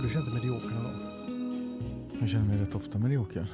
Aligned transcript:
Har 0.00 0.06
du 0.06 0.12
känt 0.12 0.24
dig 0.26 0.34
medioker 0.34 0.68
någon 0.68 0.82
gång? 0.84 2.20
Jag 2.20 2.28
känner 2.28 2.46
mig 2.46 2.58
rätt 2.58 2.74
ofta 2.74 2.98
medioker. 2.98 3.52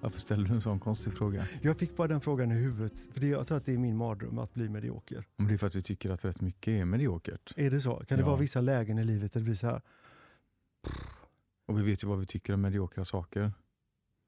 Varför 0.00 0.20
ställer 0.20 0.48
du 0.48 0.54
en 0.54 0.62
sån 0.62 0.80
konstig 0.80 1.12
fråga? 1.12 1.46
Jag 1.62 1.78
fick 1.78 1.96
bara 1.96 2.08
den 2.08 2.20
frågan 2.20 2.52
i 2.52 2.54
huvudet. 2.54 3.00
För 3.12 3.20
det, 3.20 3.26
jag 3.26 3.46
tror 3.46 3.58
att 3.58 3.64
det 3.64 3.72
är 3.72 3.78
min 3.78 3.96
mardröm 3.96 4.38
att 4.38 4.54
bli 4.54 4.68
medioker. 4.68 5.24
Om 5.36 5.48
det 5.48 5.54
är 5.54 5.58
för 5.58 5.66
att 5.66 5.74
vi 5.74 5.82
tycker 5.82 6.10
att 6.10 6.24
rätt 6.24 6.40
mycket 6.40 6.68
är 6.70 6.84
mediokert. 6.84 7.52
Är 7.56 7.70
det 7.70 7.80
så? 7.80 7.96
Kan 7.96 8.18
det 8.18 8.22
Ja. 8.22 8.26
vara 8.26 8.36
vissa 8.36 8.60
lägen 8.60 8.98
i 8.98 9.04
livet 9.04 9.32
där 9.32 9.40
det 9.40 9.44
blir 9.44 9.54
så 9.54 9.66
här, 9.66 9.80
Och 11.66 11.78
vi 11.78 11.82
vet 11.82 12.04
ju 12.04 12.08
vad 12.08 12.18
vi 12.18 12.26
tycker 12.26 12.54
om 12.54 12.60
mediokra 12.60 13.04
saker. 13.04 13.52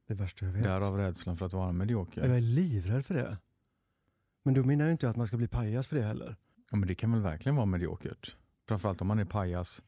det 0.09 0.15
värsta 0.15 0.47
jag 0.47 0.53
vet. 0.53 0.65
Därav 0.65 0.97
rädslan 0.97 1.37
för 1.37 1.47
att 1.47 1.53
vara 1.53 1.73
medioker. 1.73 2.27
Jag 2.27 2.37
är 2.37 2.41
livrädd 2.41 3.07
för 3.07 3.15
det. 3.15 3.39
Men 4.45 4.55
då 4.55 4.65
menar 4.65 4.85
jag 4.85 4.93
inte 4.95 5.09
att 5.11 5.17
man 5.17 5.27
ska 5.27 5.37
bli 5.37 5.49
pajas 5.49 5.87
för 5.87 5.97
det 5.97 6.03
heller. 6.03 6.37
Ja, 6.71 6.77
men 6.77 6.89
det 6.89 6.95
kan 6.95 7.13
väl 7.13 7.21
verkligen 7.23 7.57
vara 7.57 7.67
mediokert. 7.67 8.37
Framförallt 8.69 9.01
om 9.01 9.07
man 9.07 9.19
är 9.19 9.25
pajas, 9.25 9.83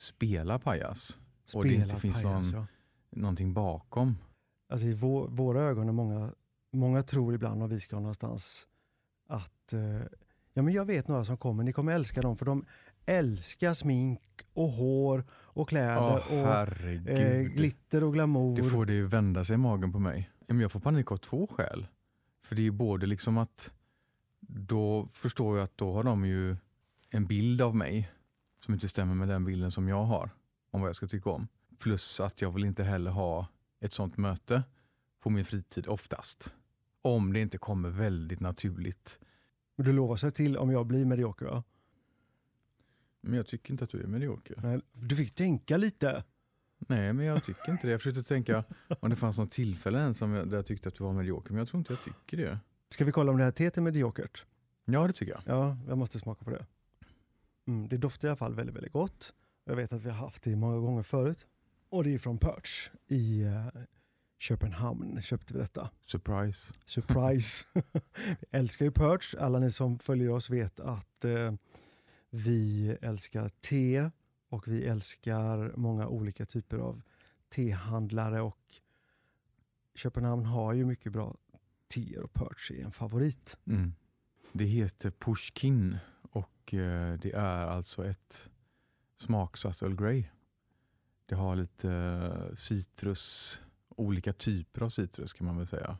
spela 0.00 0.58
pajas. 0.58 1.18
Och 1.54 1.64
det 1.64 1.74
inte 1.74 1.96
finns 2.00 2.22
någon- 2.22 2.50
ja. 2.52 2.66
Någonting 3.10 3.52
bakom. 3.54 4.16
Alltså 4.68 4.86
i 4.86 4.92
vå, 4.94 5.26
våra 5.26 5.62
ögon 5.62 5.88
är 5.88 5.92
många, 5.92 6.32
många 6.72 7.02
tror 7.02 7.34
ibland 7.34 7.62
om 7.62 7.68
vi 7.68 7.80
ska 7.80 7.96
någonstans 7.96 8.68
att, 9.28 9.72
eh, 9.72 10.02
ja 10.52 10.62
men 10.62 10.74
jag 10.74 10.84
vet 10.84 11.08
några 11.08 11.24
som 11.24 11.36
kommer, 11.36 11.64
ni 11.64 11.72
kommer 11.72 11.92
älska 11.92 12.22
dem 12.22 12.36
för 12.36 12.46
de 12.46 12.64
älskar 13.06 13.74
smink 13.74 14.20
och 14.52 14.68
hår 14.68 15.24
och 15.32 15.68
kläder 15.68 15.98
Åh 16.00 16.14
och 16.14 16.46
eh, 17.08 17.42
glitter 17.42 18.04
och 18.04 18.12
glamour. 18.12 18.56
Det 18.56 18.64
får 18.64 18.86
det 18.86 18.92
ju 18.92 19.06
vända 19.06 19.44
sig 19.44 19.54
i 19.54 19.56
magen 19.56 19.92
på 19.92 19.98
mig. 19.98 20.30
Jag 20.46 20.72
får 20.72 20.80
panik 20.80 21.12
av 21.12 21.16
två 21.16 21.46
skäl. 21.46 21.86
För 22.44 22.54
det 22.56 22.62
är 22.62 22.64
ju 22.64 22.70
både 22.70 23.06
liksom 23.06 23.38
att 23.38 23.72
då 24.40 25.08
förstår 25.12 25.56
jag 25.58 25.64
att 25.64 25.76
då 25.78 25.92
har 25.92 26.02
de 26.04 26.24
ju 26.24 26.56
en 27.10 27.26
bild 27.26 27.62
av 27.62 27.76
mig 27.76 28.10
som 28.64 28.74
inte 28.74 28.88
stämmer 28.88 29.14
med 29.14 29.28
den 29.28 29.44
bilden 29.44 29.72
som 29.72 29.88
jag 29.88 30.04
har 30.04 30.30
om 30.70 30.80
vad 30.80 30.88
jag 30.88 30.96
ska 30.96 31.06
tycka 31.06 31.30
om. 31.30 31.48
Plus 31.78 32.20
att 32.20 32.42
jag 32.42 32.50
vill 32.52 32.64
inte 32.64 32.84
heller 32.84 33.10
ha 33.10 33.46
ett 33.80 33.92
sånt 33.92 34.16
möte 34.16 34.62
på 35.20 35.30
min 35.30 35.44
fritid 35.44 35.86
oftast. 35.86 36.54
Om 37.02 37.32
det 37.32 37.40
inte 37.40 37.58
kommer 37.58 37.88
väldigt 37.88 38.40
naturligt. 38.40 39.18
Men 39.76 39.86
du 39.86 39.92
lovar 39.92 40.16
sig 40.16 40.30
till 40.30 40.56
om 40.56 40.70
jag 40.70 40.86
blir 40.86 41.04
medioker 41.04 41.46
va? 41.46 41.64
Men 43.20 43.34
jag 43.34 43.46
tycker 43.46 43.70
inte 43.72 43.84
att 43.84 43.90
du 43.90 44.02
är 44.02 44.06
medioker. 44.06 44.60
Nej, 44.62 44.80
Du 44.92 45.16
fick 45.16 45.34
tänka 45.34 45.76
lite. 45.76 46.24
Nej, 46.78 47.12
men 47.12 47.26
jag 47.26 47.44
tycker 47.44 47.72
inte 47.72 47.86
det. 47.86 47.90
Jag 47.90 48.00
försökte 48.00 48.22
tänka 48.22 48.64
om 49.00 49.10
det 49.10 49.16
fanns 49.16 49.38
något 49.38 49.50
tillfälle 49.50 50.14
jag, 50.20 50.48
där 50.48 50.56
jag 50.56 50.66
tyckte 50.66 50.88
att 50.88 50.94
du 50.94 51.04
var 51.04 51.12
medioker, 51.12 51.50
men 51.50 51.58
jag 51.58 51.68
tror 51.68 51.78
inte 51.78 51.92
jag 51.92 52.02
tycker 52.02 52.36
det. 52.36 52.58
Ska 52.88 53.04
vi 53.04 53.12
kolla 53.12 53.32
om 53.32 53.38
det 53.38 53.44
här 53.44 53.52
teet 53.52 53.76
är 53.76 53.82
mediokert? 53.82 54.44
Ja, 54.84 55.06
det 55.06 55.12
tycker 55.12 55.32
jag. 55.32 55.42
Ja, 55.44 55.76
jag 55.88 55.98
måste 55.98 56.18
smaka 56.18 56.44
på 56.44 56.50
det. 56.50 56.66
Mm, 57.70 57.88
det 57.88 57.96
doftar 57.96 58.28
i 58.28 58.30
alla 58.30 58.36
fall 58.36 58.54
väldigt, 58.54 58.76
väldigt 58.76 58.92
gott. 58.92 59.34
Jag 59.64 59.76
vet 59.76 59.92
att 59.92 60.04
vi 60.04 60.10
har 60.10 60.16
haft 60.16 60.42
det 60.42 60.56
många 60.56 60.78
gånger 60.78 61.02
förut. 61.02 61.46
Och 61.88 62.04
det 62.04 62.14
är 62.14 62.18
från 62.18 62.38
Perch 62.38 62.90
i 63.06 63.42
eh, 63.42 63.66
Köpenhamn 64.38 65.22
köpte 65.22 65.54
vi 65.54 65.60
detta. 65.60 65.90
Surprise. 66.06 66.74
Surprise! 66.86 67.66
vi 68.40 68.46
älskar 68.50 68.84
ju 68.84 68.90
Perch. 68.90 69.34
Alla 69.34 69.58
ni 69.58 69.70
som 69.70 69.98
följer 69.98 70.30
oss 70.30 70.50
vet 70.50 70.80
att 70.80 71.24
eh, 71.24 71.54
vi 72.30 72.96
älskar 73.00 73.48
te 73.48 74.10
och 74.48 74.68
vi 74.68 74.84
älskar 74.84 75.72
många 75.76 76.08
olika 76.08 76.46
typer 76.46 76.78
av 76.78 77.02
tehandlare 77.48 78.40
och 78.40 78.74
Köpenhamn 79.94 80.46
har 80.46 80.72
ju 80.72 80.84
mycket 80.84 81.12
bra 81.12 81.36
teer 81.88 82.22
och 82.22 82.32
Perch 82.32 82.70
är 82.70 82.84
en 82.84 82.92
favorit. 82.92 83.56
Mm. 83.66 83.94
Det 84.52 84.64
heter 84.64 85.10
Pushkin 85.10 85.98
och 86.70 86.74
eh, 86.74 87.18
det 87.18 87.32
är 87.32 87.66
alltså 87.66 88.06
ett 88.06 88.48
smaksatt 89.18 89.82
Earl 89.82 89.94
Grey. 89.96 90.24
Det 91.26 91.34
har 91.34 91.56
lite 91.56 91.90
eh, 91.92 92.54
citrus, 92.54 93.60
olika 93.88 94.32
typer 94.32 94.82
av 94.82 94.88
citrus 94.88 95.32
kan 95.32 95.46
man 95.46 95.56
väl 95.56 95.66
säga. 95.66 95.98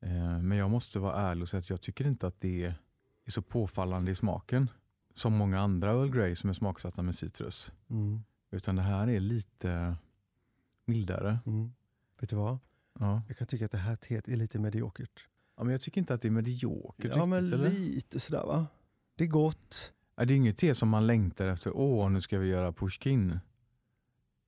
Eh, 0.00 0.38
Men 0.38 0.58
jag 0.58 0.70
måste 0.70 0.98
vara 0.98 1.16
ärlig 1.20 1.42
och 1.42 1.48
säga 1.48 1.58
att 1.60 1.70
jag 1.70 1.80
tycker 1.80 2.06
inte 2.06 2.26
att 2.26 2.40
det 2.40 2.74
är 3.24 3.30
så 3.30 3.42
påfallande 3.42 4.10
i 4.10 4.14
smaken 4.14 4.70
som 5.14 5.32
många 5.32 5.60
andra 5.60 5.90
Earl 5.90 6.10
Grey 6.10 6.34
som 6.36 6.50
är 6.50 6.54
smaksatta 6.54 7.02
med 7.02 7.14
citrus. 7.14 7.72
Mm. 7.90 8.22
Utan 8.50 8.76
det 8.76 8.82
här 8.82 9.08
är 9.08 9.20
lite 9.20 9.96
mildare. 10.84 11.38
Mm. 11.46 11.72
Vet 12.20 12.30
du 12.30 12.36
vad? 12.36 12.58
Ja. 12.98 13.22
Jag 13.28 13.36
kan 13.36 13.46
tycka 13.46 13.64
att 13.64 13.72
det 13.72 13.78
här 13.78 13.96
teet 13.96 14.28
är 14.28 14.36
lite 14.36 14.58
mediokert. 14.58 15.28
Ja, 15.56 15.64
men 15.64 15.72
jag 15.72 15.80
tycker 15.80 16.00
inte 16.00 16.14
att 16.14 16.22
det 16.22 16.28
är 16.28 16.32
mediokert 16.32 16.94
Ja, 16.98 17.04
riktigt. 17.08 17.28
men 17.28 17.52
eller? 17.52 17.70
lite 17.70 18.20
sådär 18.20 18.42
va? 18.46 18.66
Det 19.22 19.26
är 19.26 19.30
gott. 19.30 19.92
Ja, 20.16 20.24
det 20.24 20.34
är 20.34 20.36
inget 20.36 20.56
te 20.56 20.74
som 20.74 20.88
man 20.88 21.06
längtar 21.06 21.48
efter. 21.48 21.76
Åh, 21.76 22.10
nu 22.10 22.20
ska 22.20 22.38
vi 22.38 22.48
göra 22.48 22.72
pushkin. 22.72 23.40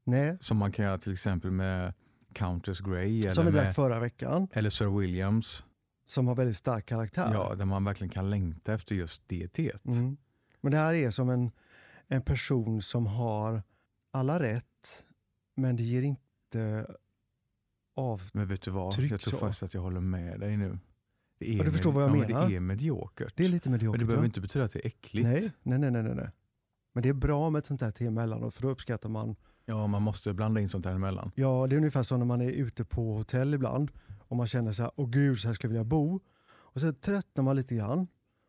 Nej, 0.05 0.37
Som 0.41 0.57
man 0.57 0.73
kan 0.73 0.85
göra 0.85 0.99
till 0.99 1.13
exempel 1.13 1.51
med 1.51 1.95
Countess 2.33 2.81
Grey 2.81 3.23
som 3.23 3.47
eller, 3.47 3.53
vi 3.53 3.59
drack 3.59 3.75
förra 3.75 4.01
veckan. 4.01 4.49
eller 4.53 4.71
Sir 4.71 4.99
Williams. 4.99 5.65
Som 6.07 6.29
har 6.29 6.35
väldigt 6.35 6.57
stark 6.57 6.87
karaktär. 6.87 7.31
Ja, 7.33 7.55
där 7.55 7.65
man 7.65 7.85
verkligen 7.85 8.11
kan 8.11 8.31
längta 8.31 8.75
efter 8.75 8.95
just 8.95 9.23
det 9.27 9.49
teet. 9.49 9.87
Mm. 9.87 10.17
Men 10.61 10.73
det 10.73 10.79
här 10.79 10.95
är 10.95 11.11
som 11.11 11.31
en, 11.31 11.51
en 12.09 12.23
person 12.23 12.83
som 12.83 13.07
har 13.07 13.63
alla 14.11 14.41
rätt, 14.41 15.05
men 15.57 15.77
det 15.77 15.83
ger 15.83 16.03
inte 16.03 16.87
av... 17.97 18.23
Men 18.33 18.47
vet 18.47 18.63
du 18.63 18.71
vad? 18.71 18.99
Jag 18.99 19.21
tror 19.21 19.39
faktiskt 19.39 19.63
att 19.63 19.75
jag 19.75 19.81
håller 19.81 20.01
med 20.01 20.41
dig 20.41 20.57
nu. 20.57 20.79
Det 21.45 21.53
är 21.53 21.59
Ja, 21.59 21.65
du 21.65 21.73
förstår 21.73 21.91
med- 21.91 21.95
vad 21.95 22.03
jag 22.03 22.11
ja, 22.11 22.21
men 22.21 22.27
menar. 22.27 22.49
Det 22.49 22.57
är 22.57 22.61
mediokert. 22.61 23.33
Det 23.37 23.45
är 23.45 23.49
lite 23.49 23.71
mediokert. 23.71 23.93
men 23.93 24.01
det 24.01 24.07
behöver 24.07 24.23
va? 24.23 24.27
inte 24.27 24.41
betyda 24.41 24.65
att 24.65 24.73
det 24.73 24.79
är 24.79 24.87
äckligt. 24.87 25.29
nej, 25.29 25.53
nej, 25.63 25.79
nej, 25.79 26.03
nej, 26.03 26.15
nej. 26.15 26.31
Men 26.93 27.03
det 27.03 27.09
är 27.09 27.13
bra 27.13 27.51
med 27.51 27.59
ett 27.59 27.67
sånt 27.67 27.81
här 27.81 27.91
te 27.91 28.07
emellanåt, 28.07 28.55
för 28.55 28.63
då 28.63 28.69
uppskattar 28.69 29.09
man... 29.09 29.37
Ja, 29.67 29.87
man 29.87 30.03
måste 30.03 30.35
blanda 30.35 30.61
in 30.61 30.69
sånt 30.69 30.85
här 30.85 30.93
emellan. 30.95 31.33
Ja, 31.35 31.67
det 31.67 31.75
är 31.75 31.77
ungefär 31.77 32.03
som 32.03 32.19
när 32.19 32.27
man 32.27 32.41
är 32.41 32.51
ute 32.51 32.85
på 32.85 33.15
hotell 33.15 33.55
ibland 33.55 33.91
och 34.29 34.37
man 34.37 34.47
känner 34.47 34.73
så 34.73 34.83
här, 34.83 34.93
åh 34.97 35.09
gud, 35.11 35.39
så 35.39 35.49
här 35.49 35.55
skulle 35.55 35.69
jag 35.69 35.73
vilja 35.73 35.85
bo. 35.85 36.21
Och 36.47 36.81
så 36.81 36.93
tröttnar 36.93 37.45
man 37.45 37.57
lite 37.57 37.75
grann 37.75 38.07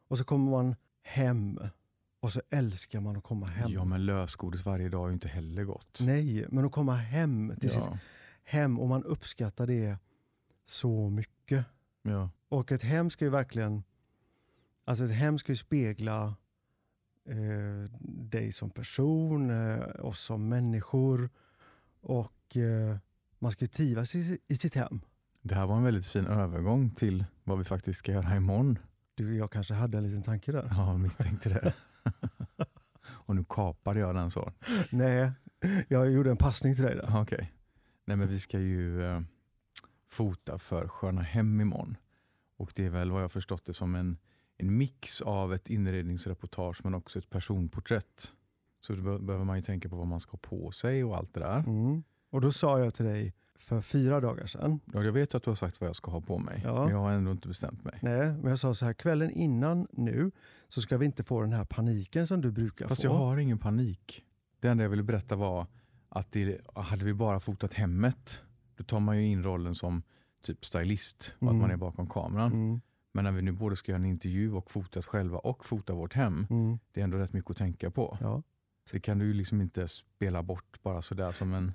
och 0.07 0.17
så 0.17 0.23
kommer 0.23 0.51
man 0.51 0.75
hem 1.01 1.59
och 2.19 2.31
så 2.31 2.41
älskar 2.49 2.99
man 2.99 3.17
att 3.17 3.23
komma 3.23 3.45
hem. 3.45 3.71
Ja, 3.71 3.85
men 3.85 4.05
lösgodis 4.05 4.65
varje 4.65 4.89
dag 4.89 5.03
är 5.03 5.07
ju 5.07 5.13
inte 5.13 5.27
heller 5.27 5.63
gott. 5.63 5.99
Nej, 6.01 6.45
men 6.49 6.65
att 6.65 6.71
komma 6.71 6.95
hem 6.95 7.53
till 7.61 7.69
sitt 7.69 7.79
ja. 7.79 7.97
hem 8.43 8.79
och 8.79 8.87
man 8.87 9.03
uppskattar 9.03 9.67
det 9.67 9.97
så 10.65 11.09
mycket. 11.09 11.65
ja. 12.01 12.29
Och 12.49 12.71
ett 12.71 12.83
hem 12.83 13.09
ska 13.09 13.25
ju 13.25 13.31
verkligen, 13.31 13.83
alltså 14.85 15.05
ett 15.05 15.11
hem 15.11 15.39
ska 15.39 15.51
ju 15.51 15.55
spegla 15.55 16.35
eh, 17.25 17.91
dig 18.01 18.51
som 18.51 18.69
person, 18.69 19.49
eh, 19.49 20.05
oss 20.05 20.19
som 20.19 20.49
människor 20.49 21.29
och 22.01 22.57
eh, 22.57 22.97
man 23.39 23.51
ska 23.51 23.65
ju 23.65 23.69
trivas 23.69 24.15
i, 24.15 24.39
i 24.47 24.55
sitt 24.55 24.75
hem. 24.75 25.01
Det 25.41 25.55
här 25.55 25.65
var 25.65 25.77
en 25.77 25.83
väldigt 25.83 26.07
fin 26.07 26.27
övergång 26.27 26.89
till 26.89 27.25
vad 27.43 27.57
vi 27.57 27.63
faktiskt 27.63 27.99
ska 27.99 28.11
göra 28.11 28.35
imorgon. 28.35 28.79
Du, 29.15 29.37
jag 29.37 29.51
kanske 29.51 29.73
hade 29.73 29.97
en 29.97 30.03
liten 30.03 30.23
tanke 30.23 30.51
där. 30.51 30.67
Ja, 30.71 30.97
misstänkte 30.97 31.49
det. 31.49 31.73
Och 33.07 33.35
nu 33.35 33.45
kapade 33.49 33.99
jag 33.99 34.15
den 34.15 34.31
så. 34.31 34.53
Nej, 34.89 35.31
jag 35.87 36.11
gjorde 36.11 36.31
en 36.31 36.37
passning 36.37 36.75
till 36.75 36.83
dig 36.83 36.95
där. 36.95 37.21
Okej. 37.21 37.53
Nej 38.05 38.17
men 38.17 38.27
vi 38.27 38.39
ska 38.39 38.59
ju 38.59 39.03
eh, 39.03 39.21
fota 40.09 40.57
för 40.57 40.87
Sköna 40.87 41.21
Hem 41.21 41.61
imorgon. 41.61 41.97
Och 42.57 42.71
det 42.75 42.85
är 42.85 42.89
väl 42.89 43.11
vad 43.11 43.23
jag 43.23 43.31
förstått 43.31 43.65
det 43.65 43.73
som 43.73 43.95
en, 43.95 44.17
en 44.57 44.77
mix 44.77 45.21
av 45.21 45.53
ett 45.53 45.69
inredningsreportage 45.69 46.81
men 46.83 46.93
också 46.93 47.19
ett 47.19 47.29
personporträtt. 47.29 48.31
Så 48.81 48.93
då 48.95 49.01
be- 49.01 49.19
behöver 49.19 49.45
man 49.45 49.55
ju 49.57 49.61
tänka 49.63 49.89
på 49.89 49.95
vad 49.95 50.07
man 50.07 50.19
ska 50.19 50.31
ha 50.31 50.39
på 50.41 50.71
sig 50.71 51.03
och 51.03 51.17
allt 51.17 51.33
det 51.33 51.39
där. 51.39 51.59
Mm. 51.59 52.03
Och 52.29 52.41
då 52.41 52.51
sa 52.51 52.79
jag 52.79 52.93
till 52.93 53.05
dig 53.05 53.33
för 53.55 53.81
fyra 53.81 54.19
dagar 54.19 54.45
sedan, 54.45 54.79
Och 54.93 55.05
jag 55.05 55.11
vet 55.11 55.35
att 55.35 55.43
du 55.43 55.49
har 55.51 55.55
sagt 55.55 55.81
vad 55.81 55.87
jag 55.87 55.95
ska 55.95 56.11
ha 56.11 56.21
på 56.21 56.37
mig, 56.37 56.61
Ja. 56.63 56.81
men 56.83 56.89
jag 56.91 56.97
har 56.97 57.11
ändå 57.11 57.31
inte 57.31 57.47
bestämt 57.47 57.83
mig. 57.83 57.99
nej, 58.01 58.33
men 58.33 58.49
jag 58.49 58.59
sa 58.59 58.73
så 58.73 58.85
här, 58.85 58.93
kvällen 58.93 59.31
innan 59.31 59.87
nu 59.91 60.31
så 60.67 60.81
ska 60.81 60.97
vi 60.97 61.05
inte 61.05 61.23
få 61.23 61.41
den 61.41 61.53
här 61.53 61.65
paniken 61.65 62.27
som 62.27 62.41
du 62.41 62.51
brukar 62.51 62.87
Fast 62.87 63.01
få. 63.01 63.07
jag 63.07 63.13
har 63.13 63.37
ingen 63.37 63.57
panik. 63.59 64.23
Det 64.59 64.67
enda 64.67 64.83
jag 64.83 64.89
ville 64.89 65.03
berätta 65.03 65.35
var 65.35 65.67
att 66.09 66.31
det, 66.31 66.61
hade 66.75 67.05
vi 67.05 67.13
bara 67.13 67.39
fotat 67.39 67.73
hemmet, 67.73 68.41
då 68.75 68.83
tar 68.83 68.99
man 68.99 69.17
ju 69.17 69.25
in 69.27 69.43
rollen 69.43 69.75
som 69.75 70.03
typ 70.45 70.65
stylist 70.65 71.33
och 71.35 71.41
Mm. 71.43 71.55
att 71.55 71.61
man 71.61 71.71
är 71.71 71.77
bakom 71.77 72.09
kameran. 72.09 72.51
Mm, 72.53 72.81
Men 73.11 73.23
när 73.23 73.31
vi 73.31 73.41
nu 73.41 73.51
både 73.51 73.75
ska 73.75 73.91
göra 73.91 73.99
en 73.99 74.05
intervju 74.05 74.53
och 74.53 74.71
fotas 74.71 75.05
själva 75.05 75.37
och 75.37 75.65
fota 75.65 75.93
vårt 75.93 76.13
hem, 76.13 76.47
mm, 76.49 76.79
det 76.91 76.99
är 76.99 77.03
ändå 77.03 77.17
rätt 77.17 77.33
mycket 77.33 77.51
att 77.51 77.57
tänka 77.57 77.91
på. 77.91 78.17
ja. 78.21 78.43
Det 78.91 78.99
kan 78.99 79.19
du 79.19 79.25
ju 79.25 79.33
liksom 79.33 79.61
inte 79.61 79.87
spela 79.87 80.43
bort 80.43 80.79
bara 80.83 81.01
sådär 81.01 81.31
som 81.31 81.53
en 81.53 81.73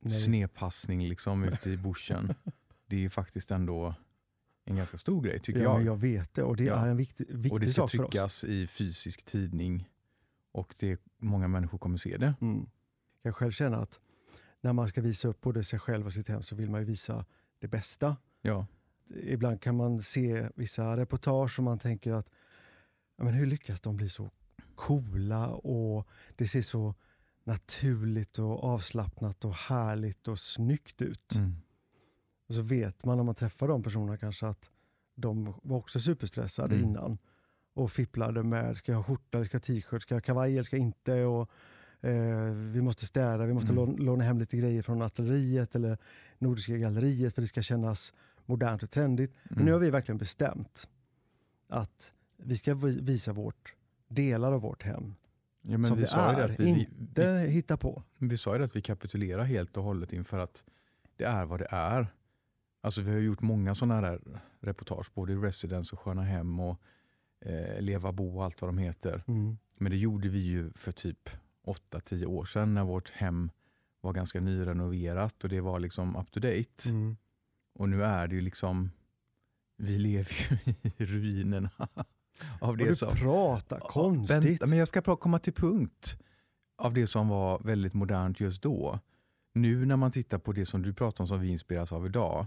Nej. 0.00 0.12
snedpassning 0.12 1.08
liksom 1.08 1.44
ute 1.44 1.70
i 1.70 1.76
bushen. 1.76 2.34
Det 2.86 3.04
är 3.04 3.08
faktiskt 3.08 3.50
ändå 3.50 3.94
en 4.64 4.76
ganska 4.76 4.98
stor 4.98 5.22
grej 5.22 5.38
tycker 5.40 5.60
ja, 5.62 5.72
jag. 5.78 5.82
jag 5.86 5.96
vet 5.96 6.34
det 6.34 6.42
och 6.42 6.56
det 6.56 6.64
Ja. 6.64 6.74
är 6.76 6.88
en 6.88 6.96
viktig, 6.96 7.26
viktig 7.30 7.52
och 7.52 7.60
det 7.60 7.66
ska 7.66 7.88
tryckas 7.88 8.44
i 8.44 8.66
fysisk 8.66 9.24
tidning 9.24 9.88
och 10.52 10.74
det, 10.78 11.00
många 11.18 11.48
människor 11.48 11.78
kommer 11.78 11.96
se 11.96 12.16
det. 12.16 12.34
Mm. 12.40 12.66
Jag 13.22 13.36
själv 13.36 13.50
känna 13.52 13.76
att 13.76 14.00
när 14.60 14.72
man 14.72 14.88
ska 14.88 15.00
visa 15.00 15.28
upp 15.28 15.40
både 15.40 15.64
sig 15.64 15.78
själv 15.78 16.06
och 16.06 16.12
sitt 16.12 16.28
hem 16.28 16.42
så 16.42 16.56
vill 16.56 16.70
man 16.70 16.80
ju 16.80 16.86
visa 16.86 17.24
det 17.58 17.68
bästa. 17.68 18.16
Ja, 18.42 18.66
Ibland 19.22 19.60
kan 19.60 19.76
man 19.76 20.02
se 20.02 20.48
vissa 20.54 20.96
reportage 20.96 21.58
och 21.58 21.64
man 21.64 21.78
tänker 21.78 22.12
att 22.12 22.30
men 23.16 23.34
hur 23.34 23.46
lyckas 23.46 23.80
de 23.80 23.96
bli 23.96 24.08
så 24.08 24.30
coola 24.74 25.48
och 25.48 26.08
det 26.36 26.48
ser 26.48 26.62
så 26.62 26.94
naturligt 27.44 28.38
och 28.38 28.64
avslappnat 28.64 29.44
och 29.44 29.54
härligt 29.54 30.28
och 30.28 30.40
snyggt 30.40 31.02
ut. 31.02 31.34
Mm. 31.34 31.54
Och 32.48 32.54
så 32.54 32.62
vet 32.62 33.04
man 33.04 33.16
när 33.16 33.24
man 33.24 33.34
träffar 33.34 33.68
de 33.68 33.82
personerna 33.82 34.16
kanske 34.16 34.46
att 34.46 34.70
de 35.14 35.54
var 35.62 35.76
också 35.76 36.00
superstressade 36.00 36.74
Mm. 36.74 36.88
innan 36.88 37.18
och 37.74 37.92
fipplade 37.92 38.42
med, 38.42 38.76
ska 38.76 38.92
jag 38.92 38.98
ha 38.98 39.04
skjorta, 39.04 39.44
ska 39.44 39.54
jag 39.54 39.60
ha 39.60 39.64
t-shirt, 39.80 40.02
ska 40.02 40.14
jag 40.14 40.20
ha 40.20 40.24
kavaj 40.24 40.52
eller 40.52 40.62
ska 40.62 40.76
jag 40.76 40.84
inte? 40.86 41.24
Och, 41.24 41.50
eh, 42.00 42.44
vi 42.72 42.82
måste 42.82 43.06
städa, 43.06 43.46
vi 43.46 43.52
måste 43.54 43.72
Mm. 43.72 43.96
låna, 43.96 44.24
hem 44.24 44.38
lite 44.38 44.56
grejer 44.56 44.82
från 44.82 45.02
artilleriet 45.02 45.74
eller 45.74 45.98
Nordiska 46.38 46.76
galleriet 46.76 47.34
för 47.34 47.42
det 47.42 47.48
ska 47.48 47.62
kännas 47.62 48.12
modernt 48.46 48.82
och 48.82 48.90
trendigt. 48.90 49.34
Men 49.50 49.64
nu 49.64 49.72
har 49.72 49.78
vi 49.78 49.90
verkligen 49.90 50.18
bestämt 50.18 50.88
att 51.68 52.12
vi 52.36 52.56
ska 52.56 52.74
vi- 52.74 53.00
visa 53.00 53.32
vårt, 53.32 53.74
delar 54.08 54.52
av 54.52 54.60
vårt 54.60 54.82
hem 54.82 55.14
ja, 55.62 55.70
som 55.84 55.96
vi 55.96 56.02
det 56.02 56.10
är, 56.12 56.44
att 56.44 56.60
vi, 56.60 56.64
vi, 56.64 56.88
inte 57.00 57.24
hitta 57.38 57.76
på. 57.76 58.02
vi, 58.18 58.26
vi 58.28 58.36
sa 58.36 58.56
ju 58.56 58.64
att 58.64 58.76
vi 58.76 58.82
kapitulerar 58.82 59.44
helt 59.44 59.76
och 59.76 59.84
hållet 59.84 60.12
inför 60.12 60.38
att 60.38 60.64
det 61.16 61.24
är 61.24 61.44
vad 61.44 61.58
det 61.60 61.68
är. 61.70 62.06
Alltså 62.80 63.02
vi 63.02 63.10
har 63.10 63.18
gjort 63.18 63.40
många 63.40 63.74
sådana 63.74 63.94
här 63.94 64.20
reportage, 64.60 65.10
både 65.14 65.32
i 65.32 65.36
Residence 65.36 65.92
och 65.96 66.00
Sköna 66.00 66.22
Hem 66.22 66.60
och 66.60 66.80
eh, 67.40 67.80
Leva 67.80 68.12
Bo 68.12 68.36
och 68.36 68.44
allt 68.44 68.62
vad 68.62 68.68
de 68.68 68.78
heter. 68.78 69.22
Mm. 69.26 69.58
Men 69.76 69.90
det 69.92 69.98
gjorde 69.98 70.28
vi 70.28 70.38
ju 70.38 70.70
för 70.72 70.92
typ 70.92 71.30
8-10 71.68 72.24
år 72.26 72.44
sedan 72.44 72.74
när 72.74 72.84
vårt 72.84 73.10
hem 73.10 73.50
var 74.00 74.12
ganska 74.12 74.40
nyrenoverat 74.40 75.44
och 75.44 75.50
det 75.50 75.60
var 75.60 75.78
liksom 75.80 76.16
up 76.16 76.30
to 76.30 76.40
date. 76.40 76.88
Mm. 76.88 77.16
Och 77.74 77.88
nu 77.88 78.04
är 78.04 78.28
det 78.28 78.34
ju 78.34 78.40
liksom, 78.40 78.90
vi 79.76 79.98
lever 79.98 80.36
ju 80.64 80.74
i 80.96 81.06
ruinerna 81.06 81.70
av 82.60 82.70
Och 82.70 82.76
det 82.76 82.84
du 82.84 82.94
som... 82.94 83.14
pratar 83.16 83.78
konstigt. 83.80 84.44
Vänta, 84.44 84.66
men 84.66 84.78
jag 84.78 84.88
ska 84.88 85.16
komma 85.16 85.38
till 85.38 85.52
punkt 85.52 86.18
av 86.82 86.94
det 86.94 87.06
som 87.06 87.28
var 87.28 87.58
väldigt 87.58 87.94
modernt 87.94 88.40
just 88.40 88.62
då. 88.62 89.00
Nu 89.54 89.86
när 89.86 89.96
man 89.96 90.10
tittar 90.10 90.38
på 90.38 90.52
det 90.52 90.66
som 90.66 90.82
du 90.82 90.92
pratar 90.94 91.24
om 91.24 91.28
som 91.28 91.40
vi 91.40 91.48
inspireras 91.48 91.92
av 91.92 92.06
idag 92.06 92.46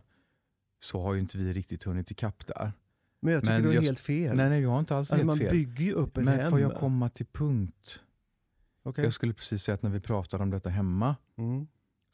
så 0.79 1.01
har 1.01 1.13
ju 1.13 1.19
inte 1.19 1.37
vi 1.37 1.53
riktigt 1.53 1.83
hunnit 1.83 2.11
ikapp 2.11 2.47
där. 2.47 2.71
Men 3.21 3.33
jag 3.33 3.41
tycker 3.43 3.53
men 3.53 3.61
du 3.61 3.67
har 3.67 3.75
jag- 3.75 3.81
helt 3.81 3.99
fel. 3.99 4.35
Nej, 4.37 4.49
nej, 4.49 4.59
vi 4.59 4.65
har 4.65 4.79
inte 4.79 4.95
alls 4.95 5.11
alltså, 5.11 5.15
helt 5.15 5.25
man 5.25 5.37
fel. 5.37 5.51
bygger 5.51 5.85
ju 5.85 5.93
upp 5.93 6.17
ett 6.17 6.25
Men 6.25 6.39
hem. 6.39 6.49
får 6.51 6.59
jag 6.59 6.75
komma 6.75 7.09
till 7.09 7.25
punkt? 7.25 8.03
Okej. 8.83 9.03
Jag 9.03 9.13
skulle 9.13 9.33
precis 9.33 9.63
säga 9.63 9.73
att 9.73 9.83
när 9.83 9.89
vi 9.89 9.99
pratade 9.99 10.43
om 10.43 10.49
detta 10.49 10.69
hemma 10.69 11.15
Mm. 11.37 11.67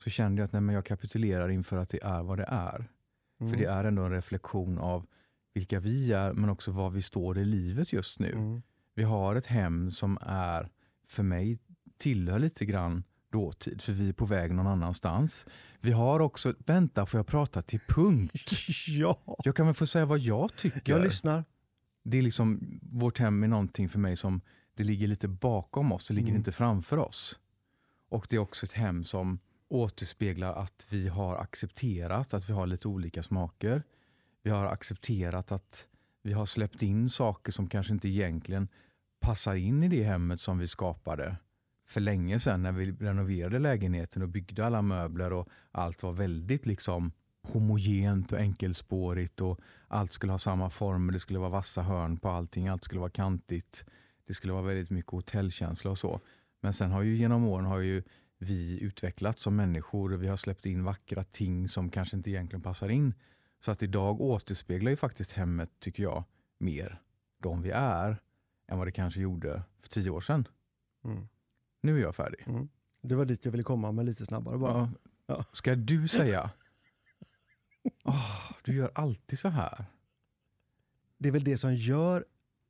så 0.04 0.10
kände 0.10 0.42
jag 0.42 0.46
att 0.46 0.52
nej, 0.54 0.62
men 0.62 0.76
jag 0.76 0.86
kapitulerar 0.86 1.50
inför 1.50 1.78
att 1.78 1.90
det 1.90 2.04
är 2.04 2.24
vad 2.24 2.38
det 2.38 2.46
är. 2.48 2.86
Mm. 3.40 3.52
För 3.52 3.60
det 3.60 3.66
är 3.66 3.84
ändå 3.84 4.02
en 4.04 4.12
reflektion 4.12 4.78
av 4.78 5.06
vilka 5.54 5.80
vi 5.80 6.14
är 6.14 6.34
men 6.34 6.50
också 6.50 6.72
var 6.72 6.90
vi 6.90 7.02
står 7.02 7.38
i 7.38 7.46
livet 7.46 7.94
just 7.94 8.20
nu. 8.20 8.32
Mm. 8.32 8.62
Vi 8.96 9.04
har 9.04 9.36
ett 9.36 9.46
hem 9.46 9.92
som 9.92 10.18
är, 10.22 10.70
för 11.08 11.24
mig, 11.24 11.60
tillhör 11.98 12.40
lite 12.40 12.66
grann 12.66 13.04
dåtid, 13.32 13.82
för 13.82 13.94
vi 13.94 14.10
är 14.10 14.14
på 14.14 14.26
väg 14.26 14.54
någon 14.54 14.68
annanstans. 14.68 15.46
Vi 15.80 15.92
har 15.92 16.20
också, 16.20 16.54
vänta 16.66 17.06
får 17.06 17.18
jag 17.18 17.28
prata 17.28 17.62
till 17.62 17.80
punkt? 17.80 18.52
Ja, 18.88 19.18
Jag 19.44 19.56
kan 19.56 19.66
väl 19.66 19.76
få 19.76 19.88
säga 19.88 20.06
vad 20.06 20.20
jag 20.20 20.56
tycker. 20.56 20.94
jag 20.94 21.02
lyssnar. 21.04 21.44
Det 22.04 22.18
är 22.18 22.22
liksom, 22.22 22.80
vårt 22.82 23.20
hem 23.20 23.44
är 23.44 23.48
någonting 23.48 23.90
för 23.90 24.00
mig 24.00 24.18
som, 24.18 24.42
det 24.78 24.84
ligger 24.84 25.08
lite 25.08 25.28
bakom 25.28 25.92
oss, 25.92 26.06
det 26.08 26.14
ligger 26.14 26.28
Mm. 26.30 26.38
inte 26.38 26.52
framför 26.52 26.98
oss. 26.98 27.40
Och 28.10 28.28
det 28.30 28.36
är 28.36 28.40
också 28.40 28.66
ett 28.66 28.74
hem 28.74 29.04
som 29.04 29.40
återspeglar 29.70 30.54
att 30.54 30.88
vi 30.90 31.08
har 31.08 31.36
accepterat 31.36 32.34
att 32.34 32.50
vi 32.50 32.54
har 32.54 32.68
lite 32.68 32.88
olika 32.88 33.24
smaker. 33.24 33.84
Vi 34.44 34.50
har 34.50 34.66
accepterat 34.66 35.52
att 35.52 35.88
vi 36.24 36.34
har 36.34 36.46
släppt 36.46 36.84
in 36.84 37.10
saker 37.10 37.52
som 37.52 37.70
kanske 37.70 37.94
inte 37.94 38.10
egentligen 38.10 38.68
passar 39.20 39.56
in 39.56 39.84
i 39.84 39.88
det 39.88 40.04
hemmet 40.04 40.42
som 40.42 40.58
vi 40.58 40.68
skapade 40.68 41.36
för 41.86 42.02
länge 42.02 42.40
sedan 42.40 42.64
när 42.64 42.72
vi 42.72 42.92
renoverade 42.92 43.60
lägenheten 43.60 44.22
och 44.22 44.30
byggde 44.30 44.66
alla 44.66 44.82
möbler 44.82 45.34
och 45.34 45.48
allt 45.72 46.04
var 46.04 46.12
väldigt 46.14 46.66
liksom 46.66 47.12
homogent 47.42 48.32
och 48.32 48.40
enkelspårigt 48.40 49.42
och 49.42 49.60
allt 49.88 50.12
skulle 50.12 50.32
ha 50.34 50.40
samma 50.40 50.70
form, 50.70 51.12
det 51.12 51.20
skulle 51.20 51.40
vara 51.40 51.50
vassa 51.50 51.82
hörn 51.82 52.18
på 52.18 52.30
allting, 52.30 52.68
allt 52.68 52.84
skulle 52.84 53.00
vara 53.00 53.10
kantigt. 53.10 53.86
Det 54.28 54.34
skulle 54.34 54.54
vara 54.54 54.64
väldigt 54.64 54.90
mycket 54.90 55.12
hotellkänsla 55.12 55.92
och 55.92 55.98
så. 55.98 56.22
Men 56.62 56.74
sen 56.74 56.92
har 56.92 57.02
ju 57.02 57.16
genom 57.16 57.46
åren 57.46 57.66
har 57.66 57.80
ju 57.80 58.04
vi 58.38 58.80
utvecklats 58.80 59.42
som 59.42 59.56
människor 59.56 60.10
vi 60.10 60.28
har 60.28 60.38
släppt 60.38 60.66
in 60.66 60.84
vackra 60.84 61.24
ting 61.24 61.68
som 61.68 61.90
kanske 61.90 62.18
inte 62.18 62.30
egentligen 62.30 62.62
passar 62.62 62.90
in. 62.90 63.14
Så 63.60 63.72
att 63.72 63.84
idag 63.84 64.22
återspeglar 64.22 64.90
ju 64.90 64.96
faktiskt 64.96 65.32
hemmet, 65.32 65.70
tycker 65.80 66.04
jag, 66.04 66.24
mer 66.58 67.02
de 67.38 67.62
vi 67.62 67.70
är 67.70 68.22
än 68.68 68.78
vad 68.78 68.88
det 68.88 68.92
kanske 68.92 69.22
gjorde 69.22 69.64
för 69.80 69.90
tio 69.90 70.10
år 70.10 70.22
sedan. 70.22 70.48
Mm. 71.04 71.28
Nu 71.82 71.98
är 71.98 72.02
jag 72.02 72.16
färdig. 72.16 72.44
Mm. 72.48 72.70
Det 73.02 73.16
var 73.16 73.26
dit 73.26 73.46
jag 73.46 73.52
ville 73.52 73.64
komma, 73.64 73.92
men 73.92 74.06
lite 74.06 74.26
snabbare 74.26 74.58
bara. 74.58 74.78
Ja. 74.78 74.92
Ja. 75.26 75.46
Ska 75.52 75.76
du 75.76 76.08
säga? 76.08 76.52
Åh, 78.04 78.52
du 78.64 78.76
gör 78.76 78.92
alltid 78.96 79.40
så 79.40 79.48
här. 79.48 79.86
Det 81.18 81.28
är 81.28 81.32
väl 81.32 81.44
det 81.44 81.58
som 81.58 81.76
gör 81.76 82.26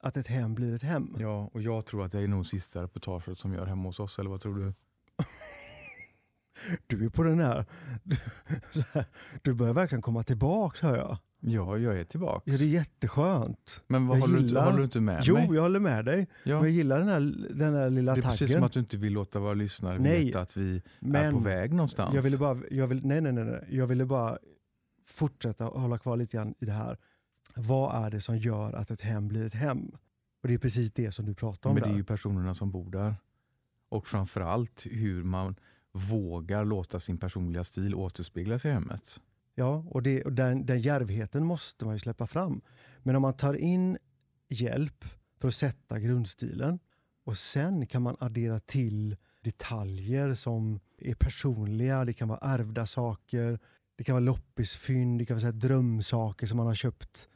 att 0.08 0.18
ett 0.18 0.28
hem 0.28 0.56
blir 0.56 0.76
ett 0.76 0.82
hem. 0.84 1.16
Ja, 1.20 1.50
och 1.54 1.62
jag 1.62 1.86
tror 1.86 2.06
att 2.06 2.14
jag 2.14 2.24
är 2.24 2.28
nog 2.28 2.46
sista 2.48 2.84
reportaget 2.84 3.40
som 3.40 3.54
gör 3.54 3.66
hemma 3.66 3.84
hos 3.90 4.00
oss, 4.00 4.20
eller 4.20 4.30
vad 4.30 4.42
tror 4.42 4.56
du? 4.56 4.74
Du 6.88 7.06
är 7.06 7.10
på 7.10 7.24
den 7.24 7.40
här, 7.40 7.66
så 8.72 8.84
här 8.94 9.06
du 9.42 9.54
börjar 9.54 9.74
verkligen 9.74 10.02
komma 10.02 10.24
tillbaks 10.24 10.82
hör 10.82 10.98
jag. 10.98 11.18
Ja, 11.40 11.78
jag 11.78 12.00
är 12.00 12.04
tillbaka. 12.04 12.52
Ja, 12.52 12.58
det 12.58 12.64
är 12.64 12.68
jätteskönt. 12.68 13.84
Men 13.88 14.08
vad 14.08 14.18
jag 14.18 14.22
håller, 14.22 14.34
du 14.34 14.40
inte, 14.40 14.48
gillar- 14.48 14.66
håller 14.66 14.78
du 14.78 14.84
inte 14.84 15.00
med 15.02 15.22
Jo, 15.26 15.34
mig? 15.36 15.50
jag 15.54 15.62
håller 15.62 15.80
med 15.80 16.06
dig. 16.06 16.28
Ja. 16.44 16.58
Och 16.58 16.66
jag 16.66 16.72
gillar 16.72 17.00
den 17.00 17.08
här, 17.08 17.20
den 17.56 17.74
här 17.74 17.90
lilla 17.90 18.14
Det 18.14 18.20
är 18.20 18.22
taggen. 18.22 18.32
precis 18.38 18.54
som 18.54 18.64
att 18.64 18.72
du 18.72 18.80
inte 18.80 18.98
vill 18.98 19.14
låta 19.14 19.40
våra 19.40 19.54
lyssnare 19.54 20.00
Nej, 20.00 20.26
veta 20.26 20.42
att 20.42 20.58
vi 20.58 20.76
är 20.76 20.82
men 21.00 21.34
på 21.34 21.40
väg 21.40 21.74
någonstans. 21.74 22.16
jag 22.16 22.22
ville 22.22 22.38
bara, 22.38 22.58
jag 22.72 22.88
vill, 22.88 23.06
nej, 23.06 23.22
nej, 23.22 23.32
nej, 23.34 23.46
nej, 23.46 23.68
jag 23.70 23.88
ville 23.88 24.06
bara 24.06 24.38
fortsätta 25.08 25.66
hålla 25.66 25.98
kvar 25.98 26.18
lite 26.18 26.38
grann 26.38 26.54
i 26.60 26.66
det 26.66 26.72
här. 26.72 26.98
Vad 27.58 28.06
är 28.06 28.10
det 28.12 28.22
som 28.22 28.38
gör 28.38 28.74
att 28.74 28.92
ett 28.92 29.02
hem 29.02 29.28
blir 29.28 29.46
ett 29.46 29.54
hem? 29.54 29.92
Och 30.42 30.48
det 30.48 30.54
är 30.54 30.58
precis 30.58 30.94
det 30.94 31.12
som 31.12 31.26
du 31.26 31.34
pratar 31.34 31.70
om 31.70 31.74
Men 31.74 31.84
det 31.84 31.90
är 31.90 31.92
där. 31.92 31.98
ju 31.98 32.04
personerna 32.04 32.54
som 32.54 32.72
bor 32.72 32.92
där. 32.92 33.16
Och 33.90 34.08
framförallt 34.08 34.86
hur 34.86 35.24
man 35.24 35.56
vågar 35.92 36.66
låta 36.66 37.00
sin 37.00 37.18
personliga 37.18 37.64
stil 37.64 37.96
återspeglas 37.96 38.66
i 38.66 38.70
hemmet. 38.70 39.20
Ja, 39.56 39.86
och, 39.90 40.04
det, 40.04 40.24
och 40.24 40.34
den, 40.34 40.66
den 40.66 40.82
djärvheten 40.82 41.46
måste 41.46 41.86
man 41.86 41.96
ju 41.96 42.00
släppa 42.00 42.28
fram. 42.28 42.62
Men 43.04 43.16
om 43.16 43.22
man 43.22 43.34
tar 43.34 43.54
in 43.54 43.98
hjälp 44.50 45.06
för 45.40 45.48
att 45.48 45.54
sätta 45.54 46.00
grundstilen 46.00 46.80
och 47.24 47.38
sen 47.38 47.88
kan 47.88 48.02
man 48.02 48.16
addera 48.20 48.60
till 48.60 49.16
detaljer 49.42 50.34
som 50.34 50.80
är 50.98 51.16
personliga, 51.16 52.06
det 52.06 52.14
kan 52.14 52.28
vara 52.28 52.40
ärvda 52.42 52.86
saker, 52.86 53.60
det 53.96 54.04
kan 54.04 54.14
vara 54.14 54.24
loppisfynd, 54.24 55.20
det 55.20 55.26
kan 55.26 55.36
vara 55.38 55.52
så 55.52 55.58
drömsaker 55.58 56.48
som 56.48 56.58
man 56.58 56.68
har 56.68 56.76
köpt 56.76 57.30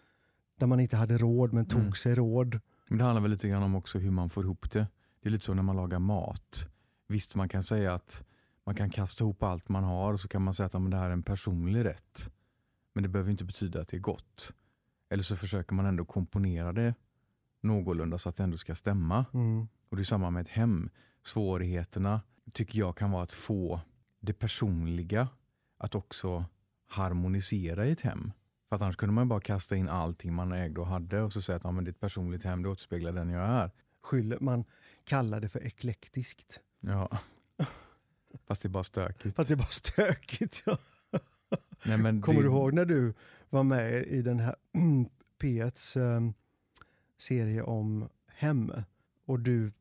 där 0.62 0.68
man 0.68 0.80
inte 0.80 0.98
hade 0.98 1.18
råd 1.18 1.53
men 1.53 1.65
tog 1.65 1.80
Mm. 1.82 1.94
sig 1.94 2.15
råd. 2.15 2.60
Men 2.88 2.98
det 2.98 3.03
handlar 3.03 3.22
väl 3.22 3.32
lite 3.32 3.48
grann 3.50 3.63
om 3.63 3.75
också 3.75 4.00
hur 4.00 4.12
man 4.12 4.30
får 4.30 4.44
ihop 4.44 4.72
det. 4.72 4.88
Det 5.22 5.30
är 5.30 5.32
lite 5.32 5.46
så 5.46 5.53
när 5.53 5.63
man 5.63 5.75
lagar 5.75 6.00
mat. 6.00 6.68
Visst, 7.08 7.36
man 7.36 7.50
kan 7.50 7.63
säga 7.63 7.94
att 7.94 8.24
man 8.65 8.75
kan 8.75 8.89
kasta 8.89 9.24
ihop 9.24 9.44
allt 9.44 9.70
man 9.70 9.84
har 9.84 10.13
och 10.13 10.20
så 10.20 10.27
kan 10.27 10.41
man 10.41 10.53
säga 10.53 10.65
att 10.68 10.74
men 10.74 10.89
det 10.89 10.98
här 10.98 11.06
är 11.08 11.13
en 11.13 11.24
personlig 11.24 11.86
rätt. 11.86 12.32
Men 12.94 13.03
det 13.03 13.10
behöver 13.10 13.32
inte 13.32 13.44
betyda 13.44 13.82
att 13.82 13.88
det 13.88 13.98
är 13.98 14.01
gott. 14.01 14.53
Eller 15.10 15.24
så 15.24 15.36
försöker 15.36 15.74
man 15.74 15.86
ändå 15.86 16.06
komponera 16.06 16.74
det 16.74 16.94
någorlunda 17.62 18.18
så 18.18 18.30
att 18.30 18.36
det 18.36 18.44
ändå 18.44 18.58
ska 18.58 18.75
stämma. 18.75 19.25
Mm. 19.34 19.68
Och 19.89 19.96
det 19.98 20.01
är 20.01 20.06
samma 20.06 20.30
med 20.30 20.41
ett 20.41 20.50
hem. 20.50 20.89
Svårigheterna 21.25 22.22
tycker 22.53 22.80
jag 22.80 22.98
kan 22.98 23.12
vara 23.12 23.24
att 23.24 23.32
få 23.32 23.82
det 24.20 24.34
personliga 24.34 25.27
att 25.77 25.96
också 25.96 26.46
harmonisera 26.88 27.86
i 27.86 27.91
ett 27.91 28.01
hem. 28.01 28.32
För 28.71 28.75
att 28.75 28.81
annars 28.81 28.95
kunde 28.95 29.13
man 29.13 29.27
bara 29.27 29.39
kasta 29.39 29.75
in 29.75 29.89
allting 29.89 30.33
man 30.33 30.51
ägde 30.51 30.81
och 30.81 30.87
hade 30.87 31.21
och 31.21 31.33
så 31.33 31.41
säga 31.41 31.55
att 31.55 31.63
ja, 31.63 31.71
men 31.71 31.87
ett 31.87 31.99
personligt 31.99 32.43
hem, 32.43 32.63
det 32.63 32.69
återspeglar 32.69 33.11
den 33.11 33.29
jag 33.29 33.43
är. 33.43 33.71
Skyller, 34.01 34.37
man 34.39 34.65
kallar 35.03 35.39
det 35.39 35.49
för 35.49 35.63
eklektiskt. 35.63 36.59
Ja. 36.79 37.09
Fast 38.47 38.61
det 38.61 38.67
är 38.67 38.69
bara 38.69 38.83
stökigt. 38.83 39.35
Fast 39.35 39.49
det 39.49 39.53
är 39.53 39.57
bara 39.57 39.67
stökigt. 39.67 40.63
Ja. 40.65 40.77
Nej, 41.85 41.97
men 41.97 42.21
Kommer 42.21 42.41
det, 42.41 42.47
du 42.47 42.51
ihåg 42.51 42.73
när 42.73 42.85
du 42.85 43.13
var 43.49 43.63
med 43.63 44.03
i 44.03 44.21
den 44.21 44.39
här 44.39 44.55
P1s 45.41 45.99
eh, 45.99 46.31
serie 47.17 47.61
om 47.63 48.09
hem 48.27 48.73
och 49.25 49.39
du 49.39 49.71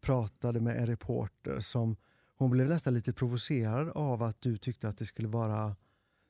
pratade 0.00 0.60
med 0.60 0.76
en 0.76 0.86
reporter 0.86 1.60
som 1.60 1.96
hon 2.36 2.50
blev 2.50 2.68
nästan 2.68 2.94
lite 2.94 3.12
provocerad 3.12 3.88
av 3.88 4.22
att 4.22 4.40
du 4.40 4.58
tyckte 4.58 4.88
att 4.88 4.98
det 4.98 5.06
skulle 5.06 5.28
vara 5.28 5.76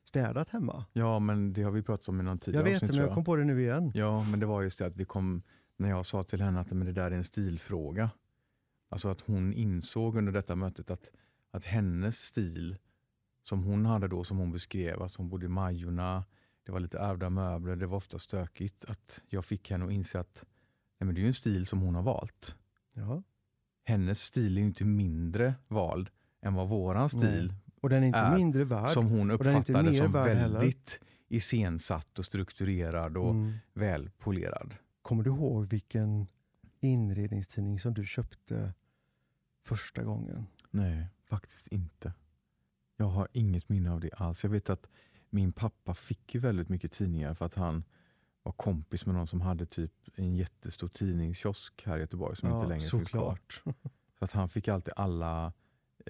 städat 0.07 0.49
hemma. 0.49 0.85
Ja, 0.93 1.19
men 1.19 1.53
det 1.53 1.63
har 1.63 1.71
vi 1.71 1.81
pratat 1.81 2.09
om 2.09 2.19
i 2.19 2.23
någon 2.23 2.35
Jag 2.35 2.41
tidigare 2.41 2.63
vet 2.63 2.75
avsnitt, 2.75 2.91
det, 2.91 2.97
men 2.97 3.05
jag 3.05 3.15
kom 3.15 3.23
på 3.23 3.35
det 3.35 3.43
nu 3.43 3.61
igen. 3.61 3.91
Ja, 3.95 4.23
men 4.31 4.39
det 4.39 4.45
var 4.45 4.61
just 4.61 4.79
det 4.79 4.85
att 4.85 4.95
vi 4.95 5.05
kom, 5.05 5.41
när 5.77 5.89
jag 5.89 6.05
sa 6.05 6.23
till 6.23 6.41
henne 6.41 6.59
att 6.59 6.71
men 6.71 6.87
det 6.87 6.93
där 6.93 7.11
är 7.11 7.15
en 7.15 7.23
stilfråga. 7.23 8.09
Alltså 8.89 9.09
att 9.09 9.21
hon 9.21 9.53
insåg 9.53 10.17
under 10.17 10.31
detta 10.31 10.55
mötet 10.55 10.91
att, 10.91 11.11
att 11.51 11.65
hennes 11.65 12.17
stil, 12.17 12.77
som 13.43 13.63
hon 13.63 13.85
hade 13.85 14.07
då, 14.07 14.23
som 14.23 14.37
hon 14.37 14.51
beskrev, 14.51 15.01
att 15.01 15.15
hon 15.15 15.29
bodde 15.29 15.45
i 15.45 15.49
Majorna, 15.49 16.25
det 16.65 16.71
var 16.71 16.79
lite 16.79 16.99
ärvda 16.99 17.29
möbler, 17.29 17.75
det 17.75 17.87
var 17.87 17.97
ofta 17.97 18.19
stökigt, 18.19 18.85
att 18.85 19.23
jag 19.29 19.45
fick 19.45 19.71
henne 19.71 19.85
att 19.85 19.91
inse 19.91 20.19
att 20.19 20.45
nej 20.99 21.05
men 21.05 21.15
det 21.15 21.19
är 21.19 21.23
ju 21.23 21.27
en 21.27 21.33
stil 21.33 21.65
som 21.65 21.81
hon 21.81 21.95
har 21.95 22.03
valt. 22.03 22.55
Ja. 22.93 23.23
Hennes 23.83 24.21
stil 24.21 24.57
är 24.57 24.61
ju 24.61 24.67
inte 24.67 24.85
mindre 24.85 25.53
vald 25.67 26.09
än 26.41 26.53
vad 26.53 26.69
våran 26.69 27.09
stil 27.09 27.53
Och 27.81 27.89
den 27.89 28.03
är 28.03 28.07
inte 28.07 28.19
Är 28.19 28.35
mindre 28.35 28.63
värd. 28.63 28.89
som 28.89 29.07
hon 29.07 29.31
uppfattade 29.31 29.93
som 29.93 30.11
värd 30.11 30.37
heller. 30.37 30.59
väldigt 30.59 30.99
iscensatt 31.27 32.19
och 32.19 32.25
strukturerad 32.25 33.17
och 33.17 33.31
Mm. 33.31 33.53
välpolerad. 33.73 34.75
Kommer 35.01 35.23
du 35.23 35.29
ihåg 35.29 35.65
vilken 35.65 36.27
inredningstidning 36.79 37.79
som 37.79 37.93
du 37.93 38.05
köpte 38.05 38.73
första 39.63 40.03
gången? 40.03 40.47
Nej, 40.71 41.07
faktiskt 41.29 41.67
inte. 41.67 42.13
Jag 42.97 43.05
har 43.05 43.27
inget 43.31 43.69
minne 43.69 43.91
av 43.91 43.99
det 43.99 44.13
alls. 44.13 44.43
Jag 44.43 44.51
vet 44.51 44.69
att 44.69 44.87
min 45.29 45.51
pappa 45.51 45.93
fick 45.93 46.35
ju 46.35 46.39
väldigt 46.41 46.69
mycket 46.69 46.91
tidningar 46.91 47.33
för 47.33 47.45
att 47.45 47.55
han 47.55 47.83
var 48.43 48.51
kompis 48.51 49.05
med 49.05 49.15
någon 49.15 49.27
som 49.27 49.41
hade 49.41 49.65
typ 49.65 49.93
en 50.15 50.35
jättestor 50.35 50.87
tidningskiosk 50.87 51.83
här 51.85 51.97
i 51.97 51.99
Göteborg 51.99 52.35
som 52.35 52.49
inte 52.53 52.67
längre 52.67 52.81
finns 52.89 53.09
kvar. 53.09 53.39
Så 54.19 54.25
att 54.25 54.31
han 54.31 54.49
fick 54.49 54.67
alltid 54.67 54.93
alla 54.97 55.53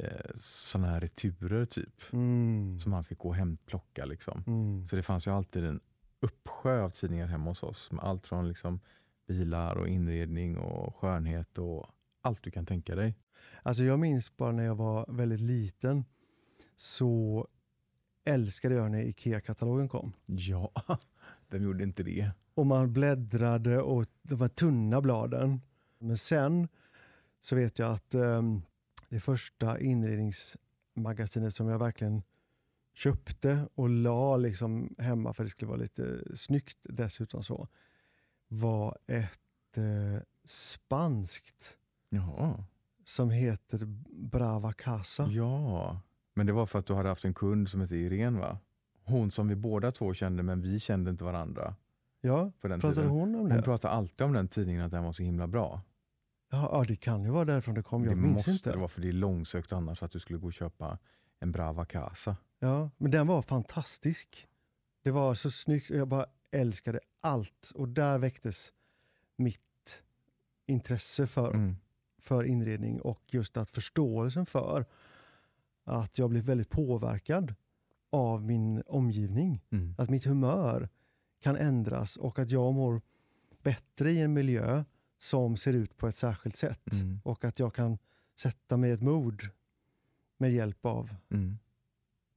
eh, 0.03 0.31
sådana 0.39 0.87
här 0.87 0.99
returer 0.99 1.65
typ. 1.65 2.13
Mm. 2.13 2.79
Som 2.79 2.93
han 2.93 3.03
fick 3.03 3.17
gå 3.17 3.27
och 3.29 3.35
hämtplocka. 3.35 4.05
Liksom. 4.05 4.43
Mm. 4.47 4.87
Så 4.87 4.95
det 4.95 5.03
fanns 5.03 5.27
ju 5.27 5.31
alltid 5.31 5.65
en 5.65 5.79
uppsjö 6.19 6.81
av 6.81 6.89
tidningar 6.89 7.27
hemma 7.27 7.49
hos 7.49 7.63
oss. 7.63 7.91
Med 7.91 8.03
allt 8.03 8.27
från 8.27 8.47
liksom 8.47 8.79
bilar 9.27 9.75
och 9.75 9.87
inredning 9.87 10.57
och 10.57 10.95
skönhet 10.95 11.57
och 11.57 11.85
allt 12.21 12.43
du 12.43 12.51
kan 12.51 12.65
tänka 12.65 12.95
dig. 12.95 13.15
Alltså 13.63 13.83
jag 13.83 13.99
minns 13.99 14.37
bara 14.37 14.51
när 14.51 14.63
jag 14.63 14.75
var 14.75 15.05
väldigt 15.09 15.39
liten 15.39 16.05
så 16.75 17.47
älskade 18.25 18.75
jag 18.75 18.91
när 18.91 19.01
IKEA-katalogen 19.01 19.89
kom. 19.89 20.13
Ja, 20.25 20.71
vem 21.49 21.63
gjorde 21.63 21.83
inte 21.83 22.03
det? 22.03 22.31
Och 22.53 22.65
man 22.65 22.93
bläddrade 22.93 23.81
och 23.81 24.05
de 24.21 24.35
var 24.35 24.47
tunna 24.49 25.01
bladen. 25.01 25.61
Men 25.99 26.17
sen 26.17 26.67
så 27.39 27.55
vet 27.55 27.79
jag 27.79 27.93
att 27.93 28.13
ehm, 28.13 28.61
det 29.09 29.19
första 29.19 29.79
inredningsmagasinet 29.79 31.55
som 31.55 31.67
jag 31.67 31.79
verkligen 31.79 32.23
köpte 32.93 33.67
och 33.75 33.89
la 33.89 34.37
liksom 34.37 34.95
hemma 34.97 35.33
för 35.33 35.43
det 35.43 35.49
skulle 35.49 35.69
vara 35.69 35.79
lite 35.79 36.23
snyggt 36.37 36.77
dessutom 36.89 37.43
så 37.43 37.67
var 38.47 38.97
ett 39.07 39.77
eh, 39.77 40.21
spanskt 40.45 41.77
Ja. 42.09 42.63
som 43.05 43.29
heter 43.29 43.85
Brava 44.13 44.73
Casa. 44.73 45.27
ja, 45.27 46.01
men 46.33 46.45
det 46.45 46.53
var 46.53 46.65
för 46.65 46.79
att 46.79 46.85
du 46.85 46.93
hade 46.93 47.09
haft 47.09 47.25
en 47.25 47.33
kund 47.33 47.69
som 47.69 47.81
hette 47.81 47.95
Irene 47.95 48.39
va? 48.39 48.57
Hon 49.03 49.31
som 49.31 49.47
vi 49.47 49.55
båda 49.55 49.91
två 49.91 50.13
kände 50.13 50.43
men 50.43 50.61
vi 50.61 50.79
kände 50.79 51.09
inte 51.11 51.23
varandra 51.23 51.75
Ja, 52.21 52.51
på 52.61 52.67
den 52.67 52.79
pratade 52.79 52.95
tiden. 52.95 53.09
hon 53.09 53.35
om 53.35 53.49
det? 53.49 53.55
Hon 53.55 53.63
pratade 53.63 53.93
alltid 53.93 54.21
om 54.21 54.33
den 54.33 54.47
tidningen 54.47 54.85
att 54.85 54.91
den 54.91 55.03
var 55.03 55.11
så 55.13 55.23
himla 55.23 55.47
bra. 55.47 55.81
Ja, 56.49 56.85
det 56.87 56.95
kan 56.95 57.23
ju 57.23 57.29
vara 57.29 57.45
därifrån 57.45 57.75
det 57.75 57.83
kom. 57.83 58.03
Jag 58.03 58.11
det 58.11 58.15
minns 58.21 58.33
måste 58.35 58.51
inte. 58.51 58.71
det 58.71 58.77
vara 58.77 58.87
för 58.87 59.01
det 59.01 59.07
är 59.07 59.13
långsökt 59.13 59.71
annars 59.73 60.03
att 60.03 60.11
du 60.11 60.19
skulle 60.19 60.39
gå 60.39 60.47
och 60.47 60.53
köpa 60.53 60.97
en 61.39 61.51
Brava 61.51 61.85
Casa. 61.85 62.35
Ja, 62.59 62.89
men 62.97 63.11
den 63.11 63.27
var 63.27 63.41
fantastisk. 63.41 64.47
Det 65.03 65.11
var 65.11 65.33
så 65.33 65.51
snyggt 65.51 65.89
och 65.91 65.97
jag 65.97 66.07
bara 66.07 66.25
älskade 66.51 66.99
allt. 67.21 67.71
Och 67.75 67.87
där 67.89 68.17
väcktes 68.17 68.73
mitt 69.35 70.03
intresse 70.65 71.27
för, 71.27 71.53
Mm. 71.53 71.75
för 72.17 72.43
inredning 72.43 73.01
och 73.01 73.21
just 73.27 73.57
att 73.57 73.69
förståelsen 73.71 74.45
för 74.45 74.85
att 75.83 76.17
jag 76.17 76.29
blev 76.29 76.43
väldigt 76.43 76.69
påverkad 76.69 77.55
av 78.09 78.43
min 78.43 78.83
omgivning. 78.87 79.61
Mm. 79.69 79.95
Att 79.97 80.09
mitt 80.09 80.25
humör 80.25 80.89
kan 81.39 81.55
ändras 81.55 82.17
och 82.17 82.39
att 82.39 82.51
jag 82.51 82.73
mår 82.73 83.01
bättre 83.63 84.11
i 84.11 84.21
en 84.21 84.33
miljö 84.33 84.83
som 85.17 85.57
ser 85.57 85.73
ut 85.73 85.97
på 85.97 86.07
ett 86.07 86.15
särskilt 86.15 86.55
sätt. 86.55 86.91
Mm. 86.93 87.19
Och 87.23 87.45
att 87.45 87.59
jag 87.59 87.73
kan 87.73 87.97
sätta 88.39 88.77
mig 88.77 88.89
i 88.89 88.93
ett 88.93 89.01
mod 89.01 89.41
med 90.37 90.53
hjälp 90.53 90.85
av, 90.85 91.09
Mm. 91.29 91.57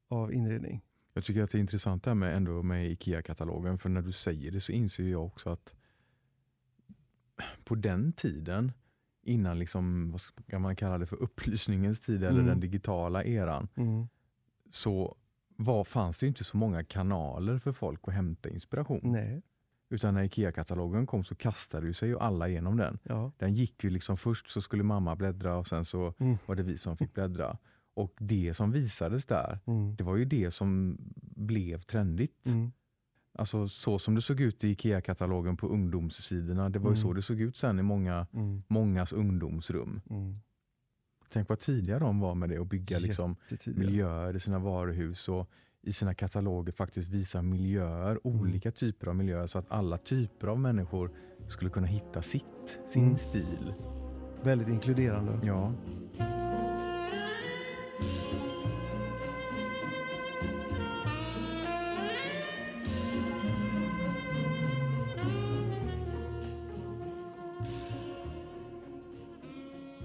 av 0.09 0.33
inredning. 0.33 0.81
Jag 1.15 1.25
tycker 1.25 1.43
att 1.43 1.51
det 1.51 1.59
är 1.59 1.61
intressant 1.61 2.05
det 2.05 2.11
här 2.11 2.15
med, 2.15 2.37
ändå 2.37 2.63
med 2.63 2.91
IKEA-katalogen, 2.91 3.79
för 3.79 3.89
när 3.89 4.03
du 4.03 4.13
säger 4.13 4.51
det 4.51 4.61
så 4.61 4.73
inser 4.73 5.05
jag 5.05 5.27
också 5.27 5.51
att 5.51 5.75
på 7.65 7.75
den 7.75 8.13
tiden, 8.13 8.73
innan 9.23 9.59
liksom, 9.59 10.11
vad 10.11 10.21
ska 10.21 10.59
man 10.59 10.77
kalla 10.77 10.99
det 10.99 11.07
för 11.07 11.17
upplysningens 11.23 12.01
tid 12.01 12.17
eller 12.17 12.31
Mm. 12.41 12.47
den 12.47 12.61
digitala 12.61 13.25
eran, 13.25 13.69
Mm. 13.75 14.09
så 14.71 15.17
var, 15.57 15.85
fanns 15.85 16.21
det 16.21 16.27
inte 16.27 16.45
så 16.45 16.57
många 16.57 16.85
kanaler 16.85 17.59
för 17.59 17.73
folk 17.73 18.01
att 18.09 18.15
hämta 18.15 18.49
inspiration. 18.49 19.01
Nej. 19.03 19.43
Utan 19.93 20.15
när 20.15 20.23
IKEA-katalogen 20.23 21.07
kom 21.07 21.25
så 21.25 21.35
kastade 21.35 21.87
ju 21.87 21.93
sig 21.93 22.09
ju 22.09 22.19
alla 22.19 22.49
igenom 22.49 22.77
den. 22.77 22.99
Ja. 23.03 23.33
Den 23.39 23.55
gick 23.55 23.85
ju 23.85 23.91
liksom 23.91 24.17
först 24.17 24.51
så 24.51 24.63
skulle 24.63 24.83
mamma 24.83 25.17
bläddra 25.17 25.57
och 25.57 25.67
sen 25.67 25.85
så 25.85 26.15
Mm. 26.19 26.37
var 26.47 26.55
det 26.55 26.63
vi 26.63 26.79
som 26.79 26.97
fick 26.97 27.15
bläddra. 27.15 27.59
Och 27.95 28.15
det 28.19 28.55
som 28.55 28.73
visades 28.73 29.25
där, 29.25 29.59
Mm. 29.67 29.97
det 29.97 30.05
var 30.05 30.17
ju 30.17 30.25
det 30.25 30.51
som 30.51 30.97
blev 31.21 31.81
trendigt. 31.83 32.47
Mm. 32.47 32.73
Alltså 33.35 33.69
så 33.69 33.99
som 33.99 34.15
det 34.15 34.23
såg 34.23 34.41
ut 34.41 34.65
i 34.65 34.69
IKEA-katalogen 34.71 35.57
på 35.57 35.67
ungdomssidorna, 35.69 36.69
det 36.69 36.79
var 36.79 36.91
ju 36.91 36.95
Mm. 36.95 37.03
så 37.03 37.13
det 37.13 37.23
såg 37.23 37.41
ut 37.41 37.57
sen 37.57 37.79
i 37.79 37.83
många, 37.83 38.27
Mm. 38.33 38.63
mångas 38.69 39.13
ungdomsrum. 39.13 40.01
Mm. 40.11 40.37
Tänk 41.33 41.49
vad 41.49 41.59
tidiga 41.59 41.99
de 41.99 42.21
var 42.21 42.35
med 42.35 42.49
det, 42.49 42.59
att 42.59 42.67
bygga 42.67 42.99
liksom 42.99 43.37
miljöer 43.67 44.37
i 44.37 44.41
sina 44.41 44.59
varuhus 44.59 45.29
och 45.29 45.51
i 45.83 45.93
sina 45.93 46.15
kataloger 46.15 46.73
faktiskt 46.73 47.09
visa 47.11 47.43
miljöer, 47.43 48.19
Mm. 48.25 48.41
olika 48.41 48.71
typer 48.71 49.07
av 49.07 49.17
miljöer 49.17 49.47
så 49.47 49.59
att 49.59 49.67
alla 49.71 49.99
typer 49.99 50.47
av 50.47 50.59
människor 50.61 51.11
skulle 51.49 51.71
kunna 51.71 51.87
hitta 51.87 52.23
sitt, 52.23 52.79
sin 52.89 53.05
Mm. 53.05 53.19
stil. 53.19 53.75
Väldigt 54.43 54.69
inkluderande. 54.69 55.47
Ja. 55.47 55.73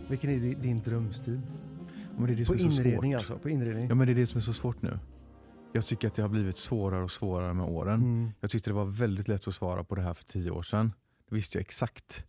Vilken 0.07 0.29
är 0.29 0.39
di- 0.39 0.55
din 0.55 0.79
drömstil? 0.79 1.41
Men 2.17 2.27
det 2.27 2.33
är 2.33 2.35
det 2.37 2.45
På 2.45 2.55
inredning 2.55 3.11
svårt. 3.11 3.19
alltså? 3.19 3.37
På 3.37 3.49
inredning? 3.49 3.87
Ja 3.89 3.95
men 3.95 4.07
det 4.07 4.13
är 4.13 4.15
det 4.15 4.27
som 4.27 4.37
är 4.37 4.41
så 4.41 4.53
svårt 4.53 4.81
nu. 4.81 4.99
Jag 5.75 5.85
tycker 5.85 6.07
att 6.07 6.15
det 6.15 6.21
har 6.21 6.29
blivit 6.29 6.57
svårare 6.57 7.03
och 7.03 7.11
svårare 7.11 7.53
med 7.53 7.65
åren. 7.65 8.01
Mm. 8.01 8.31
Jag 8.39 8.51
tyckte 8.51 8.69
det 8.69 8.73
var 8.73 8.85
väldigt 8.85 9.27
lätt 9.27 9.47
att 9.47 9.55
svara 9.55 9.83
på 9.83 9.95
det 9.95 10.01
här 10.01 10.13
för 10.13 10.25
tio 10.25 10.51
år 10.51 10.63
sedan. 10.63 10.93
Det 11.29 11.35
visste 11.35 11.57
jag 11.57 11.61
exakt. 11.61 12.25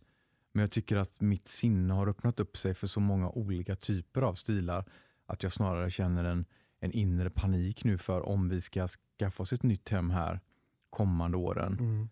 Men 0.51 0.61
jag 0.61 0.71
tycker 0.71 0.95
att 0.95 1.21
mitt 1.21 1.47
sinne 1.47 1.93
har 1.93 2.07
öppnat 2.07 2.39
upp 2.39 2.57
sig 2.57 2.73
för 2.73 2.87
så 2.87 2.99
många 2.99 3.29
olika 3.29 3.75
typer 3.75 4.21
av 4.21 4.33
stilar 4.33 4.85
att 5.25 5.43
jag 5.43 5.51
snarare 5.51 5.91
känner 5.91 6.23
en, 6.23 6.45
en 6.79 6.91
inre 6.91 7.29
panik 7.29 7.83
nu 7.83 7.97
för 7.97 8.21
om 8.21 8.49
vi 8.49 8.61
ska 8.61 8.87
skaffa 9.17 9.43
oss 9.43 9.53
ett 9.53 9.63
nytt 9.63 9.89
hem 9.89 10.09
här 10.09 10.39
kommande 10.89 11.37
åren. 11.37 11.77
Mm. 11.79 12.09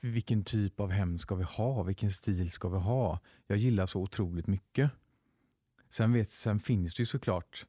Vilken 0.00 0.44
typ 0.44 0.80
av 0.80 0.90
hem 0.90 1.18
ska 1.18 1.34
vi 1.34 1.44
ha? 1.44 1.82
Vilken 1.82 2.10
stil 2.10 2.50
ska 2.50 2.68
vi 2.68 2.78
ha? 2.78 3.20
Jag 3.46 3.58
gillar 3.58 3.86
så 3.86 4.00
otroligt 4.00 4.46
mycket. 4.46 4.90
Sen, 5.88 6.12
vet, 6.12 6.30
sen 6.30 6.60
finns 6.60 6.94
det 6.94 7.02
ju 7.02 7.06
såklart 7.06 7.66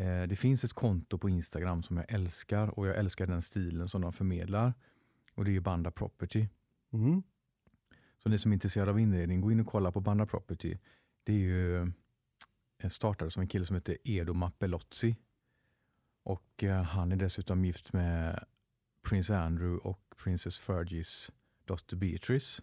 eh, 0.00 0.22
det 0.22 0.36
finns 0.36 0.64
ett 0.64 0.72
konto 0.72 1.18
på 1.18 1.28
Instagram 1.28 1.82
som 1.82 1.96
jag 1.96 2.12
älskar 2.12 2.78
och 2.78 2.86
jag 2.86 2.96
älskar 2.96 3.26
den 3.26 3.42
stilen 3.42 3.88
som 3.88 4.00
de 4.00 4.12
förmedlar. 4.12 4.74
Och 5.34 5.44
det 5.44 5.56
är 5.56 5.60
Banda 5.60 5.90
Property. 5.90 6.48
Mm. 6.92 7.22
Så 8.22 8.28
ni 8.28 8.38
som 8.38 8.52
är 8.52 8.54
intresserade 8.54 8.90
av 8.90 9.00
inredning, 9.00 9.40
gå 9.40 9.52
in 9.52 9.60
och 9.60 9.66
kolla 9.66 9.92
på 9.92 10.00
Banda 10.00 10.26
Property. 10.26 10.78
Det 11.24 11.32
är 11.32 11.38
ju 11.38 11.92
startade 12.88 13.30
som 13.30 13.40
en 13.40 13.48
kille 13.48 13.66
som 13.66 13.76
heter 13.76 13.96
Edo 14.04 14.34
Mappelozzi. 14.34 15.16
Och 16.22 16.64
eh, 16.64 16.82
han 16.82 17.12
är 17.12 17.16
dessutom 17.16 17.64
gift 17.64 17.92
med 17.92 18.44
Prince 19.08 19.38
Andrew 19.38 19.88
och 19.88 20.14
Princess 20.16 20.58
Fergies 20.58 21.32
dotter 21.64 21.96
Beatrice. 21.96 22.62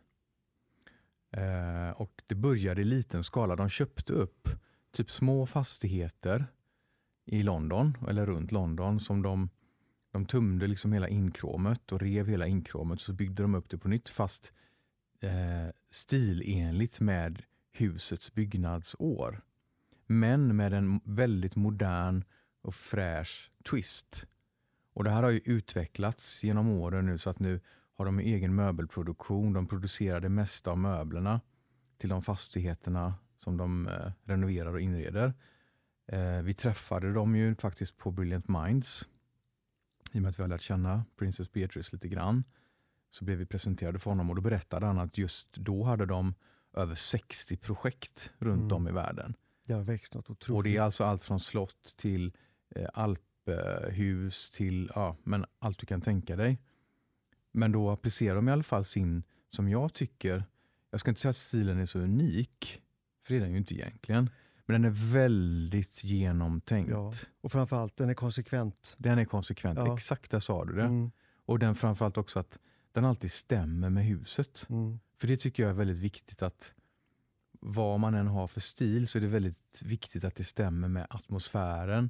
Eh, 1.32 1.90
och 1.90 2.24
det 2.28 2.36
började 2.36 2.82
i 2.82 2.86
liten 2.86 3.24
skala. 3.24 3.56
De 3.56 3.70
köpte 3.70 4.14
upp 4.14 4.50
typ 4.92 5.12
små 5.12 5.46
fastigheter 5.46 6.46
i 7.28 7.44
London, 7.44 7.98
eller 8.08 8.26
runt 8.26 8.52
London, 8.52 9.00
som 9.00 9.22
de, 9.22 9.50
de 10.12 10.26
tömde 10.26 10.68
liksom 10.68 10.94
hela 10.94 11.08
inkråmet 11.08 11.92
och 11.92 12.02
rev 12.02 12.28
hela 12.28 12.48
inkråmet 12.48 12.96
och 12.96 13.02
så 13.02 13.14
byggde 13.14 13.44
de 13.44 13.56
upp 13.56 13.70
det 13.70 13.78
på 13.78 13.88
nytt 13.88 14.10
fast 14.10 14.54
eh, 15.20 15.74
stilenligt 15.90 17.00
med 17.00 17.44
husets 17.74 18.34
byggnadsår. 18.34 19.42
Men 20.08 20.56
med 20.56 20.74
en 20.74 21.00
väldigt 21.04 21.56
modern 21.56 22.24
och 22.62 22.76
fräsch 22.76 23.52
twist. 23.70 24.28
Och 24.94 25.04
Det 25.04 25.10
här 25.10 25.24
har 25.24 25.30
ju 25.30 25.42
utvecklats 25.46 26.44
genom 26.44 26.70
åren 26.70 27.06
nu 27.06 27.18
så 27.18 27.30
att 27.30 27.40
nu 27.40 27.60
har 27.94 28.06
de 28.06 28.20
egen 28.20 28.56
möbelproduktion. 28.56 29.54
De 29.54 29.68
producerar 29.68 30.20
det 30.20 30.30
mesta 30.30 30.72
av 30.72 30.78
möblerna 30.78 31.42
till 31.98 32.10
de 32.10 32.22
fastigheterna 32.22 33.14
som 33.44 33.58
de 33.58 33.88
eh, 33.88 34.12
renoverar 34.24 34.74
och 34.74 34.82
inreder. 34.82 35.34
Eh, 36.08 36.42
vi 36.42 36.54
träffade 36.54 37.14
dem 37.14 37.36
ju 37.36 37.56
faktiskt 37.56 37.98
på 37.98 38.12
Brilliant 38.12 38.48
Minds. 38.48 39.08
I 40.12 40.18
och 40.18 40.22
med 40.22 40.30
att 40.30 40.40
vi 40.40 40.44
har 40.44 40.48
lärt 40.50 40.62
känna 40.62 41.06
Princess 41.18 41.52
Beatrice 41.52 41.94
lite 41.94 42.08
grann 42.08 42.44
så 43.10 43.26
blev 43.26 43.38
vi 43.38 43.46
presenterade 43.46 44.00
för 44.00 44.12
honom 44.12 44.30
och 44.30 44.36
då 44.36 44.42
berättade 44.42 44.86
han 44.86 44.98
att 45.00 45.18
just 45.18 45.54
då 45.54 45.84
hade 45.84 46.06
de 46.06 46.34
över 46.74 46.96
60 46.96 47.58
projekt 47.58 48.32
runt 48.38 48.62
Mm. 48.72 48.74
om 48.76 48.88
i 48.88 48.92
världen. 48.92 49.34
Det 49.66 49.74
har 49.74 49.82
växt 49.82 50.14
något 50.14 50.30
otroligt. 50.30 50.58
Och 50.58 50.64
det 50.64 50.78
är 50.78 50.82
alltså 50.82 51.04
allt 51.04 51.24
från 51.24 51.40
slott 51.40 51.94
till 51.98 52.34
eh, 52.70 52.90
alphus 52.94 54.50
till 54.50 54.92
ja, 54.96 55.16
men 55.24 55.46
allt 55.60 55.80
du 55.80 55.86
kan 55.86 56.02
tänka 56.02 56.36
dig. 56.36 56.60
Men 57.52 57.72
då 57.72 57.90
applicerar 57.90 58.36
de 58.36 58.50
i 58.50 58.52
alla 58.52 58.64
fall 58.64 58.86
sin, 58.86 59.24
som 59.50 59.70
jag 59.70 59.94
tycker, 59.94 60.44
jag 60.92 61.00
ska 61.00 61.12
inte 61.12 61.22
säga 61.22 61.30
att 61.30 61.36
stilen 61.36 61.80
är 61.80 61.86
så 61.86 62.00
unik, 62.00 62.82
för 63.24 63.34
det 63.34 63.40
är 63.40 63.42
den 63.42 63.52
ju 63.52 63.58
inte 63.58 63.74
egentligen. 63.74 64.30
Men 64.70 64.82
den 64.82 64.92
är 64.92 65.14
väldigt 65.14 66.04
genomtänkt. 66.04 66.90
Ja. 66.92 67.12
Och 67.42 67.52
framförallt, 67.52 67.98
den 67.98 68.10
är 68.10 68.14
konsekvent. 68.14 68.96
Den 68.98 69.20
är 69.20 69.26
konsekvent, 69.26 69.80
Ja. 69.80 69.94
exakt 69.94 70.32
där 70.32 70.40
sa 70.40 70.66
du 70.66 70.74
det. 70.76 70.84
Mm, 70.84 71.12
Och 71.46 71.60
den 71.60 71.76
framförallt 71.76 72.18
också 72.18 72.40
att 72.40 72.60
den 72.92 73.06
alltid 73.06 73.32
stämmer 73.32 73.90
med 73.90 74.06
huset. 74.06 74.66
mm, 74.70 75.00
För 75.18 75.28
det 75.28 75.38
tycker 75.38 75.64
jag 75.64 75.70
är 75.70 75.74
väldigt 75.74 75.98
viktigt 75.98 76.42
att 76.42 76.74
vad 77.60 78.00
man 78.00 78.14
än 78.14 78.28
har 78.28 78.48
för 78.48 78.60
stil 78.62 79.08
så 79.08 79.18
är 79.18 79.22
det 79.22 79.28
väldigt 79.28 79.82
viktigt 79.86 80.24
att 80.24 80.36
det 80.36 80.44
stämmer 80.44 80.88
med 80.88 81.08
atmosfären, 81.10 82.10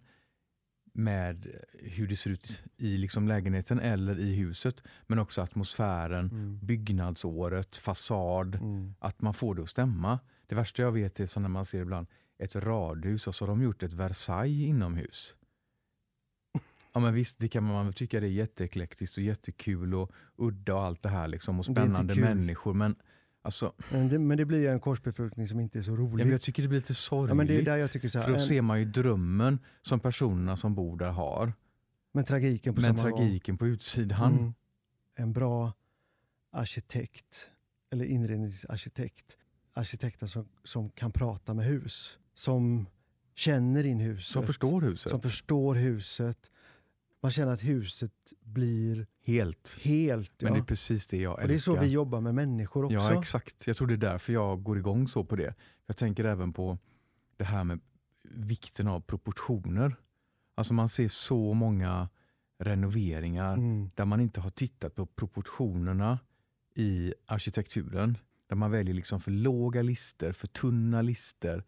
med 0.94 1.48
hur 1.74 2.08
det 2.08 2.16
ser 2.16 2.30
ut 2.30 2.64
i 2.78 2.98
liksom 2.98 3.28
lägenheten 3.28 3.80
eller 3.80 4.20
i 4.20 4.34
huset, 4.36 4.84
men 5.08 5.20
också 5.20 5.42
atmosfären, 5.42 6.26
mm, 6.30 6.60
byggnadsåret, 6.66 7.76
fasad, 7.76 8.56
mm. 8.56 8.96
att 9.00 9.22
man 9.22 9.34
får 9.34 9.56
det 9.56 9.62
att 9.64 9.70
stämma. 9.70 10.20
Det 10.48 10.56
värsta 10.56 10.82
jag 10.82 10.92
vet 10.92 11.20
är 11.20 11.26
så 11.26 11.40
när 11.40 11.50
man 11.50 11.66
ser 11.66 11.82
ibland 11.82 12.08
ett 12.40 12.56
radhus 12.56 13.28
och 13.28 13.36
så 13.36 13.46
har 13.46 13.48
de 13.48 13.62
gjort 13.62 13.84
ett 13.84 13.94
Versailles 13.94 14.68
inomhus. 14.68 15.36
Ja 16.94 17.00
men 17.00 17.14
visst, 17.14 17.40
det 17.40 17.48
kan 17.50 17.64
man 17.64 17.86
väl 17.86 17.94
tycka 17.94 18.20
det 18.20 18.28
är 18.28 18.32
jätteeklektiskt 18.32 19.18
och 19.18 19.24
jättekul 19.24 19.96
och 19.96 20.12
udda 20.36 20.76
och 20.76 20.82
allt 20.84 21.04
det 21.04 21.10
här 21.10 21.28
liksom 21.28 21.60
och 21.60 21.66
spännande 21.66 22.16
människor. 22.16 22.74
Men 22.74 22.96
alltså, 23.42 23.74
Men, 23.92 24.10
det, 24.10 24.20
men 24.20 24.38
det 24.38 24.46
blir 24.46 24.60
ju 24.60 24.68
en 24.68 24.80
korsbefruktning 24.80 25.48
som 25.48 25.60
inte 25.60 25.80
är 25.80 25.82
så 25.82 25.92
ja, 25.92 25.96
rolig. 25.96 26.24
men 26.26 26.32
jag 26.32 26.42
tycker 26.42 26.64
det 26.64 26.70
blir 26.70 26.80
lite 26.80 26.94
sorgligt. 26.94 27.30
Ja, 27.30 27.34
men 27.36 27.48
det 27.48 27.58
är 27.58 27.62
där 27.62 27.78
jag 27.78 27.92
tycker 27.92 28.10
så 28.10 28.18
här, 28.18 28.26
För 28.26 28.32
då 28.32 28.38
en- 28.40 28.46
ser 28.46 28.62
man 28.62 28.80
ju 28.80 28.86
drömmen 28.86 29.60
som 29.82 30.00
personerna 30.00 30.58
som 30.58 30.76
bor 30.76 30.98
där 30.98 31.12
har. 31.12 31.54
men 32.12 32.24
tragiken 32.24 32.76
på 32.76 32.82
Men 32.82 32.96
gång. 32.96 33.04
tragiken 33.04 33.58
på 33.58 33.68
utsidan. 33.68 34.34
Mm. 34.40 34.54
En 35.16 35.34
bra 35.34 35.74
arkitekt, 36.52 37.50
eller 37.92 38.06
inredningsarkitekt, 38.06 39.38
arkitekter 39.74 40.28
som, 40.28 40.48
som 40.64 40.90
kan 40.90 41.12
prata 41.12 41.54
med 41.54 41.66
hus, 41.66 42.20
som 42.38 42.88
känner 43.36 43.86
in 43.86 44.00
huset, 44.00 44.32
Som 44.34 44.44
förstår 44.44 44.82
huset. 44.82 45.10
som 45.12 45.22
förstår 45.22 45.76
huset. 45.76 46.52
Man 47.22 47.32
känner 47.32 47.52
att 47.54 47.64
huset 47.64 48.12
blir 48.42 49.08
Helt. 49.24 49.78
helt. 49.82 50.42
Men 50.42 50.48
ja. 50.48 50.54
det 50.54 50.60
är 50.62 50.66
precis 50.66 51.08
det 51.08 51.18
jag 51.22 51.34
och 51.42 51.48
det 51.48 51.54
är 51.54 51.58
så 51.58 51.72
älskar. 51.72 51.84
vi 51.86 51.92
jobbar 51.92 52.22
med 52.22 52.36
människor 52.36 52.86
också. 52.86 52.96
Ja, 52.96 53.20
exakt. 53.20 53.68
Jag 53.68 53.78
tror 53.78 53.88
det 53.88 53.94
är 53.94 54.12
därför 54.12 54.34
jag 54.34 54.64
går 54.64 54.78
igång 54.78 55.08
så 55.08 55.24
på 55.24 55.36
det. 55.36 55.56
Jag 55.86 55.98
tänker 55.98 56.24
även 56.26 56.54
på 56.54 56.78
det 57.38 57.44
här 57.44 57.64
med 57.64 57.80
vikten 58.24 58.88
av 58.88 59.00
proportioner. 59.02 59.96
Alltså 60.56 60.74
man 60.74 60.90
ser 60.90 61.08
så 61.08 61.54
många 61.54 62.10
renoveringar 62.60 63.54
Mm. 63.54 63.90
där 63.96 64.06
man 64.06 64.20
inte 64.22 64.42
har 64.42 64.50
tittat 64.50 64.96
på 64.96 65.06
proportionerna 65.06 66.20
i 66.76 67.14
arkitekturen. 67.26 68.18
Där 68.48 68.56
man 68.56 68.72
väljer 68.72 68.94
liksom 68.96 69.20
för 69.20 69.32
låga 69.32 69.82
lister, 69.82 70.32
för 70.32 70.48
tunna 70.48 71.02
lister. 71.02 71.64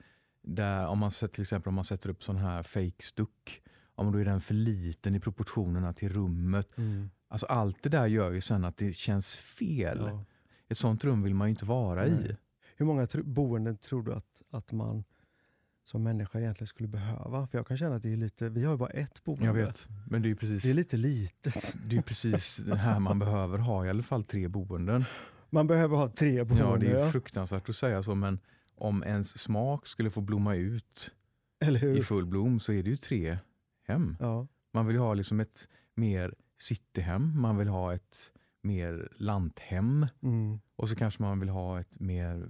Där 0.56 0.88
om 0.88 1.00
man 1.00 1.12
sätter, 1.12 1.34
till 1.34 1.42
exempel 1.42 1.70
om 1.70 1.76
man 1.76 1.86
sätter 1.86 2.10
upp 2.10 2.24
sån 2.24 2.38
här 2.38 2.64
fake 2.64 3.04
stuck, 3.04 3.62
om 3.96 4.12
då 4.12 4.20
är 4.20 4.26
den 4.26 4.40
för 4.40 4.54
liten 4.54 5.16
i 5.16 5.20
proportionerna 5.20 5.94
till 5.94 6.10
rummet. 6.10 6.78
Mm. 6.78 7.10
Alltså 7.28 7.46
allt 7.46 7.84
det 7.84 7.90
där 7.90 8.08
gör 8.08 8.32
ju 8.32 8.42
sen 8.42 8.66
att 8.66 8.78
det 8.78 8.94
känns 8.94 9.36
fel. 9.36 10.00
Ja. 10.06 10.24
Ett 10.68 10.78
sånt 10.78 11.04
rum 11.04 11.24
vill 11.24 11.34
man 11.36 11.48
ju 11.48 11.50
inte 11.50 11.66
vara 11.66 12.08
i. 12.08 12.12
Nej. 12.12 12.38
Hur 12.78 12.86
många 12.86 13.08
tro- 13.08 13.24
boenden 13.24 13.78
tror 13.78 14.04
du 14.04 14.14
att, 14.14 14.42
att 14.52 14.72
man 14.72 15.04
som 15.84 16.04
människa 16.04 16.40
egentligen 16.40 16.68
skulle 16.68 16.90
behöva? 16.90 17.48
För 17.48 17.58
jag 17.58 17.68
kan 17.68 17.78
känna 17.78 17.96
att 17.96 18.04
det 18.04 18.14
är 18.14 18.18
lite, 18.18 18.50
vi 18.50 18.64
har 18.66 18.72
ju 18.72 18.78
bara 18.78 18.90
ett 18.90 19.24
boende. 19.24 19.46
Jag 19.46 19.54
vet, 19.54 19.88
men 20.10 20.22
det 20.22 20.30
är 20.32 20.36
precis 20.36 20.64
Det 20.64 20.70
är 20.70 20.74
lite 20.74 20.98
litet. 20.98 21.76
det 21.86 21.98
är 21.98 22.02
precis 22.02 22.58
det 22.58 22.76
här 22.76 23.00
man 23.00 23.20
behöver 23.20 23.58
ha 23.58 23.86
i 23.86 23.90
alla 23.90 24.04
fall 24.04 24.24
tre 24.24 24.48
boenden. 24.48 25.06
Man 25.50 25.68
behöver 25.68 25.98
ha 25.98 26.10
tre 26.10 26.44
boenden. 26.44 26.68
Ja, 26.70 26.78
det 26.78 26.92
är 27.02 27.10
fruktansvärt 27.12 27.70
att 27.70 27.76
säga 27.76 28.04
så, 28.04 28.16
men 28.16 28.40
om 28.80 29.04
ens 29.04 29.38
smak 29.42 29.88
skulle 29.88 30.12
få 30.12 30.22
blomma 30.22 30.56
ut 30.56 31.12
i 31.98 32.02
full 32.04 32.26
blom 32.26 32.60
så 32.60 32.74
är 32.74 32.84
det 32.84 32.90
ju 32.90 32.96
tre 32.98 33.38
hem. 33.88 34.18
Ja. 34.20 34.48
Man 34.74 34.86
vill 34.88 34.98
ha 34.98 35.14
liksom 35.14 35.40
ett 35.40 35.68
mer 35.96 36.34
cityhem, 36.58 37.42
man 37.42 37.58
vill 37.58 37.68
ha 37.68 37.94
ett 37.94 38.32
mer 38.62 39.10
lanthem 39.18 40.06
Mm. 40.22 40.60
och 40.76 40.90
så 40.90 40.96
kanske 40.96 41.22
man 41.24 41.40
vill 41.40 41.50
ha 41.50 41.80
ett 41.80 42.00
mer 42.00 42.50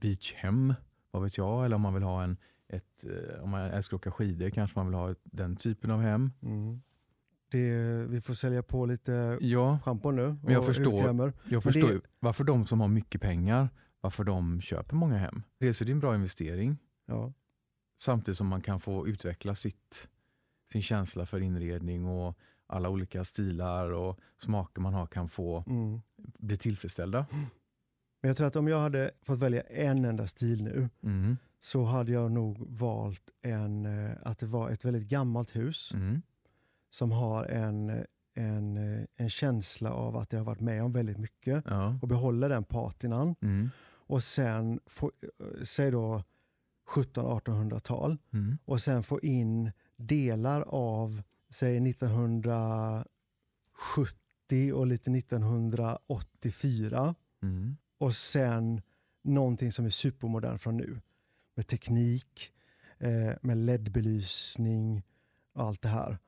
beachhem, 0.00 0.74
vad 1.10 1.22
vet 1.22 1.38
jag, 1.38 1.64
eller 1.64 1.76
om 1.76 1.82
man 1.82 1.94
vill 1.94 2.02
ha 2.02 2.24
en 2.24 2.36
ett, 2.68 3.04
eh, 3.04 3.42
om 3.42 3.50
man 3.50 3.60
älskar 3.60 3.96
att 3.96 4.00
åka 4.00 4.10
skidor 4.10 4.50
kanske 4.50 4.78
man 4.78 4.86
vill 4.86 4.94
ha 4.94 5.10
ett, 5.10 5.20
den 5.24 5.56
typen 5.56 5.90
av 5.90 6.00
hem. 6.00 6.30
Mm. 6.42 6.80
Det, 7.50 7.74
vi 8.08 8.20
får 8.20 8.34
sälja 8.34 8.62
på 8.62 8.86
lite 8.86 9.38
Ja, 9.40 9.78
schampo 9.84 10.10
nu. 10.10 10.36
Men 10.42 10.52
jag 10.54 10.66
förstår. 10.66 11.32
Jag 11.48 11.62
förstår 11.62 11.88
det- 11.88 12.00
varför 12.20 12.44
de 12.44 12.66
som 12.66 12.80
har 12.80 12.88
mycket 12.88 13.20
pengar, 13.20 13.68
varför 14.02 14.24
de 14.24 14.60
köper 14.60 14.96
många 14.96 15.16
hem. 15.18 15.42
Dels 15.58 15.80
är 15.80 15.84
det 15.86 15.92
en 15.92 16.00
bra 16.00 16.14
investering, 16.14 16.78
Ja. 17.06 17.32
samtidigt 18.00 18.38
som 18.38 18.46
man 18.46 18.60
kan 18.60 18.80
få 18.80 19.08
utveckla 19.08 19.54
sitt, 19.54 20.08
sin 20.72 20.82
känsla 20.82 21.26
för 21.26 21.40
inredning 21.40 22.04
och 22.06 22.38
alla 22.66 22.88
olika 22.88 23.24
stilar 23.24 23.92
och 23.92 24.18
smaker 24.38 24.80
man 24.80 24.94
har 24.94 25.06
kan 25.06 25.28
få 25.28 25.64
Mm. 25.66 26.00
bli 26.38 26.56
tillfredsställda. 26.56 27.26
Men 28.22 28.28
jag 28.28 28.36
tror 28.36 28.46
att 28.46 28.56
om 28.56 28.68
jag 28.68 28.80
hade 28.80 29.10
fått 29.22 29.38
välja 29.38 29.60
en 29.62 30.04
enda 30.04 30.26
stil 30.26 30.62
nu 30.64 30.88
Mm. 31.02 31.36
så 31.58 31.84
hade 31.84 32.12
jag 32.12 32.32
nog 32.32 32.58
valt 32.78 33.30
en, 33.42 33.86
eh, 33.86 34.16
att 34.22 34.38
det 34.38 34.46
var 34.46 34.70
ett 34.70 34.84
väldigt 34.84 35.08
gammalt 35.08 35.56
hus 35.56 35.92
Mm. 35.94 36.22
som 36.90 37.10
har 37.12 37.44
en, 37.44 38.04
en, 38.34 38.76
eh, 38.76 39.04
en 39.16 39.30
känsla 39.30 39.92
av 39.92 40.16
att 40.16 40.30
det 40.30 40.36
har 40.36 40.44
varit 40.44 40.60
med 40.60 40.82
om 40.82 40.92
väldigt 40.92 41.18
mycket 41.18 41.64
Ja. 41.66 41.98
och 42.02 42.08
behåller 42.08 42.48
den 42.48 42.64
patinan. 42.64 43.34
Mm. 43.40 43.70
Och 44.12 44.22
sen, 44.22 44.80
få, 44.86 45.12
eh, 45.22 45.28
säg 45.62 45.90
då 45.90 46.24
1700-1800-tal 46.86 48.18
Mm. 48.32 48.58
och 48.64 48.80
sen 48.80 49.02
få 49.02 49.20
in 49.20 49.70
delar 49.96 50.60
av, 50.62 51.22
säg 51.50 51.80
1970 51.90 54.72
och 54.74 54.86
lite 54.86 55.10
1984 55.10 57.14
Mm. 57.42 57.76
och 57.98 58.14
sen 58.14 58.82
någonting 59.22 59.72
som 59.72 59.84
är 59.84 59.90
supermodern 59.90 60.58
från 60.58 60.76
nu. 60.76 61.00
Med 61.54 61.66
teknik, 61.66 62.52
eh, 62.98 63.32
med 63.42 63.56
LED-belysning 63.58 65.02
och 65.52 65.64
allt 65.66 65.82
det 65.82 65.88
här. 65.88 66.18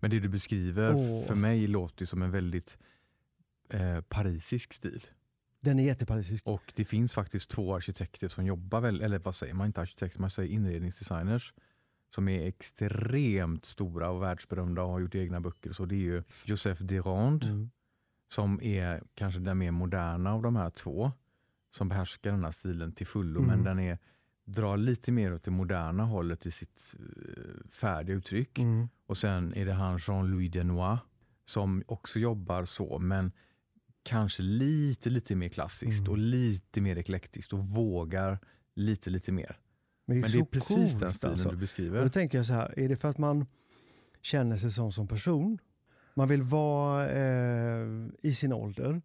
Men 0.00 0.10
det 0.10 0.20
du 0.20 0.28
beskriver 0.28 0.94
Åh. 0.94 1.24
för 1.26 1.34
mig 1.34 1.66
låter 1.66 2.02
ju 2.02 2.06
som 2.06 2.22
en 2.22 2.30
väldigt 2.30 2.78
eh, 3.70 4.00
parisisk 4.00 4.72
stil. 4.72 5.04
Den 5.64 5.78
är 5.78 5.82
jätteparisisk. 5.84 6.46
Och 6.46 6.72
det 6.76 6.84
finns 6.84 7.14
faktiskt 7.14 7.50
två 7.50 7.74
arkitekter 7.74 8.28
som 8.28 8.46
jobbar, 8.46 8.80
väl, 8.80 9.00
eller 9.00 9.18
vad 9.18 9.34
säger 9.34 9.54
man, 9.54 9.66
inte 9.66 9.80
arkitekter, 9.80 10.20
man 10.20 10.30
säger 10.30 10.50
inredningsdesigners 10.52 11.52
som 12.14 12.28
är 12.28 12.46
extremt 12.46 13.64
stora 13.64 14.10
och 14.10 14.22
världsberömda 14.22 14.82
och 14.82 14.90
har 14.90 15.00
gjort 15.00 15.14
egna 15.14 15.40
böcker. 15.40 15.72
Så 15.72 15.84
det 15.84 15.94
är 15.94 15.98
ju 15.98 16.22
Joseph 16.44 16.82
Durand 16.82 17.44
Mm. 17.44 17.70
som 18.28 18.60
är 18.62 19.02
kanske 19.14 19.40
den 19.40 19.58
mer 19.58 19.70
moderna 19.70 20.32
av 20.34 20.42
de 20.42 20.56
här 20.56 20.70
två 20.70 21.12
som 21.70 21.88
behärskar 21.88 22.30
den 22.30 22.44
här 22.44 22.52
stilen 22.52 22.92
till 22.92 23.06
fullo 23.06 23.40
Mm. 23.40 23.50
men 23.50 23.64
den 23.64 23.78
är, 23.78 23.98
drar 24.44 24.76
lite 24.76 25.12
mer 25.12 25.34
åt 25.34 25.42
det 25.44 25.50
moderna 25.50 26.04
hållet 26.04 26.46
i 26.46 26.50
sitt 26.50 26.94
eh, 26.98 27.68
färdiga 27.70 28.16
uttryck. 28.16 28.58
Mm. 28.58 28.88
Och 29.06 29.16
sen 29.16 29.54
är 29.54 29.66
det 29.66 29.72
han 29.72 29.98
Jean-Louis 29.98 30.52
Denois 30.52 31.00
som 31.46 31.82
också 31.86 32.18
jobbar 32.18 32.64
så 32.64 32.98
men 32.98 33.32
kanske 34.04 34.42
lite 34.42 35.10
lite 35.10 35.34
mer 35.34 35.48
klassiskt 35.48 36.00
Mm. 36.00 36.10
och 36.12 36.18
lite 36.18 36.80
mer 36.80 36.98
eklektiskt 36.98 37.52
och 37.52 37.58
vågar 37.58 38.38
lite 38.74 39.10
lite 39.10 39.32
mer. 39.32 39.58
Men 40.06 40.16
det 40.16 40.20
är, 40.20 40.22
Men 40.22 40.30
det 40.32 40.38
är 40.38 40.44
precis 40.44 40.68
coolt, 40.92 41.00
den 41.00 41.14
stilen 41.14 41.32
alltså. 41.32 41.48
du 41.48 41.54
Och 41.54 41.60
beskriver. 41.60 42.02
då 42.02 42.08
tänker 42.08 42.38
jag 42.38 42.46
så 42.46 42.52
här, 42.52 42.78
är 42.78 42.88
det 42.88 42.96
för 42.96 43.08
att 43.08 43.18
man 43.18 43.46
känner 44.22 44.56
sig 44.56 44.70
som, 44.70 44.92
som 44.92 45.08
person? 45.08 45.58
Man 46.14 46.28
vill 46.28 46.42
vara 46.42 47.10
eh, 47.10 47.86
i 48.22 48.34
sin 48.34 48.52
ålder, 48.52 49.02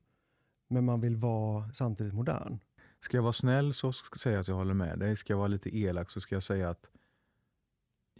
men 0.67 0.85
man 0.85 1.01
vill 1.01 1.15
vara 1.15 1.73
samtidigt 1.73 2.13
modern. 2.13 2.59
Ska 2.99 3.17
jag 3.17 3.21
vara 3.21 3.33
snäll 3.33 3.73
så 3.73 3.91
ska 3.93 4.13
jag 4.13 4.19
säga 4.21 4.39
att 4.39 4.47
jag 4.47 4.55
håller 4.55 4.73
med 4.73 4.99
dig. 4.99 5.15
Ska 5.17 5.33
jag 5.33 5.37
vara 5.37 5.47
lite 5.47 5.77
elak 5.77 6.09
så 6.11 6.21
ska 6.21 6.35
jag 6.35 6.43
säga 6.43 6.69
att 6.69 6.85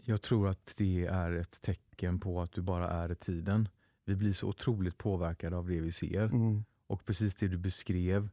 jag 0.04 0.22
tror 0.22 0.48
att 0.48 0.74
det 0.76 1.06
är 1.06 1.32
ett 1.32 1.60
tecken 1.62 2.20
på 2.20 2.40
att 2.42 2.52
du 2.52 2.62
bara 2.62 2.88
är 2.90 3.12
i 3.12 3.14
tiden. 3.14 3.68
Vi 4.04 4.16
blir 4.16 4.32
så 4.32 4.48
otroligt 4.48 4.98
påverkade 4.98 5.56
av 5.56 5.68
det 5.68 5.80
vi 5.80 5.92
ser. 5.92 6.22
Mm. 6.24 6.64
Och 6.90 7.04
precis 7.04 7.34
det 7.34 7.48
du 7.48 7.56
beskrev, 7.58 8.28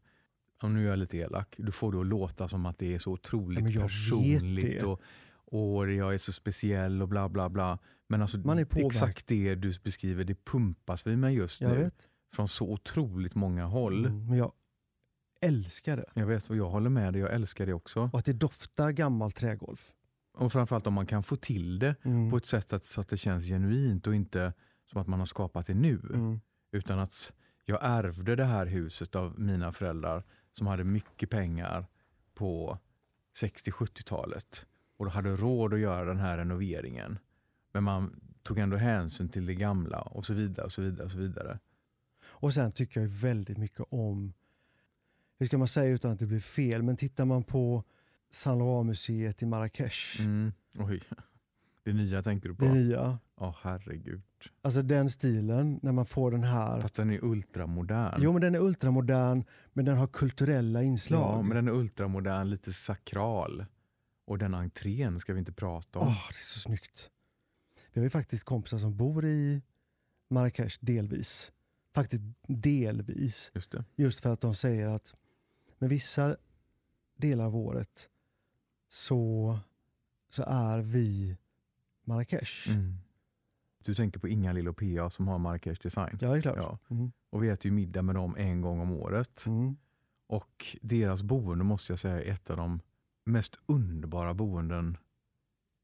och 0.62 0.72
nu 0.72 0.86
är 0.86 0.89
jag 0.89 1.00
lite 1.00 1.17
elak, 1.17 1.56
du 1.58 1.72
får 1.72 1.91
det 1.91 2.00
att 2.00 2.06
låta 2.06 2.48
som 2.48 2.65
att 2.65 2.78
det 2.80 2.93
är 2.93 3.00
så 3.00 3.12
otroligt 3.12 3.70
Ja, 3.76 3.82
personligt 3.82 4.84
och, 4.84 5.02
och 5.36 5.91
jag 5.91 6.13
är 6.13 6.17
så 6.17 6.32
speciell 6.34 7.02
och 7.02 7.08
bla 7.08 7.30
bla 7.30 7.50
bla. 7.50 7.80
Men 8.08 8.22
alltså 8.22 8.38
Man 8.38 8.60
är 8.60 8.86
exakt 8.86 9.28
det 9.28 9.56
du 9.56 9.74
beskriver, 9.84 10.24
det 10.24 10.46
pumpas 10.46 11.08
vi 11.08 11.15
med 11.15 11.34
just 11.34 11.62
Jag 11.62 11.72
nu. 11.72 11.78
vet. 11.84 12.08
Från 12.34 12.48
så 12.48 12.72
otroligt 12.72 13.36
många 13.36 13.65
håll. 13.65 14.06
Mm. 14.06 14.28
Men 14.28 14.38
jag 14.38 14.52
älskar 15.41 15.98
det. 15.98 16.06
Jag 16.13 16.26
vet 16.26 16.50
och 16.50 16.56
jag 16.58 16.70
håller 16.70 16.89
med 16.89 17.13
dig, 17.13 17.22
jag 17.22 17.34
älskar 17.34 17.65
det 17.65 17.74
också. 17.74 18.10
Och 18.13 18.20
att 18.20 18.26
det 18.26 18.34
doftar 18.34 18.91
gammalt 18.91 19.36
trägolv. 19.36 19.82
Och 20.34 20.52
framförallt 20.52 20.88
om 20.88 20.93
man 20.93 21.06
kan 21.06 21.24
få 21.24 21.36
till 21.36 21.80
det 21.80 21.96
Mm. 22.04 22.30
på 22.32 22.38
ett 22.38 22.46
sätt 22.46 22.74
att, 22.74 22.84
så 22.84 23.02
att 23.02 23.08
det 23.10 23.17
känns 23.17 23.46
genuint 23.46 24.08
och 24.08 24.15
inte 24.15 24.54
som 24.91 25.02
att 25.02 25.08
man 25.08 25.20
har 25.20 25.26
skapat 25.26 25.67
det 25.67 25.74
nu. 25.74 26.00
Mm. 26.13 26.39
Utan 26.72 27.00
att 27.00 27.34
jag 27.69 27.80
ärvde 27.82 28.36
det 28.36 28.45
här 28.45 28.65
huset 28.65 29.15
av 29.15 29.39
mina 29.39 29.71
föräldrar 29.71 30.23
som 30.53 30.67
hade 30.67 30.84
mycket 30.84 31.30
pengar 31.30 31.86
på 32.34 32.77
60-70-talet 33.36 34.65
och 34.97 35.12
hade 35.12 35.36
råd 35.36 35.73
att 35.73 35.80
göra 35.80 36.06
den 36.06 36.19
här 36.19 36.38
renoveringen. 36.38 37.19
Men 37.73 37.84
man 37.84 38.19
tog 38.43 38.58
ändå 38.60 38.77
hänsyn 38.77 39.30
till 39.30 39.45
det 39.45 39.56
gamla 39.56 40.01
och 40.01 40.25
så 40.25 40.34
vidare. 40.34 40.65
och 40.65 40.71
så 40.71 40.82
vidare 40.82 41.06
och 41.06 41.12
så 41.12 41.17
vidare. 41.17 41.60
Och 42.25 42.53
sen 42.53 42.71
tycker 42.71 43.01
jag 43.01 43.08
väldigt 43.08 43.58
mycket 43.58 43.86
om, 43.89 44.34
hur 45.39 45.45
ska 45.47 45.58
man 45.58 45.67
säga 45.67 45.93
utan 45.93 46.12
att 46.12 46.19
det 46.19 46.25
blir 46.25 46.39
fel, 46.39 46.84
men 46.84 46.97
tittar 46.97 47.25
man 47.25 47.43
på 47.43 47.84
San 48.30 48.60
Loa-museet 48.60 49.43
i 49.43 49.45
Marrakesh, 49.45 50.21
Mm. 50.21 50.53
Oj, 50.80 51.01
det 51.84 51.93
nya 51.93 52.23
tänker 52.23 52.49
du 52.49 52.56
på? 52.56 52.65
det 52.65 52.73
nya, 52.73 53.19
Ja, 53.39 53.56
herregud. 53.62 54.21
alltså 54.62 54.82
den 54.82 55.10
stilen, 55.10 55.80
när 55.84 55.91
man 55.91 56.06
får 56.06 56.32
den 56.32 56.43
här, 56.43 56.82
Fast 56.82 56.95
den 56.95 57.12
är 57.12 57.23
ultramodern. 57.23 58.21
jo 58.21 58.32
men 58.34 58.41
den 58.41 58.56
är 58.56 58.60
ultramodern, 58.60 59.43
men 59.73 59.86
den 59.86 59.97
har 59.97 60.08
kulturella 60.08 60.84
inslag. 60.84 61.38
ja, 61.38 61.41
men 61.41 61.56
den 61.56 61.67
är 61.67 61.71
ultramodern, 61.71 62.50
lite 62.50 62.73
sakral. 62.73 63.65
Och 64.26 64.38
den 64.38 64.54
entrén 64.54 65.19
ska 65.19 65.34
vi 65.34 65.39
inte 65.39 65.52
prata 65.54 66.00
om. 66.00 66.08
Åh, 66.08 66.28
det 66.30 66.34
är 66.34 66.45
så 66.54 66.60
snyggt. 66.60 67.10
Vi 67.93 68.00
har 68.00 68.04
ju 68.04 68.10
faktiskt 68.10 68.43
kompisar 68.43 68.78
som 68.78 68.97
bor 68.97 69.26
i 69.26 69.62
Marrakesh 70.30 70.78
delvis. 70.82 71.52
Faktiskt 71.93 72.23
delvis. 72.47 73.52
Just 73.54 73.71
det. 73.71 73.84
Just 73.95 74.19
för 74.19 74.34
att 74.34 74.41
de 74.41 74.56
säger 74.56 74.88
att 74.88 75.13
med 75.78 75.89
vissa 75.89 76.38
delar 77.17 77.45
av 77.45 77.56
året 77.56 78.10
så, 78.89 79.60
så 80.30 80.43
är 80.47 80.80
vi 80.80 81.38
Marrakesh. 82.04 82.69
Mm. 82.69 82.97
Du 83.88 83.95
tänker 83.95 84.19
på 84.19 84.28
Inga-Lill 84.28 84.67
och 84.67 84.78
PA 84.78 85.10
som 85.10 85.28
har 85.28 85.38
Marrakesh 85.38 85.82
Design. 85.82 86.17
Ja, 86.21 86.32
det 86.32 86.38
är 86.38 86.41
klart. 86.41 86.58
Ja. 86.58 86.80
Mm. 86.89 87.12
Och 87.30 87.43
vi 87.43 87.50
äter 87.50 87.65
ju 87.65 87.71
middag 87.71 88.02
med 88.02 88.15
dem 88.15 88.36
en 88.38 88.62
gång 88.62 88.80
om 88.80 88.91
året. 88.91 89.45
Mm. 89.45 89.78
Och 90.28 90.78
deras 90.82 91.23
boende 91.23 91.63
måste 91.63 91.91
jag 91.91 92.00
säga 92.00 92.23
är 92.23 92.32
ett 92.32 92.50
av 92.50 92.58
de 92.58 92.80
mest 93.26 93.60
underbara 93.65 94.34
boenden 94.34 94.97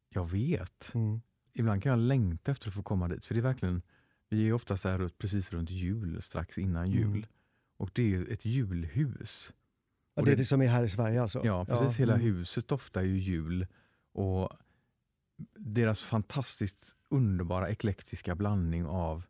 jag 0.10 0.32
vet. 0.32 0.92
Mm. 0.94 1.22
Ibland 1.54 1.84
kan 1.84 1.90
jag 1.90 2.00
längta 2.00 2.52
efter 2.52 2.68
att 2.68 2.74
få 2.74 2.84
komma 2.84 3.08
dit. 3.08 3.26
För 3.26 3.34
det 3.36 3.40
är 3.40 3.42
verkligen, 3.42 3.82
vi 4.30 4.48
är 4.48 4.54
oftast 4.54 4.84
där 4.84 5.10
precis 5.18 5.54
runt 5.54 5.70
jul, 5.70 6.22
strax 6.22 6.58
innan 6.58 6.92
jul. 6.92 7.06
Mm. 7.06 7.26
Och 7.78 7.90
det 7.94 8.16
är 8.16 8.32
ett 8.32 8.46
julhus. 8.46 9.54
Ja, 10.16 10.22
det 10.22 10.32
är 10.32 10.36
det- 10.36 10.42
det 10.42 10.46
som 10.46 10.62
är 10.62 10.68
här 10.68 10.84
i 10.84 10.90
Sverige 10.90 11.22
alltså? 11.22 11.42
Ja, 11.46 11.66
precis. 11.66 12.00
Hela 12.00 12.14
mm. 12.14 12.26
huset 12.26 12.68
doftar 12.68 13.02
ju 13.02 13.18
jul. 13.18 13.68
Och 14.14 14.50
deras 15.56 16.04
fantastiskt 16.04 16.96
underbara 17.10 17.70
eklektiska 17.70 18.36
blandning 18.36 18.86
av 18.86 19.24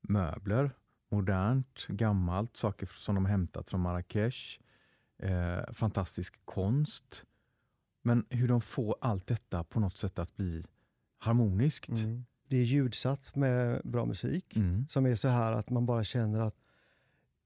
möbler, 0.00 0.70
modernt, 1.08 1.86
gammalt, 1.88 2.56
saker 2.56 2.86
som 2.86 3.14
de 3.14 3.26
hämtat 3.26 3.70
från 3.70 3.80
Marrakesh, 3.80 4.60
eh, 5.18 5.72
fantastisk 5.72 6.34
konst. 6.44 7.24
Men 8.02 8.24
hur 8.30 8.48
de 8.48 8.60
får 8.60 8.96
allt 9.00 9.26
detta 9.26 9.64
på 9.64 9.80
något 9.80 9.96
sätt 9.96 10.18
att 10.18 10.36
bli 10.36 10.64
harmoniskt. 11.18 11.88
Mm. 11.88 12.24
Det 12.48 12.56
är 12.56 12.64
ljudsatt 12.64 13.36
med 13.36 13.80
bra 13.84 14.04
musik. 14.04 14.56
Mm. 14.56 14.88
Som 14.88 15.06
är 15.06 15.14
så 15.14 15.28
här 15.28 15.52
att 15.52 15.70
man 15.70 15.86
bara 15.86 16.04
känner 16.04 16.40
att 16.40 16.56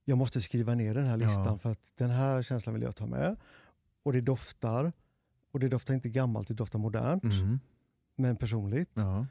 jag 0.05 0.17
måste 0.17 0.41
skriva 0.41 0.75
ner 0.75 0.93
den 0.93 1.05
här 1.05 1.17
listan 1.17 1.45
Ja. 1.45 1.57
för 1.57 1.71
att 1.71 1.79
den 1.95 2.09
här 2.09 2.41
känslan 2.41 2.73
vill 2.73 2.83
jag 2.83 2.95
ta 2.95 3.05
med. 3.05 3.35
Och 4.03 4.13
det 4.13 4.21
doftar. 4.21 4.93
Och 5.51 5.59
det 5.59 5.69
doftar 5.69 5.93
inte 5.93 6.09
gammalt, 6.09 6.47
det 6.47 6.53
doftar 6.53 6.79
modernt. 6.79 7.23
Mm. 7.23 7.59
Men 8.15 8.35
personligt. 8.37 8.91
Ja. 8.93 9.25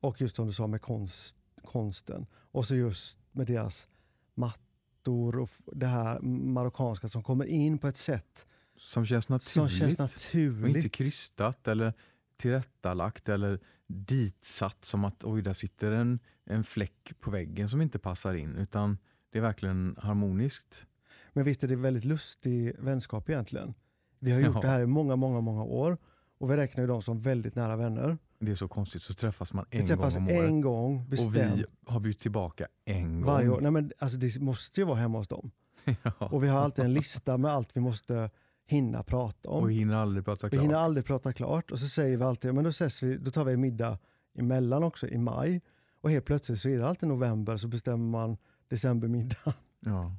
Och 0.00 0.20
just 0.20 0.36
som 0.36 0.46
du 0.46 0.52
sa 0.52 0.66
med 0.66 0.82
konst, 0.82 1.36
konsten. 1.64 2.26
Och 2.32 2.66
så 2.66 2.74
just 2.74 3.16
med 3.32 3.46
deras 3.46 3.88
mattor 4.34 5.38
och 5.38 5.50
det 5.72 5.86
här 5.86 6.20
marockanska 6.20 7.08
som 7.08 7.22
kommer 7.22 7.44
in 7.44 7.78
på 7.78 7.88
ett 7.88 7.96
sätt 7.96 8.46
Som 8.76 9.06
känns 9.06 9.28
naturligt. 9.28 9.52
som 9.52 9.68
känns 9.68 9.82
och 9.82 9.90
inte 9.90 10.02
naturligt. 10.02 10.92
krystat 10.92 11.68
eller 11.68 11.92
tillrättalagt 12.36 13.28
eller 13.28 13.60
ditsatt 13.86 14.84
som 14.84 15.04
att 15.04 15.24
oj, 15.24 15.42
där 15.42 15.52
sitter 15.52 15.92
en, 15.92 16.18
en 16.44 16.64
fläck 16.64 17.12
på 17.20 17.30
väggen 17.30 17.68
som 17.68 17.80
inte 17.82 17.98
passar 17.98 18.34
in. 18.34 18.56
Utan 18.56 18.98
det 19.32 19.38
är 19.38 19.42
verkligen 19.42 19.96
harmoniskt. 19.98 20.86
Men 21.32 21.44
visst 21.44 21.64
är 21.64 21.68
det 21.68 21.76
väldigt 21.76 22.04
lustig 22.04 22.72
vänskap 22.78 23.28
egentligen. 23.28 23.74
Vi 24.18 24.32
har 24.32 24.40
gjort 24.40 24.54
Ja. 24.54 24.60
det 24.60 24.68
här 24.68 24.80
i 24.80 24.86
många, 24.86 25.16
många, 25.16 25.40
många 25.40 25.62
år. 25.62 25.98
Och 26.38 26.50
vi 26.50 26.56
räknar 26.56 26.82
ju 26.84 26.88
dem 26.88 27.02
som 27.02 27.20
väldigt 27.20 27.54
nära 27.54 27.76
vänner. 27.76 28.18
Det 28.38 28.50
är 28.50 28.54
så 28.54 28.68
konstigt, 28.68 29.02
så 29.02 29.14
träffas 29.14 29.52
man 29.52 29.64
Vi 29.70 29.78
en 29.78 29.86
träffas 29.86 30.14
gång 30.14 30.28
om 30.28 30.36
året. 30.36 30.48
en 30.48 30.60
gång 30.60 30.96
och 31.00 31.06
bestämt 31.08 31.58
vi 31.58 31.64
har 31.86 32.00
bytt 32.00 32.18
tillbaka 32.20 32.66
en 32.84 33.24
varje 33.24 33.46
gång. 33.46 33.56
år. 33.56 33.60
Nej, 33.60 33.70
men, 33.70 33.92
alltså, 33.98 34.18
det 34.18 34.40
måste 34.40 34.80
ju 34.80 34.84
vara 34.86 34.96
hemma 34.96 35.18
hos 35.18 35.28
dem. 35.28 35.50
ja. 36.02 36.12
Och 36.18 36.44
vi 36.44 36.48
har 36.48 36.60
alltid 36.60 36.84
en 36.84 36.92
lista 36.94 37.38
med 37.38 37.50
allt 37.50 37.76
vi 37.76 37.80
måste 37.80 38.30
hinna 38.66 39.02
prata 39.02 39.48
om. 39.48 39.62
Och 39.62 39.70
vi 39.70 39.74
hinner 39.74 39.94
aldrig 39.94 40.24
prata 40.24 40.46
Vi 40.46 40.50
klart. 40.50 40.62
hinner 40.62 40.74
aldrig 40.74 41.04
prata 41.06 41.32
klart 41.32 41.70
och 41.70 41.78
så 41.78 41.88
säger 41.88 42.16
vi 42.16 42.24
alltid, 42.24 42.54
men 42.54 42.64
då, 42.64 42.70
ses 42.70 43.02
vi, 43.02 43.16
då 43.16 43.30
tar 43.30 43.44
vi 43.44 43.56
middag 43.56 43.98
emellan 44.34 44.82
också 44.82 45.08
i 45.08 45.18
maj. 45.18 45.60
Och 46.00 46.10
helt 46.10 46.24
plötsligt 46.24 46.60
så 46.60 46.68
är 46.68 46.78
det 46.78 46.88
alltid 46.88 47.08
november 47.08 47.56
så 47.56 47.68
bestämmer 47.68 48.10
man 48.10 48.36
decembermiddag. 48.68 49.54
Ja. 49.80 50.12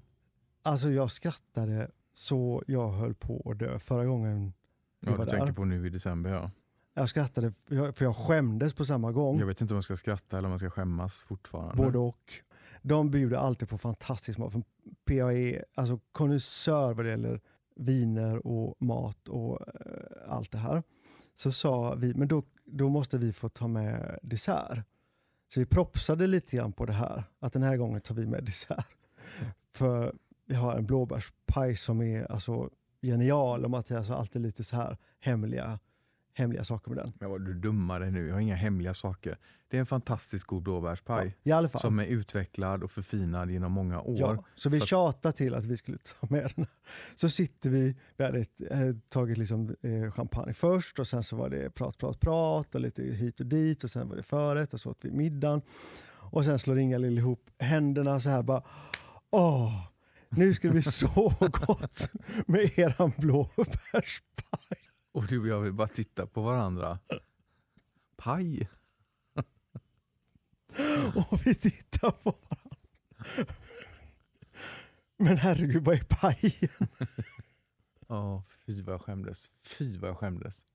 Alltså 0.62 0.90
jag 0.92 1.12
skrattade 1.12 1.92
så 2.14 2.64
jag 2.68 2.92
höll 2.92 3.14
på 3.14 3.52
att 3.52 3.60
dö 3.60 3.80
förra 3.80 4.06
gången 4.06 4.46
vi 4.46 4.52
Ja, 5.00 5.12
du 5.12 5.18
där. 5.18 5.26
tänker 5.26 5.54
på 5.54 5.66
nu 5.66 5.88
i 5.88 5.90
december 5.90 6.30
ja. 6.30 6.52
Jag 6.94 7.10
skrattade 7.10 7.52
för 7.52 8.04
jag, 8.04 8.16
skämdes 8.16 8.74
på 8.74 8.86
samma 8.86 9.12
gång. 9.12 9.40
Jag 9.40 9.48
vet 9.48 9.62
inte 9.62 9.74
om 9.74 9.78
jag 9.78 9.84
ska 9.84 9.98
skratta 9.98 10.38
eller 10.38 10.48
om 10.48 10.52
jag 10.52 10.60
ska 10.60 10.70
skämmas 10.70 11.24
fortfarande. 11.24 11.84
Både 11.84 11.98
och. 11.98 12.34
De 12.82 13.12
bjuder 13.12 13.38
alltid 13.38 13.70
på 13.70 13.78
fantastisk 13.78 14.38
mat. 14.38 14.52
För 14.52 14.64
PA 15.06 15.34
är 15.34 15.66
alltså 15.76 16.00
konnässör 16.12 16.94
vad 16.94 17.06
det 17.06 17.10
gäller 17.10 17.42
viner 17.76 18.48
och 18.48 18.76
mat 18.82 19.28
och 19.28 19.62
eh, 19.62 20.34
allt 20.34 20.52
det 20.52 20.58
här. 20.58 20.84
Så 21.36 21.52
sa 21.52 21.96
vi, 21.96 22.14
men 22.14 22.28
då, 22.28 22.44
då 22.66 22.90
måste 22.90 23.18
vi 23.18 23.34
få 23.34 23.50
ta 23.50 23.68
med 23.68 24.20
dessert. 24.24 24.80
Så 25.54 25.60
vi 25.60 25.66
propsade 25.66 26.28
lite 26.28 26.58
grann 26.58 26.74
på 26.74 26.86
det 26.86 26.94
här, 26.94 27.24
att 27.40 27.54
den 27.54 27.64
här 27.64 27.78
gången 27.78 28.02
tar 28.02 28.16
vi 28.16 28.26
med 28.26 28.44
dessert. 28.44 28.88
För 29.74 30.16
vi 30.46 30.56
har 30.56 30.76
en 30.78 30.86
blåbärspaj 30.86 31.76
som 31.76 32.02
är 32.02 32.32
alltså 32.32 32.70
genial 33.02 33.66
och 33.66 33.72
Mattias 33.72 34.10
har 34.10 34.16
alltid 34.16 34.42
lite 34.42 34.64
så 34.64 34.76
här 34.76 34.98
hemliga, 35.20 35.80
hemliga 36.34 36.64
saker 36.64 36.90
med 36.90 36.98
den. 36.98 37.14
Men 37.20 37.30
vad 37.30 37.46
du 37.46 37.54
dummar 37.54 38.00
dig 38.00 38.12
nu, 38.12 38.28
jag 38.28 38.34
har 38.34 38.42
inga 38.42 38.56
hemliga 38.56 38.94
saker. 38.94 39.38
Det 39.68 39.78
är 39.78 39.80
en 39.80 39.86
fantastiskt 39.86 40.46
god 40.46 40.64
blåbärspaj. 40.64 41.36
I 41.44 41.52
alla 41.52 41.70
fall. 41.70 41.82
Som 41.82 42.00
är 42.00 42.06
utvecklad 42.06 42.84
och 42.84 42.92
förfinad 42.92 43.52
genom 43.52 43.72
många 43.72 44.02
år. 44.02 44.18
Ja, 44.20 44.44
så 44.56 44.70
vi 44.70 44.80
Så 44.80 44.86
tjatade 44.86 45.38
till 45.38 45.56
att 45.56 45.66
vi 45.66 45.78
skulle 45.78 45.98
ta 45.98 46.28
med 46.30 46.52
den. 46.56 46.66
Så 47.16 47.30
sitter 47.30 47.70
vi, 47.70 47.96
vi 48.18 48.24
hade 48.24 48.40
ett, 48.40 48.62
eh, 48.72 48.80
tagit 49.10 49.38
liksom, 49.38 49.76
eh, 49.82 50.12
champagne 50.12 50.54
först 50.54 51.00
och 51.00 51.08
sen 51.08 51.24
så 51.24 51.36
var 51.36 51.50
det 51.50 51.70
prat, 51.70 51.98
prat, 51.98 52.20
prat 52.20 52.76
och 52.76 52.82
lite 52.82 53.04
hit 53.04 53.40
och 53.40 53.46
dit 53.46 53.84
och 53.84 53.90
sen 53.90 54.10
var 54.10 54.16
det 54.16 54.24
förrätt 54.24 54.74
och 54.74 54.82
så 54.82 54.90
åt 54.90 55.06
vi 55.06 55.12
middagen. 55.12 55.62
Och 56.32 56.46
sen 56.46 56.60
slår 56.60 56.80
Inga-Lill 56.80 57.18
ihop 57.18 57.50
händerna 57.58 58.20
så 58.20 58.30
här 58.30 58.44
bara, 58.44 58.64
åh, 59.30 59.86
nu 60.30 60.54
ska 60.54 60.68
det 60.68 60.72
bli 60.72 60.84
så 60.84 61.34
gott 61.40 62.12
med 62.48 62.80
eran 62.80 63.12
blåbärspaj. 63.18 64.78
Och 65.12 65.28
du 65.28 65.40
och 65.40 65.48
jag 65.48 65.60
vill 65.60 65.74
bara 65.74 65.88
titta 65.88 66.28
på 66.28 66.42
varandra. 66.42 67.00
Paj! 68.18 68.70
Och 71.32 71.46
vi 71.46 71.56
tittar 71.56 72.12
på 72.12 72.36
varandra. 72.50 72.76
Men 75.18 75.38
herregud, 75.38 75.86
vad 75.86 75.96
är 75.96 76.04
pajen? 76.04 76.88
Ja, 78.08 78.44
fy 78.66 78.82
vad 78.82 78.94
jag 78.94 79.02
skämdes. 79.02 79.52
Fy 79.66 79.98
vad 79.98 80.10
jag 80.10 80.18
skämdes. 80.18 80.66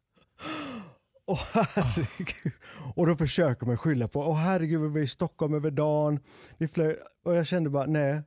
Åh 1.26 1.42
herregud. 1.52 2.52
Och 2.94 3.06
då 3.06 3.16
försöker 3.16 3.66
man 3.66 3.78
skylla 3.78 4.08
på, 4.08 4.20
åh 4.20 4.36
herregud 4.36 4.80
vi 4.80 4.88
var 4.88 5.00
i 5.00 5.06
Stockholm 5.06 5.54
över 5.54 5.70
dagen. 5.70 6.20
Vi 6.58 6.68
flög, 6.68 6.96
och 7.22 7.36
jag 7.36 7.46
kände 7.46 7.70
bara, 7.70 7.86
nej, 7.86 8.22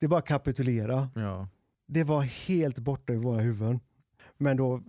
det 0.00 0.06
är 0.06 0.08
bara 0.08 0.18
att 0.18 0.26
kapitulera. 0.26 1.10
Ja. 1.14 1.48
Det 1.86 2.04
var 2.04 2.22
helt 2.22 2.78
borta 2.78 3.12
i 3.12 3.16
våra 3.16 3.40
huvuden. 3.40 3.80
Men 4.36 4.56
då 4.56 4.82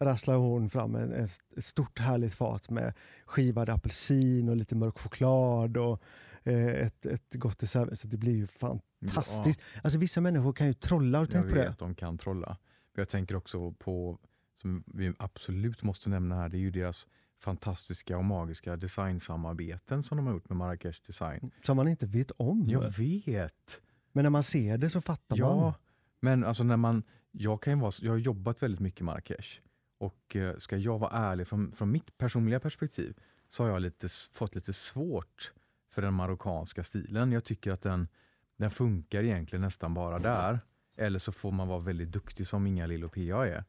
rasslar 0.00 0.36
hon 0.36 0.70
fram 0.70 0.94
en, 0.94 1.12
ett, 1.12 1.40
stort 1.64 1.98
härligt 1.98 2.34
fat 2.34 2.70
med 2.70 2.94
skivad 3.24 3.68
apelsin 3.68 4.48
och 4.48 4.56
lite 4.56 4.74
mörk 4.74 4.98
choklad 4.98 5.76
och 5.76 6.02
eh, 6.42 6.66
ett, 6.66 7.06
ett 7.06 7.34
gott 7.34 7.58
dessert. 7.58 7.98
Så 7.98 8.08
det 8.08 8.16
blir 8.16 8.36
ju 8.36 8.46
fantastiskt. 8.46 9.60
Alltså 9.82 9.98
vissa 9.98 10.20
människor 10.20 10.52
kan 10.52 10.66
ju 10.66 10.74
trolla, 10.74 11.18
har 11.18 11.26
du 11.26 11.32
Jag 11.32 11.42
tänkt 11.42 11.48
på 11.52 11.54
vet 11.54 11.64
det? 11.64 11.70
att 11.70 11.78
de 11.78 11.94
kan 11.94 12.18
trolla. 12.18 12.56
Jag 12.94 13.08
tänker 13.08 13.36
också 13.36 13.72
på, 13.72 14.18
som 14.60 14.84
vi 14.86 15.12
absolut 15.18 15.82
måste 15.82 16.10
nämna 16.10 16.34
här, 16.34 16.48
det 16.48 16.56
är 16.56 16.60
ju 16.60 16.70
deras 16.70 17.06
fantastiska 17.38 18.18
och 18.18 18.24
magiska 18.24 18.76
designsamarbeten 18.76 20.02
som 20.02 20.16
de 20.16 20.26
har 20.26 20.34
gjort 20.34 20.48
med 20.48 20.56
Marrakesh 20.58 21.00
Design. 21.06 21.50
Som 21.62 21.76
man 21.76 21.88
inte 21.88 22.06
vet 22.06 22.30
om. 22.30 22.64
Jag 22.68 22.98
vet! 22.98 23.80
Men 24.12 24.22
när 24.22 24.30
man 24.30 24.42
ser 24.42 24.78
det 24.78 24.90
så 24.90 25.00
fattar 25.00 25.36
man. 25.36 25.48
Ja, 25.58 25.74
men 26.20 26.44
alltså 26.44 26.64
när 26.64 26.76
man 26.76 27.02
jag, 27.30 27.62
kan 27.62 27.80
vara, 27.80 27.92
jag 28.00 28.12
har 28.12 28.18
jobbat 28.18 28.62
väldigt 28.62 28.80
mycket 28.80 29.00
i 29.00 29.04
Marrakesh 29.04 29.60
och 29.98 30.36
eh, 30.36 30.56
ska 30.58 30.76
jag 30.76 30.98
vara 30.98 31.10
ärlig 31.10 31.48
från, 31.48 31.72
från 31.72 31.90
mitt 31.90 32.18
personliga 32.18 32.60
perspektiv 32.60 33.18
så 33.48 33.62
har 33.62 33.70
jag 33.70 33.82
lite, 33.82 34.08
fått 34.32 34.54
lite 34.54 34.72
svårt 34.72 35.52
för 35.90 36.02
den 36.02 36.14
marockanska 36.14 36.82
stilen. 36.82 37.32
Jag 37.32 37.44
tycker 37.44 37.72
att 37.72 37.82
den, 37.82 38.08
den 38.56 38.70
funkar 38.70 39.22
egentligen 39.22 39.60
nästan 39.62 39.94
bara 39.94 40.18
där. 40.18 40.60
Eller 40.96 41.18
så 41.18 41.32
får 41.32 41.52
man 41.52 41.68
vara 41.68 41.78
väldigt 41.78 42.12
duktig 42.12 42.46
som 42.46 42.66
Inga-Lill 42.66 43.04
och 43.04 43.12
Pia 43.12 43.46
är. 43.46 43.64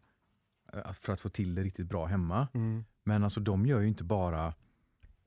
eh, 0.73 0.91
För 0.91 1.13
att 1.13 1.21
få 1.21 1.29
till 1.29 1.55
det 1.55 1.63
riktigt 1.63 1.87
bra 1.87 2.05
hemma. 2.05 2.47
Mm. 2.53 2.85
Men 3.03 3.23
alltså 3.23 3.39
de 3.39 3.65
gör 3.65 3.79
ju 3.79 3.87
inte 3.87 4.03
bara 4.03 4.53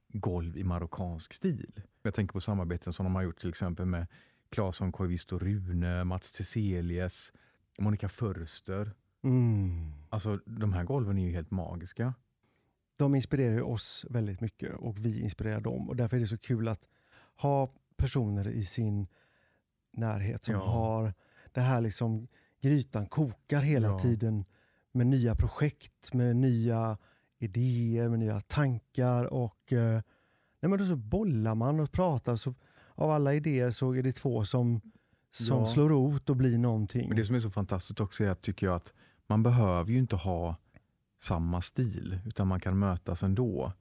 golv 0.08 0.56
i 0.58 0.64
marockansk 0.64 1.32
stil. 1.32 1.82
Jag 2.02 2.14
tänker 2.14 2.32
på 2.32 2.40
samarbeten 2.40 2.92
som 2.92 3.04
de 3.04 3.14
har 3.14 3.22
gjort 3.22 3.38
till 3.40 3.48
exempel 3.48 3.86
med 3.86 4.06
Claesson 4.50 4.92
Koivisto 4.92 5.38
Rune, 5.38 6.04
Mats 6.04 6.32
Teselius, 6.32 7.32
Monica 7.78 8.08
Förster. 8.08 8.92
Mm. 9.22 9.92
Alltså 10.08 10.40
de 10.46 10.72
här 10.72 10.84
golven 10.84 11.18
är 11.18 11.26
ju 11.26 11.32
helt 11.32 11.50
magiska. 11.50 12.14
De 12.96 13.14
inspirerar 13.14 13.54
ju 13.54 13.62
oss 13.62 14.06
väldigt 14.10 14.40
mycket 14.40 14.74
och 14.76 14.98
vi 14.98 15.20
inspirerar 15.20 15.60
dem. 15.60 15.88
Och 15.88 15.96
därför 15.96 16.16
är 16.16 16.20
det 16.20 16.26
så 16.26 16.38
kul 16.38 16.68
att 16.68 16.80
ha 17.36 17.68
personer 17.96 18.48
i 18.48 18.64
sin 18.64 19.06
närhet 19.92 20.44
som 20.44 20.54
Ja. 20.54 20.66
har 20.66 21.14
det 21.52 21.60
här 21.60 21.80
liksom, 21.80 22.28
grytan 22.60 23.06
kokar 23.06 23.60
hela 23.60 23.88
Ja. 23.88 23.98
tiden 23.98 24.44
med 24.92 25.06
nya 25.06 25.34
projekt, 25.34 26.14
med 26.14 26.36
nya 26.36 26.98
idéer, 27.38 28.08
med 28.08 28.18
nya 28.18 28.40
tankar 28.40 29.24
och 29.24 29.72
eh, 29.72 30.02
nej 30.60 30.70
men 30.70 30.78
då 30.78 30.86
så 30.86 30.96
bollar 30.96 31.54
man 31.54 31.80
och 31.80 31.92
pratar. 31.92 32.36
Så 32.36 32.54
av 32.96 33.10
alla 33.10 33.34
idéer 33.34 33.70
så 33.70 33.94
är 33.94 34.02
det 34.02 34.12
två 34.12 34.44
som, 34.44 34.80
som 35.32 35.58
Ja. 35.58 35.66
slår 35.66 35.88
rot 35.88 36.30
och 36.30 36.36
blir 36.36 36.58
någonting. 36.58 37.08
Men 37.08 37.16
det 37.16 37.24
som 37.24 37.34
är 37.34 37.40
så 37.40 37.50
fantastiskt 37.50 38.00
också 38.00 38.24
är 38.24 38.30
att 38.30 38.42
tycker 38.42 38.66
jag 38.66 38.74
att 38.76 38.92
man 39.26 39.42
behöver 39.42 39.90
ju 39.92 39.98
inte 39.98 40.16
ha 40.16 40.56
samma 41.22 41.60
stil 41.62 42.18
utan 42.26 42.46
man 42.48 42.60
kan 42.60 42.78
mötas 42.78 43.22
ändå. 43.22 43.72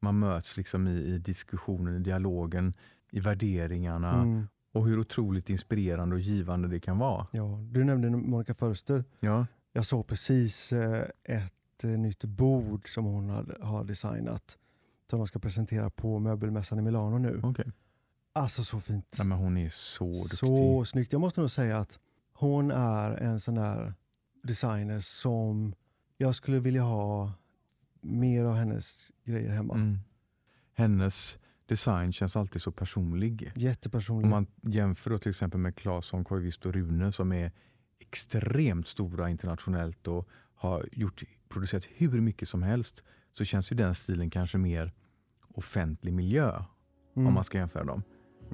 Man 0.00 0.18
möts 0.18 0.56
liksom 0.56 0.88
i, 0.88 0.90
i 0.90 1.18
diskussionen, 1.18 1.96
i 1.96 1.98
dialogen, 1.98 2.74
i 3.12 3.20
värderingarna 3.20 4.14
Mm. 4.22 4.46
och 4.72 4.86
hur 4.88 4.98
otroligt 4.98 5.50
inspirerande 5.50 6.14
och 6.14 6.20
givande 6.20 6.68
det 6.68 6.80
kan 6.80 6.98
vara. 6.98 7.26
Ja, 7.32 7.58
du 7.72 7.84
nämnde 7.84 8.10
Monica 8.10 8.54
Förster. 8.54 9.04
Ja, 9.20 9.46
Jag 9.72 9.86
såg 9.86 10.06
precis 10.06 10.72
eh, 10.72 11.04
ett 11.24 11.84
eh, 11.84 11.90
nytt 11.90 12.24
bord 12.24 12.94
som 12.94 13.04
hon 13.04 13.28
har, 13.28 13.58
har 13.62 13.84
designat. 13.84 14.58
Som 15.10 15.18
de 15.18 15.26
ska 15.28 15.38
presentera 15.38 15.90
på 15.90 16.18
möbelmässan 16.18 16.78
i 16.78 16.82
Milano 16.82 17.18
nu. 17.18 17.40
okej. 17.44 17.72
Alltså 18.36 18.64
så 18.64 18.80
fint. 18.80 19.14
Nej, 19.18 19.26
men 19.26 19.38
hon 19.38 19.56
är 19.56 19.68
så 19.68 20.04
duktig. 20.12 20.38
så 20.38 20.84
snyggt. 20.84 21.12
Jag 21.12 21.20
måste 21.20 21.40
nog 21.40 21.50
säga 21.50 21.78
att 21.78 21.98
hon 22.32 22.70
är 22.70 23.10
en 23.10 23.40
sån 23.40 23.54
där 23.54 23.94
designer 24.42 25.00
som 25.00 25.74
jag 26.16 26.34
skulle 26.34 26.58
vilja 26.60 26.82
ha 26.82 27.32
mer 28.00 28.44
av 28.44 28.54
hennes 28.54 29.12
grejer 29.24 29.50
hemma. 29.50 29.74
Mm. 29.74 29.98
Hennes 30.74 31.38
design 31.66 32.12
känns 32.12 32.36
alltid 32.36 32.62
så 32.62 32.72
personlig. 32.72 33.52
Jättepersonlig. 33.54 34.24
Om 34.24 34.30
man 34.30 34.46
jämför 34.62 35.10
då 35.10 35.18
till 35.18 35.30
exempel 35.30 35.60
med 35.60 35.76
Claesson, 35.76 36.24
Koivisto 36.24 36.68
och 36.68 36.74
Rune 36.74 37.12
som 37.12 37.32
är 37.32 37.52
extremt 37.98 38.88
stora 38.88 39.30
internationellt 39.30 40.08
och 40.08 40.28
har 40.54 40.88
gjort, 40.92 41.22
producerat 41.48 41.84
hur 41.96 42.20
mycket 42.20 42.48
som 42.48 42.62
helst 42.62 43.04
så 43.32 43.44
känns 43.44 43.72
ju 43.72 43.76
den 43.76 43.94
stilen 43.94 44.30
kanske 44.30 44.58
mer 44.58 44.92
offentlig 45.54 46.12
miljö 46.12 46.64
Mm. 47.16 47.26
om 47.26 47.34
man 47.34 47.44
ska 47.44 47.58
jämföra 47.58 47.84
dem. 47.84 48.02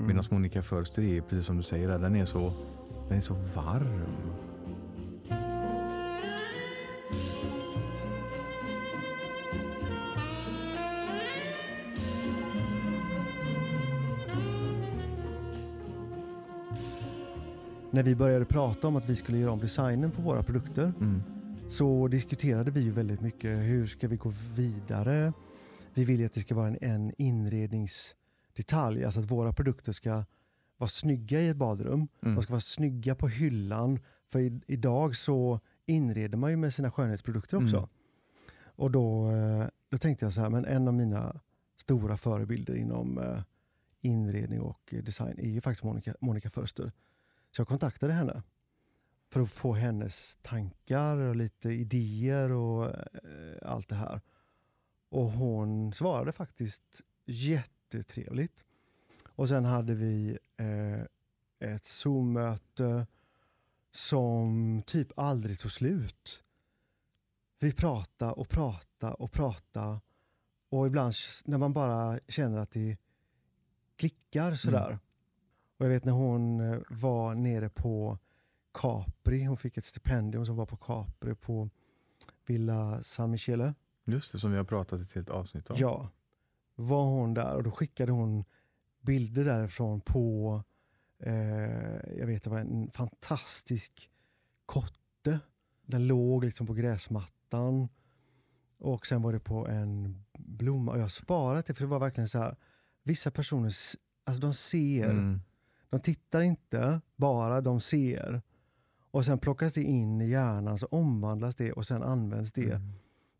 Mm. 0.01 0.09
Medan 0.09 0.25
Monica 0.31 0.63
Förster 0.63 1.03
är 1.03 1.21
precis 1.21 1.47
som 1.47 1.57
du 1.57 1.63
säger, 1.63 1.89
där, 1.89 1.99
den 1.99 2.17
är 2.17 2.25
så, 2.25 2.53
den 3.09 3.17
är 3.17 3.21
så 3.21 3.35
varm. 3.35 4.01
När 17.91 18.03
vi 18.03 18.15
började 18.15 18.45
prata 18.45 18.89
om 18.89 18.97
att 18.97 19.09
vi 19.09 19.17
skulle 19.17 19.39
göra 19.39 19.53
om 19.53 19.59
designen 19.59 20.11
på 20.11 20.23
våra 20.23 20.43
produkter 20.43 20.93
Mm. 21.01 21.23
så 21.69 22.09
diskuterade 22.09 22.71
vi 22.71 22.81
ju 22.81 22.91
väldigt 22.91 23.21
mycket 23.21 23.59
hur 23.59 23.87
ska 23.87 24.09
vi 24.09 24.17
gå 24.17 24.33
vidare. 24.57 25.33
Vi 25.95 26.05
vill 26.05 26.21
ju 26.21 26.27
att 26.27 26.33
det 26.33 26.41
ska 26.41 26.55
vara 26.55 26.69
en, 26.69 26.79
en 26.81 27.51
inredningsdetalj, 28.51 29.05
alltså 29.05 29.21
att 29.21 29.31
våra 29.31 29.53
produkter 29.53 29.93
ska 29.93 30.25
vara 30.79 30.89
snygga 30.89 31.41
i 31.41 31.49
ett 31.49 31.57
badrum. 31.57 32.09
Mm. 32.23 32.35
De 32.35 32.43
ska 32.43 32.53
vara 32.53 32.61
snygga 32.61 33.15
på 33.15 33.29
hyllan. 33.29 33.99
För 34.27 34.41
i, 34.41 34.61
idag 34.67 35.17
så 35.17 35.61
inreder 35.87 36.39
man 36.39 36.51
ju 36.51 36.57
med 36.57 36.73
sina 36.73 36.91
skönhetsprodukter 36.91 37.57
också. 37.57 37.77
Mm. 37.77 37.89
Och 38.77 38.91
då, 38.91 39.31
eh, 39.31 39.69
då 39.91 39.99
tänkte 39.99 40.27
jag 40.27 40.35
så 40.35 40.41
här, 40.41 40.51
men 40.51 40.65
en 40.65 40.89
av 40.89 40.95
mina 40.95 41.41
stora 41.77 42.17
förebilder 42.17 42.75
inom 42.75 43.19
eh, 43.19 43.43
inredning 44.03 44.61
och 44.61 44.95
design 45.05 45.39
är 45.39 45.49
ju 45.49 45.61
faktiskt 45.61 45.85
Monica, 45.85 46.15
Monica 46.21 46.51
Förster. 46.51 46.93
Så 47.51 47.61
jag 47.61 47.69
kontaktade 47.69 48.13
henne 48.13 48.43
för 49.33 49.41
att 49.43 49.51
få 49.51 49.75
hennes 49.75 50.39
tankar 50.43 51.17
och 51.17 51.37
lite 51.37 51.69
idéer 51.71 52.53
och 52.53 52.87
eh, 52.87 53.59
allt 53.63 53.89
det 53.89 53.97
här. 53.97 54.21
Och 55.11 55.31
hon 55.31 55.93
svarade 55.93 56.33
faktiskt 56.33 57.03
jättetrevligt. 57.95 58.65
Och 59.27 59.49
sen 59.49 59.65
hade 59.65 59.95
vi 59.95 60.39
eh, 60.57 61.01
ett 61.75 61.85
Zoom-möte 61.85 63.07
som 63.91 64.83
typ 64.87 65.13
aldrig 65.17 65.59
tog 65.59 65.73
slut. 65.73 66.45
Vi 67.59 67.73
pratade 67.73 68.33
och 68.33 68.49
pratade 68.49 69.15
och 69.15 69.33
pratade 69.33 70.01
och 70.69 70.87
ibland 70.87 71.15
när 71.45 71.59
man 71.59 71.73
bara 71.73 72.21
känner 72.29 72.59
att 72.59 72.71
det 72.71 72.97
klickar 73.97 74.55
sådär. 74.55 74.99
Och 75.77 75.85
jag 75.85 75.91
vet 75.91 76.05
när 76.05 76.13
hon 76.13 76.61
eh, 76.61 76.81
var 76.91 77.35
nere 77.35 77.69
på 77.69 78.19
Capri, 78.73 79.45
hon 79.45 79.57
fick 79.57 79.77
ett 79.77 79.85
stipendium 79.85 80.47
som 80.47 80.57
var 80.57 80.67
på 80.67 80.77
Capri 80.77 81.35
på 81.35 81.71
Villa 82.47 83.03
San 83.03 83.31
Michele. 83.31 83.75
Just 84.05 84.33
det, 84.33 84.39
som 84.39 84.51
vi 84.51 84.57
har 84.57 84.65
pratat 84.65 85.01
ett 85.01 85.13
helt 85.13 85.31
avsnitt 85.31 85.71
om. 85.71 85.77
Ja, 85.79 86.11
var 86.81 87.05
hon 87.05 87.35
där 87.35 87.57
och 87.57 87.63
då 87.63 87.71
skickade 87.71 88.13
hon 88.13 88.45
bilder 89.01 89.45
därifrån 89.45 90.01
på, 90.01 90.63
eh, 91.19 92.19
jag 92.19 92.27
vet 92.27 92.45
det 92.45 92.51
var 92.51 92.59
en 92.59 92.91
fantastisk 92.91 94.11
kotte. 94.67 95.41
Den 95.87 96.07
låg 96.07 96.45
liksom 96.45 96.67
på 96.67 96.75
gräsmattan. 96.75 97.89
Och 98.79 99.07
sen 99.07 99.23
var 99.23 99.33
det 99.33 99.41
på 99.41 99.69
en 99.69 100.25
blomma. 100.39 100.93
Och 100.93 100.99
jag 100.99 101.03
har 101.05 101.09
sparat 101.09 101.67
det 101.67 101.75
för 101.75 101.85
det 101.85 101.89
var 101.91 101.99
verkligen 101.99 102.29
så 102.29 102.39
här, 102.39 102.57
vissa 103.03 103.31
personer, 103.31 103.73
alltså 104.25 104.41
de 104.41 104.55
ser, 104.55 105.11
Mm. 105.11 105.41
de 105.91 106.01
tittar 106.01 106.41
inte 106.41 107.01
bara, 107.17 107.61
de 107.61 107.81
ser. 107.81 108.43
Och 109.11 109.25
sen 109.25 109.39
plockas 109.39 109.73
det 109.73 109.83
in 109.83 110.21
i 110.21 110.29
hjärnan, 110.29 110.79
så 110.79 110.87
omvandlas 110.87 111.55
det 111.55 111.73
och 111.73 111.87
sen 111.87 112.03
används 112.03 112.53
det 112.53 112.71
Mm. 112.73 112.93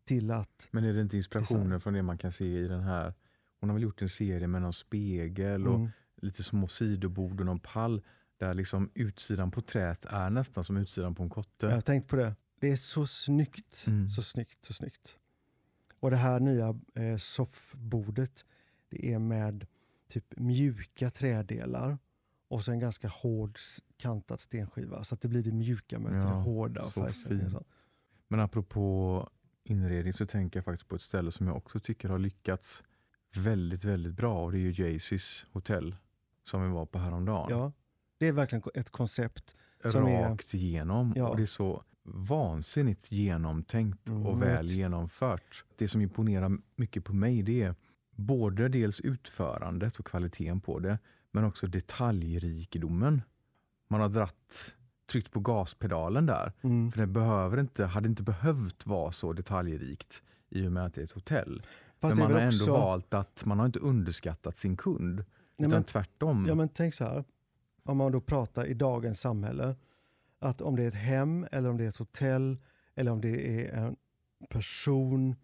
till 0.05 0.31
att 0.31 0.67
Men 0.71 0.83
är 0.83 0.93
det 0.93 1.01
inte 1.01 1.17
inspirationer 1.17 1.63
Design. 1.63 1.79
från 1.79 1.93
det 1.93 2.03
man 2.03 2.17
kan 2.17 2.31
se 2.31 2.45
i 2.45 2.67
den 2.67 2.81
här? 2.83 3.13
Hon 3.61 3.69
har 3.69 3.73
väl 3.73 3.83
gjort 3.83 4.01
en 4.01 4.09
serie 4.09 4.47
med 4.47 4.61
någon 4.61 4.73
spegel 4.73 5.67
och 5.67 5.75
mm, 5.75 5.89
lite 6.15 6.43
små 6.43 6.67
sidobord 6.67 7.39
och 7.39 7.45
någon 7.45 7.59
pall 7.59 8.01
där 8.37 8.53
liksom 8.53 8.91
utsidan 8.93 9.51
på 9.51 9.61
träet 9.61 10.05
är 10.05 10.29
nästan 10.29 10.63
som 10.63 10.77
utsidan 10.77 11.15
på 11.15 11.23
en 11.23 11.29
kotte. 11.29 11.65
Jag 11.65 11.73
har 11.73 11.81
tänkt 11.81 12.07
på 12.07 12.15
det. 12.15 12.35
Det 12.59 12.71
är 12.71 12.75
så 12.75 13.07
snyggt. 13.07 13.85
Mm. 13.87 14.09
Så 14.09 14.21
snyggt, 14.21 14.65
så 14.65 14.73
snyggt. 14.73 15.17
Och 15.99 16.11
det 16.11 16.17
här 16.17 16.39
nya 16.39 16.79
eh, 16.95 17.17
soffbordet, 17.17 18.45
det 18.89 19.13
är 19.13 19.19
med 19.19 19.67
typ 20.07 20.39
mjuka 20.39 21.09
trädelar 21.09 21.97
och 22.47 22.65
sen 22.65 22.79
ganska 22.79 23.07
hård 23.07 23.57
kantad 23.97 24.39
stenskiva. 24.39 25.03
Så 25.03 25.15
att 25.15 25.21
det 25.21 25.27
blir 25.27 25.43
det 25.43 25.51
mjuka 25.51 25.99
möter 25.99 26.17
Ja, 26.17 26.23
det 26.35 26.41
hårda. 26.41 26.83
och 26.83 26.91
så 26.91 27.07
fint. 27.07 27.55
Men 28.27 28.39
apropå 28.39 29.29
inredning 29.63 30.13
så 30.13 30.25
tänker 30.25 30.59
jag 30.59 30.65
faktiskt 30.65 30.89
på 30.89 30.95
ett 30.95 31.01
ställe 31.01 31.31
som 31.31 31.47
jag 31.47 31.57
också 31.57 31.79
tycker 31.79 32.09
har 32.09 32.19
lyckats 32.19 32.83
väldigt, 33.35 33.83
väldigt 33.83 34.13
bra 34.13 34.43
och 34.45 34.51
det 34.51 34.57
är 34.57 34.71
ju 34.71 34.83
Jaycees 34.83 35.45
hotell 35.51 35.95
som 36.43 36.63
vi 36.63 36.69
var 36.69 36.85
på 36.85 36.99
häromdagen. 36.99 37.47
Ja, 37.49 37.71
det 38.17 38.27
är 38.27 38.31
verkligen 38.31 38.63
ett 38.73 38.89
koncept. 38.89 39.55
som 39.91 40.07
är- 40.07 40.29
Rakt 40.29 40.53
igenom 40.53 41.13
Ja. 41.15 41.27
och 41.29 41.37
det 41.37 41.41
är 41.41 41.45
så 41.45 41.83
vansinnigt 42.03 43.11
genomtänkt 43.11 44.07
Mm, 44.09 44.25
och 44.25 44.41
väl 44.41 44.67
genomfört. 44.67 45.63
Det 45.77 45.87
som 45.87 46.01
imponerar 46.01 46.57
mycket 46.75 47.05
på 47.05 47.13
mig 47.13 47.41
det 47.43 47.61
är 47.63 47.75
både 48.15 48.67
dels 48.67 48.99
utförandet 48.99 49.99
och 49.99 50.05
kvaliteten 50.05 50.61
på 50.61 50.79
det 50.79 50.99
men 51.31 51.43
också 51.43 51.67
detaljrikedomen. 51.67 53.21
Man 53.89 54.01
har 54.01 54.09
dratt, 54.09 54.75
tryckt 55.11 55.31
på 55.31 55.39
gaspedalen 55.39 56.25
där 56.25 56.51
Mm. 56.61 56.91
för 56.91 56.99
det 57.01 57.07
behöver 57.07 57.59
inte, 57.59 57.85
hade 57.85 58.09
inte 58.09 58.23
behövt 58.23 58.85
vara 58.85 59.11
så 59.11 59.33
detaljrikt 59.33 60.23
i 60.49 60.67
och 60.67 60.71
med 60.71 60.85
att 60.85 60.93
det 60.93 61.01
är 61.01 61.05
ett 61.05 61.11
hotell. 61.11 61.61
Fast 62.01 62.15
men 62.17 62.23
man 62.23 62.31
har 62.31 62.39
väl 62.39 62.53
ändå 62.53 62.63
också- 62.63 62.71
valt 62.71 63.13
att 63.13 63.45
man 63.45 63.59
har 63.59 63.65
inte 63.65 63.79
underskattat 63.79 64.57
sin 64.57 64.77
kund. 64.77 65.15
Nej, 65.15 65.25
utan 65.57 65.69
men- 65.69 65.83
tvärtom. 65.83 66.45
Ja 66.47 66.55
men 66.55 66.69
tänk 66.69 66.93
så 66.93 67.03
här, 67.03 67.23
om 67.83 67.97
man 67.97 68.11
då 68.11 68.21
pratar 68.21 68.65
i 68.65 68.73
dagens 68.73 69.19
samhälle, 69.19 69.75
Att 70.43 70.61
om 70.61 70.75
det 70.75 70.83
är 70.83 70.87
ett 70.87 70.93
hem, 70.93 71.47
eller 71.51 71.69
om 71.69 71.77
det 71.77 71.83
är 71.83 71.87
ett 71.87 71.97
hotell, 71.97 72.57
eller 72.95 73.11
om 73.11 73.21
det 73.21 73.65
är 73.65 73.73
en 73.73 73.95
person. 74.49 75.35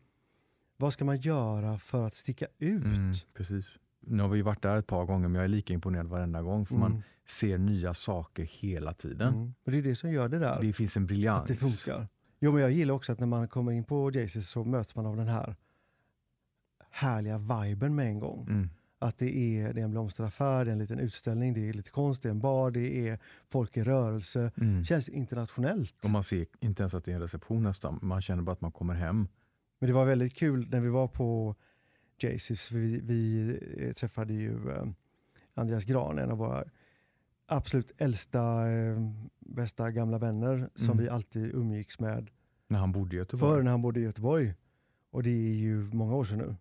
Vad 0.77 0.93
ska 0.93 1.05
man 1.05 1.17
göra 1.17 1.79
för 1.79 2.07
att 2.07 2.13
sticka 2.15 2.47
ut? 2.59 2.83
Mm, 2.83 3.13
precis. 3.33 3.65
Nu 3.99 4.23
har 4.23 4.29
vi 4.29 4.41
varit 4.41 4.61
där 4.61 4.77
ett 4.77 4.87
par 4.87 5.05
gånger 5.05 5.27
men 5.27 5.35
jag 5.35 5.43
är 5.43 5.47
lika 5.47 5.73
imponerad 5.73 6.07
varenda 6.07 6.41
gång 6.41 6.65
för 6.65 6.75
man 6.75 6.91
Mm. 6.91 7.03
ser 7.25 7.57
nya 7.57 7.93
saker 7.93 8.43
hela 8.43 8.93
tiden. 8.93 9.33
Mm. 9.33 9.53
Och 9.65 9.71
det 9.71 9.77
är 9.77 9.81
det 9.81 9.95
som 9.95 10.11
gör 10.11 10.29
det 10.29 10.39
där. 10.39 10.61
Det 10.61 10.73
finns 10.73 10.97
en 10.97 11.05
briljans. 11.05 11.41
Att 11.41 11.47
det 11.47 11.55
funkar. 11.55 12.07
Jo, 12.39 12.51
men 12.51 12.61
jag 12.61 12.71
gillar 12.71 12.93
också 12.93 13.11
att 13.13 13.19
när 13.19 13.27
man 13.27 13.47
kommer 13.47 13.71
in 13.71 13.83
på 13.83 14.11
Jaycees 14.11 14.49
så 14.49 14.63
möts 14.63 14.95
man 14.95 15.05
av 15.05 15.15
den 15.17 15.27
här 15.27 15.55
härliga 16.97 17.37
viben 17.37 17.95
med 17.95 18.05
en 18.07 18.19
gång. 18.19 18.47
Mm. 18.49 18.69
Att 18.99 19.17
det 19.17 19.37
är, 19.37 19.73
det 19.73 19.79
är 19.81 19.83
en 19.83 19.91
blomsteraffär, 19.91 20.65
det 20.65 20.71
är 20.71 20.73
en 20.73 20.79
liten 20.79 20.99
utställning, 20.99 21.53
det 21.53 21.69
är 21.69 21.73
lite 21.73 21.89
konst, 21.91 22.21
det 22.23 22.29
är 22.29 22.31
en 22.31 22.39
bar, 22.39 22.71
det 22.71 23.09
är 23.09 23.19
folk 23.49 23.77
i 23.77 23.83
rörelse. 23.83 24.51
Mm. 24.57 24.85
Känns 24.85 25.09
internationellt. 25.09 25.95
Och 26.03 26.09
man 26.09 26.23
ser 26.23 26.45
inte 26.59 26.83
ens 26.83 26.93
att 26.93 27.05
det 27.05 27.11
är 27.11 27.15
en 27.15 27.21
reception 27.21 27.63
nästan. 27.63 27.99
Man 28.01 28.21
känner 28.21 28.43
bara 28.43 28.51
att 28.51 28.61
man 28.61 28.71
kommer 28.71 28.93
hem. 28.93 29.27
Men 29.79 29.87
det 29.87 29.93
var 29.93 30.05
väldigt 30.05 30.33
kul 30.35 30.67
när 30.71 30.79
vi 30.79 30.89
var 30.89 31.07
på 31.07 31.55
Jaycees, 32.19 32.61
för 32.61 32.75
vi, 32.77 32.99
vi 32.99 33.49
eh, 33.77 33.93
träffade 33.93 34.33
ju 34.33 34.69
eh, 34.71 34.85
Andreas 35.53 35.83
Gran, 35.85 36.19
en 36.19 36.31
av 36.31 36.37
våra 36.37 36.63
absolut 37.45 37.91
äldsta, 37.97 38.71
eh, 38.71 38.97
bästa 39.39 39.91
gamla 39.91 40.17
vänner 40.17 40.69
som 40.75 40.85
Mm. 40.85 40.97
vi 40.97 41.09
alltid 41.09 41.55
umgicks 41.55 41.99
med 41.99 42.29
När 42.67 42.79
han 42.79 42.91
bodde 42.91 43.15
i 43.15 43.19
Göteborg. 43.19 43.51
förr 43.55 43.63
när 43.63 43.71
han 43.71 43.81
bodde 43.81 43.99
i 43.99 44.03
Göteborg. 44.03 44.53
Och 45.11 45.23
det 45.23 45.29
är 45.29 45.53
ju 45.53 45.83
många 45.93 46.15
år 46.15 46.23
sedan 46.25 46.37
nu. 46.37 46.55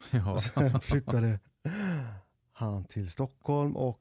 Ja. 0.10 0.32
Och 0.32 0.42
sen 0.42 0.80
flyttade 0.80 1.38
han 2.52 2.84
till 2.84 3.10
Stockholm 3.10 3.76
och 3.76 4.00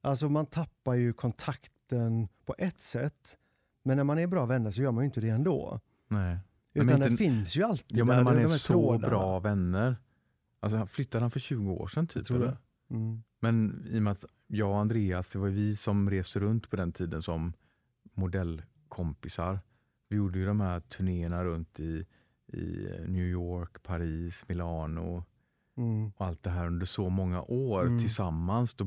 alltså 0.00 0.28
man 0.28 0.46
tappar 0.46 0.94
ju 0.94 1.12
kontakten 1.12 2.28
på 2.44 2.54
ett 2.58 2.80
sätt. 2.80 3.38
Men 3.82 3.96
när 3.96 4.04
man 4.04 4.18
är 4.18 4.26
bra 4.26 4.46
vänner 4.46 4.70
så 4.70 4.82
gör 4.82 4.92
man 4.92 5.04
ju 5.04 5.06
inte 5.06 5.20
det 5.20 5.28
ändå. 5.28 5.80
Nej. 6.08 6.38
Men 6.72 6.86
Utan 6.86 6.96
inte- 6.96 7.08
den 7.08 7.16
finns 7.18 7.56
ju 7.56 7.62
alltid 7.62 7.98
Ja, 7.98 8.04
men 8.04 8.16
när 8.16 8.24
man 8.24 8.38
är 8.38 8.46
så 8.48 8.72
trådarna. 8.72 9.08
bra 9.08 9.38
vänner. 9.38 9.96
Alltså, 10.60 10.76
han- 10.78 10.88
flyttade 10.88 11.24
han 11.24 11.30
för 11.30 11.40
20 11.40 11.72
år 11.72 11.88
sedan 11.88 12.06
typ? 12.06 12.26
tror 12.26 12.42
eller? 12.42 12.56
Mm. 12.90 13.22
Men 13.40 13.86
i 13.90 13.98
och 13.98 14.02
med 14.02 14.10
att 14.10 14.24
jag 14.46 14.70
och 14.70 14.78
Andreas, 14.78 15.28
det 15.28 15.38
var 15.38 15.46
ju 15.46 15.52
vi 15.54 15.76
som 15.76 16.10
reste 16.10 16.40
runt 16.40 16.70
på 16.70 16.76
den 16.76 16.92
tiden 16.92 17.22
som 17.22 17.52
modellkompisar. 18.12 19.58
Vi 20.08 20.16
gjorde 20.16 20.38
ju 20.38 20.46
de 20.46 20.60
här 20.60 20.80
turnéerna 20.80 21.44
runt 21.44 21.80
i, 21.80 22.06
i 22.46 22.88
New 23.06 23.26
York, 23.26 23.82
Paris, 23.82 24.44
Milano 24.48 25.24
Mm. 25.76 26.12
och 26.16 26.26
allt 26.26 26.42
det 26.42 26.50
här 26.50 26.66
under 26.66 26.86
så 26.86 27.08
många 27.08 27.42
år 27.42 27.86
Mm. 27.86 27.98
tillsammans. 27.98 28.74
Då, 28.74 28.84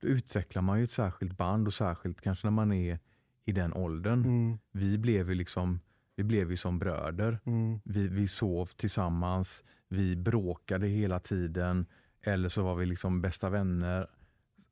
då 0.00 0.06
utvecklar 0.08 0.62
man 0.62 0.78
ju 0.78 0.84
ett 0.84 0.90
särskilt 0.92 1.36
band 1.36 1.66
och 1.66 1.74
särskilt 1.74 2.20
kanske 2.20 2.46
när 2.46 2.52
man 2.52 2.72
är 2.72 2.98
i 3.44 3.52
den 3.52 3.72
åldern. 3.72 4.24
Mm. 4.24 4.58
Vi 4.72 4.98
blev 4.98 5.28
ju 5.28 5.34
liksom 5.34 5.80
vi 6.16 6.24
blev 6.24 6.50
ju 6.50 6.56
som 6.56 6.78
bröder. 6.78 7.38
Mm. 7.44 7.80
Vi, 7.84 8.08
vi 8.08 8.28
sov 8.28 8.66
tillsammans, 8.66 9.64
vi 9.88 10.16
bråkade 10.16 10.86
hela 10.86 11.20
tiden 11.20 11.86
eller 12.22 12.48
så 12.48 12.62
var 12.62 12.74
vi 12.74 12.86
liksom 12.86 13.20
bästa 13.20 13.50
vänner. 13.50 14.06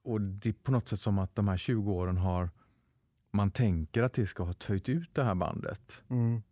Och 0.05 0.21
Det 0.21 0.49
är 0.49 0.53
på 0.53 0.73
något 0.73 0.89
sätt 0.89 1.01
som 1.01 1.19
att 1.19 1.35
de 1.35 1.49
här 1.49 1.57
20 1.57 1.93
åren 1.93 2.17
har 2.17 2.51
man 3.31 3.51
tänker 3.51 4.03
att 4.03 4.13
det 4.13 4.27
ska 4.27 4.43
ha 4.43 4.53
töjt 4.53 4.89
ut 4.89 5.15
det 5.15 5.25
här 5.25 5.35
bandet. 5.35 6.03
Mm. 6.09 6.43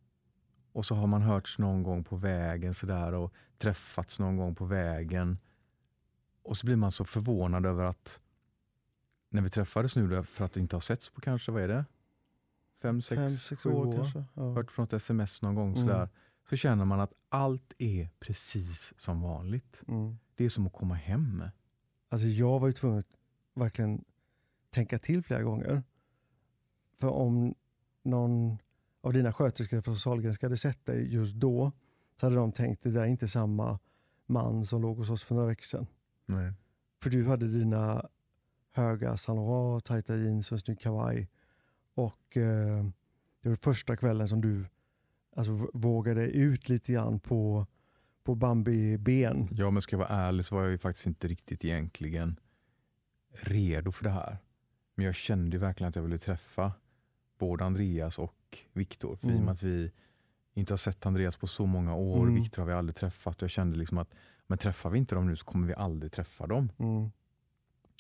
Och 0.73 0.85
så 0.87 0.95
har 0.95 1.07
man 1.07 1.23
hörts 1.23 1.59
någon 1.59 1.83
gång 1.83 2.05
på 2.05 2.17
vägen 2.17 2.75
sådär 2.75 3.13
och 3.13 3.33
träffats 3.59 4.19
någon 4.19 4.37
gång 4.37 4.55
på 4.55 4.65
vägen. 4.65 5.39
Och 6.43 6.57
så 6.57 6.67
blir 6.67 6.77
man 6.77 6.93
så 6.93 7.05
förvånad 7.05 7.67
över 7.67 7.85
att 7.85 8.21
när 9.29 9.43
vi 9.43 9.51
träffades 9.51 9.97
nu 9.97 10.23
för 10.23 10.45
att 10.45 10.57
inte 10.57 10.77
ha 10.77 10.81
setts 10.81 11.11
på 11.11 11.21
kanske, 11.21 11.53
vad 11.53 11.63
är 11.63 11.69
det? 11.69 11.85
Fem, 12.83 13.03
sex, 13.03 13.19
Fem, 13.19 13.37
sex 13.37 13.63
sju 13.63 13.71
år, 13.71 13.97
kanske. 13.97 14.25
Ja. 14.35 14.43
hört 14.53 14.71
från 14.71 14.85
ett 14.85 14.93
sms 14.93 15.43
någon 15.43 15.55
gång 15.55 15.71
Mm. 15.77 15.89
sådär, 15.89 16.09
så 16.49 16.57
känner 16.57 16.85
man 16.85 17.01
att 17.01 17.13
allt 17.29 17.73
är 17.79 18.09
precis 18.21 18.93
som 18.97 19.21
vanligt. 19.23 19.83
Mm. 19.89 20.19
Det 20.35 20.45
är 20.45 20.49
som 20.49 20.67
att 20.67 20.73
komma 20.73 20.95
hem. 20.95 21.45
Alltså 22.09 22.27
jag 22.27 22.61
var 22.61 22.67
ju 22.67 22.73
tvungen 22.73 22.99
att 22.99 23.17
verkligen 23.55 24.05
tänka 24.71 24.99
till 24.99 25.23
flera 25.23 25.43
gånger. 25.43 25.83
För 26.99 27.09
om 27.09 27.55
någon 28.03 28.59
av 29.01 29.13
dina 29.13 29.33
sköterskor 29.33 29.81
från 29.81 29.97
Sahlgrenska 29.97 30.47
hade 30.47 30.57
sett 30.57 30.87
dig 30.87 31.15
just 31.15 31.35
då, 31.35 31.73
så 32.21 32.27
hade 32.27 32.37
de 32.37 32.53
tänkt 32.53 32.83
det 32.83 32.91
där 32.91 33.01
är 33.01 33.07
inte 33.07 33.29
samma 33.29 33.79
man 34.27 34.67
som 34.67 34.83
låg 34.83 34.99
hos 34.99 35.11
oss 35.11 35.23
för 35.23 35.35
några 35.35 35.49
veckor 35.49 35.65
sedan. 35.65 35.87
Nej. 36.27 36.53
För 37.03 37.11
du 37.11 37.27
hade 37.27 37.49
dina 37.49 38.09
höga 38.73 39.17
Saint 39.17 39.37
Laurent, 39.37 39.85
tajta 39.85 40.17
jeans 40.17 40.53
och 40.53 40.57
en 40.57 40.61
snygg 40.61 40.81
kavaj. 40.81 41.29
Och 41.95 42.37
eh, 42.37 42.85
det 43.43 43.49
var 43.49 43.57
första 43.57 43.97
kvällen 43.97 44.29
som 44.29 44.41
du 44.41 44.67
alltså, 45.37 45.69
vågade 45.73 46.27
ut 46.27 46.69
lite 46.69 46.93
grann 46.93 47.21
på, 47.21 47.67
på 48.25 48.35
Bambi-ben. 48.35 49.49
Ja, 49.53 49.71
men 49.71 49.83
ska 49.83 49.97
jag 49.97 49.99
vara 49.99 50.09
ärlig 50.09 50.47
så 50.47 50.55
var 50.55 50.63
jag 50.63 50.71
ju 50.71 50.79
faktiskt 50.79 51.07
inte 51.07 51.29
riktigt 51.29 51.65
egentligen 51.65 52.41
redo 53.33 53.93
för 53.93 54.05
det 54.05 54.11
här. 54.11 54.39
Men 54.95 55.07
jag 55.07 55.15
kände 55.15 55.59
verkligen 55.59 55.89
att 55.89 55.97
jag 55.97 56.03
ville 56.03 56.19
träffa 56.19 56.73
både 57.39 57.65
Andreas 57.65 58.19
och 58.19 58.35
Viktor. 58.73 59.17
För 59.17 59.27
i 59.27 59.31
och 59.31 59.33
Mm. 59.35 59.45
med 59.45 59.53
att 59.53 59.63
vi 59.63 59.91
inte 60.55 60.73
har 60.73 60.79
sett 60.79 61.07
Andreas 61.07 61.37
på 61.37 61.47
så 61.47 61.67
många 61.67 61.95
år, 61.95 62.23
Mm. 62.23 62.35
Viktor 62.35 62.63
har 62.63 62.67
vi 62.67 62.73
aldrig 62.73 62.97
träffat. 62.97 63.37
Och 63.37 63.43
jag 63.43 63.51
kände 63.51 63.77
liksom 63.79 63.99
att 63.99 64.15
men 64.47 64.59
träffar 64.59 64.91
vi 64.91 64.99
inte 64.99 65.15
dem 65.15 65.27
nu 65.27 65.37
så 65.37 65.45
kommer 65.45 65.67
vi 65.67 65.75
aldrig 65.75 66.13
träffa 66.13 66.47
dem. 66.47 66.73
Mm. 66.79 67.11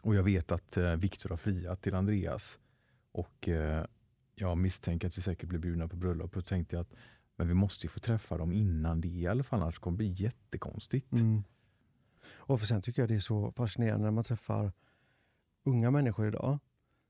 Och 0.03 0.15
jag 0.15 0.23
vet 0.23 0.53
att 0.53 0.77
eh, 0.77 0.97
Viktor 0.97 1.31
har 1.31 1.37
friat 1.37 1.83
till 1.83 1.95
Andreas. 1.95 2.59
Och 3.13 3.49
eh, 3.49 3.85
jag 4.35 4.59
misstänker 4.59 5.09
att 5.09 5.19
vi 5.19 5.23
säkert 5.23 5.49
blir 5.49 5.59
bjudna 5.59 5.89
på 5.89 5.97
bröllop. 5.97 6.37
Och 6.37 6.47
tänkte 6.47 6.77
jag 6.77 6.81
att 6.81 6.95
men 7.37 7.49
vi 7.49 7.55
måste 7.55 7.87
ju 7.87 7.89
få 7.89 8.01
träffa 8.01 8.39
dem 8.39 8.53
innan 8.53 9.01
det 9.01 9.09
i 9.09 9.27
alla 9.27 9.43
fall, 9.43 9.63
annars 9.63 9.79
kommer 9.79 9.99
det 9.99 10.05
bli 10.05 10.25
jättekonstigt. 10.25 11.13
Mm. 11.13 11.43
Och 12.35 12.61
för 12.61 12.67
sen 12.67 12.83
tycker 12.83 13.03
jag 13.03 13.09
det 13.09 13.15
är 13.15 13.19
så 13.21 13.51
fascinerande 13.51 14.05
när 14.05 14.11
man 14.11 14.25
träffar 14.25 14.73
unga 15.65 15.91
människor 15.91 16.29
idag 16.29 16.59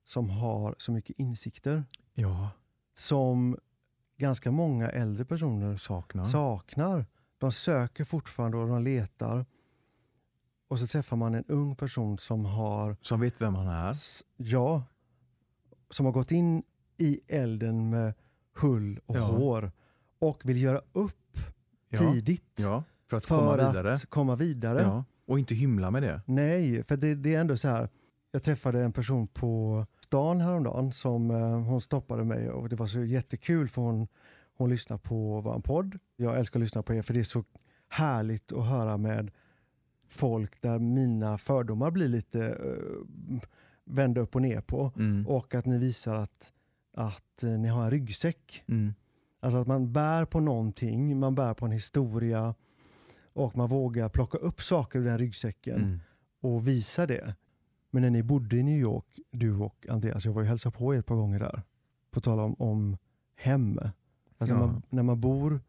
som 0.04 0.30
har 0.30 0.74
så 0.78 0.92
mycket 0.92 1.18
insikter 1.18 1.84
Ja, 2.14 2.50
som 3.00 3.56
ganska 4.16 4.50
många 4.50 4.88
äldre 4.88 5.24
personer 5.24 5.76
saknar. 5.76 6.24
saknar. 6.24 7.06
De 7.38 7.52
söker 7.52 8.04
fortfarande 8.04 8.56
och 8.56 8.68
de 8.68 8.82
letar. 8.82 9.46
Och 10.68 10.78
så 10.78 10.86
träffar 10.86 11.16
man 11.16 11.34
en 11.34 11.44
ung 11.48 11.76
person 11.76 12.18
som 12.18 12.44
har, 12.44 12.96
Som 13.02 13.20
vet 13.20 13.40
vem 13.40 13.54
han 13.54 13.68
är. 13.68 13.96
ja, 14.36 14.82
som 15.90 16.06
har 16.06 16.12
gått 16.12 16.32
in 16.32 16.62
i 16.96 17.20
elden 17.26 17.90
med 17.90 18.14
hull 18.54 19.00
och 19.06 19.16
Ja. 19.16 19.20
hår 19.24 19.72
och 20.18 20.40
vill 20.44 20.62
göra 20.62 20.80
upp 20.92 21.16
Ja, 21.88 21.98
tidigt 21.98 22.52
ja, 22.56 22.84
för 23.08 23.16
att 23.16 23.26
för 23.26 23.36
komma 23.38 23.56
vidare. 23.56 23.92
att 23.92 24.06
komma 24.06 24.36
vidare. 24.36 25.04
Och 25.26 25.38
inte 25.38 25.54
hymla 25.54 25.90
med 25.90 26.02
det. 26.02 26.22
Nej, 26.26 26.84
för 26.84 26.96
det, 26.96 27.14
det 27.14 27.34
är 27.34 27.40
ändå 27.40 27.56
så 27.56 27.68
här. 27.68 27.88
Jag 28.32 28.42
träffade 28.42 28.82
en 28.82 28.92
person 28.92 29.28
på 29.28 29.86
stan 30.00 30.40
häromdagen 30.40 30.92
som 30.92 31.30
eh, 31.30 31.60
hon 31.60 31.80
stoppade 31.80 32.24
mig 32.24 32.50
och 32.50 32.68
det 32.68 32.76
var 32.76 32.86
så 32.86 33.04
jättekul 33.04 33.68
för 33.68 33.82
hon, 33.82 34.08
hon 34.56 34.70
lyssnar 34.70 34.98
på 34.98 35.40
vår 35.40 35.60
podd. 35.60 35.98
Jag 36.16 36.38
älskar 36.38 36.60
att 36.60 36.64
lyssna 36.64 36.82
på 36.82 36.94
er 36.94 37.02
för 37.02 37.14
det 37.14 37.20
är 37.20 37.24
så 37.24 37.44
härligt 37.88 38.52
att 38.52 38.66
höra 38.66 38.96
med 38.96 39.30
folk 40.08 40.62
där 40.62 40.78
mina 40.78 41.38
fördomar 41.38 41.90
blir 41.90 42.08
lite 42.08 42.38
uh, 42.38 43.40
vända 43.84 44.20
upp 44.20 44.34
och 44.34 44.42
ner 44.42 44.60
på. 44.60 44.92
Mm. 44.96 45.26
Och 45.26 45.54
att 45.54 45.66
ni 45.66 45.78
visar 45.78 46.14
att, 46.14 46.52
att 46.94 47.42
eh, 47.42 47.50
ni 47.50 47.68
har 47.68 47.84
en 47.84 47.90
ryggsäck. 47.90 48.64
Mm. 48.68 48.94
Alltså 49.40 49.58
att 49.58 49.66
man 49.66 49.92
bär 49.92 50.24
på 50.24 50.40
någonting, 50.40 51.18
man 51.18 51.34
bär 51.34 51.54
på 51.54 51.64
en 51.64 51.72
historia 51.72 52.54
och 53.32 53.56
man 53.56 53.68
vågar 53.68 54.08
plocka 54.08 54.38
upp 54.38 54.62
saker 54.62 54.98
ur 54.98 55.04
den 55.04 55.18
ryggsäcken 55.18 55.76
Mm. 55.76 56.00
och 56.40 56.68
visa 56.68 57.06
det. 57.06 57.34
Men 57.90 58.02
när 58.02 58.10
ni 58.10 58.22
bodde 58.22 58.56
i 58.56 58.62
New 58.62 58.78
York, 58.78 59.18
du 59.30 59.54
och 59.56 59.86
Andreas, 59.88 60.24
jag 60.24 60.32
var 60.32 60.42
ju 60.42 60.48
hälsa 60.48 60.70
på 60.70 60.94
er 60.94 60.98
ett 60.98 61.06
par 61.06 61.16
gånger 61.16 61.38
där. 61.38 61.62
På 62.10 62.20
tal 62.20 62.38
om, 62.40 62.54
om 62.58 62.96
hem. 63.36 63.78
Alltså 64.38 64.54
Ja. 64.54 64.60
när, 64.60 64.66
man, 64.66 64.82
när 64.88 65.02
man 65.02 65.20
bor, 65.20 65.60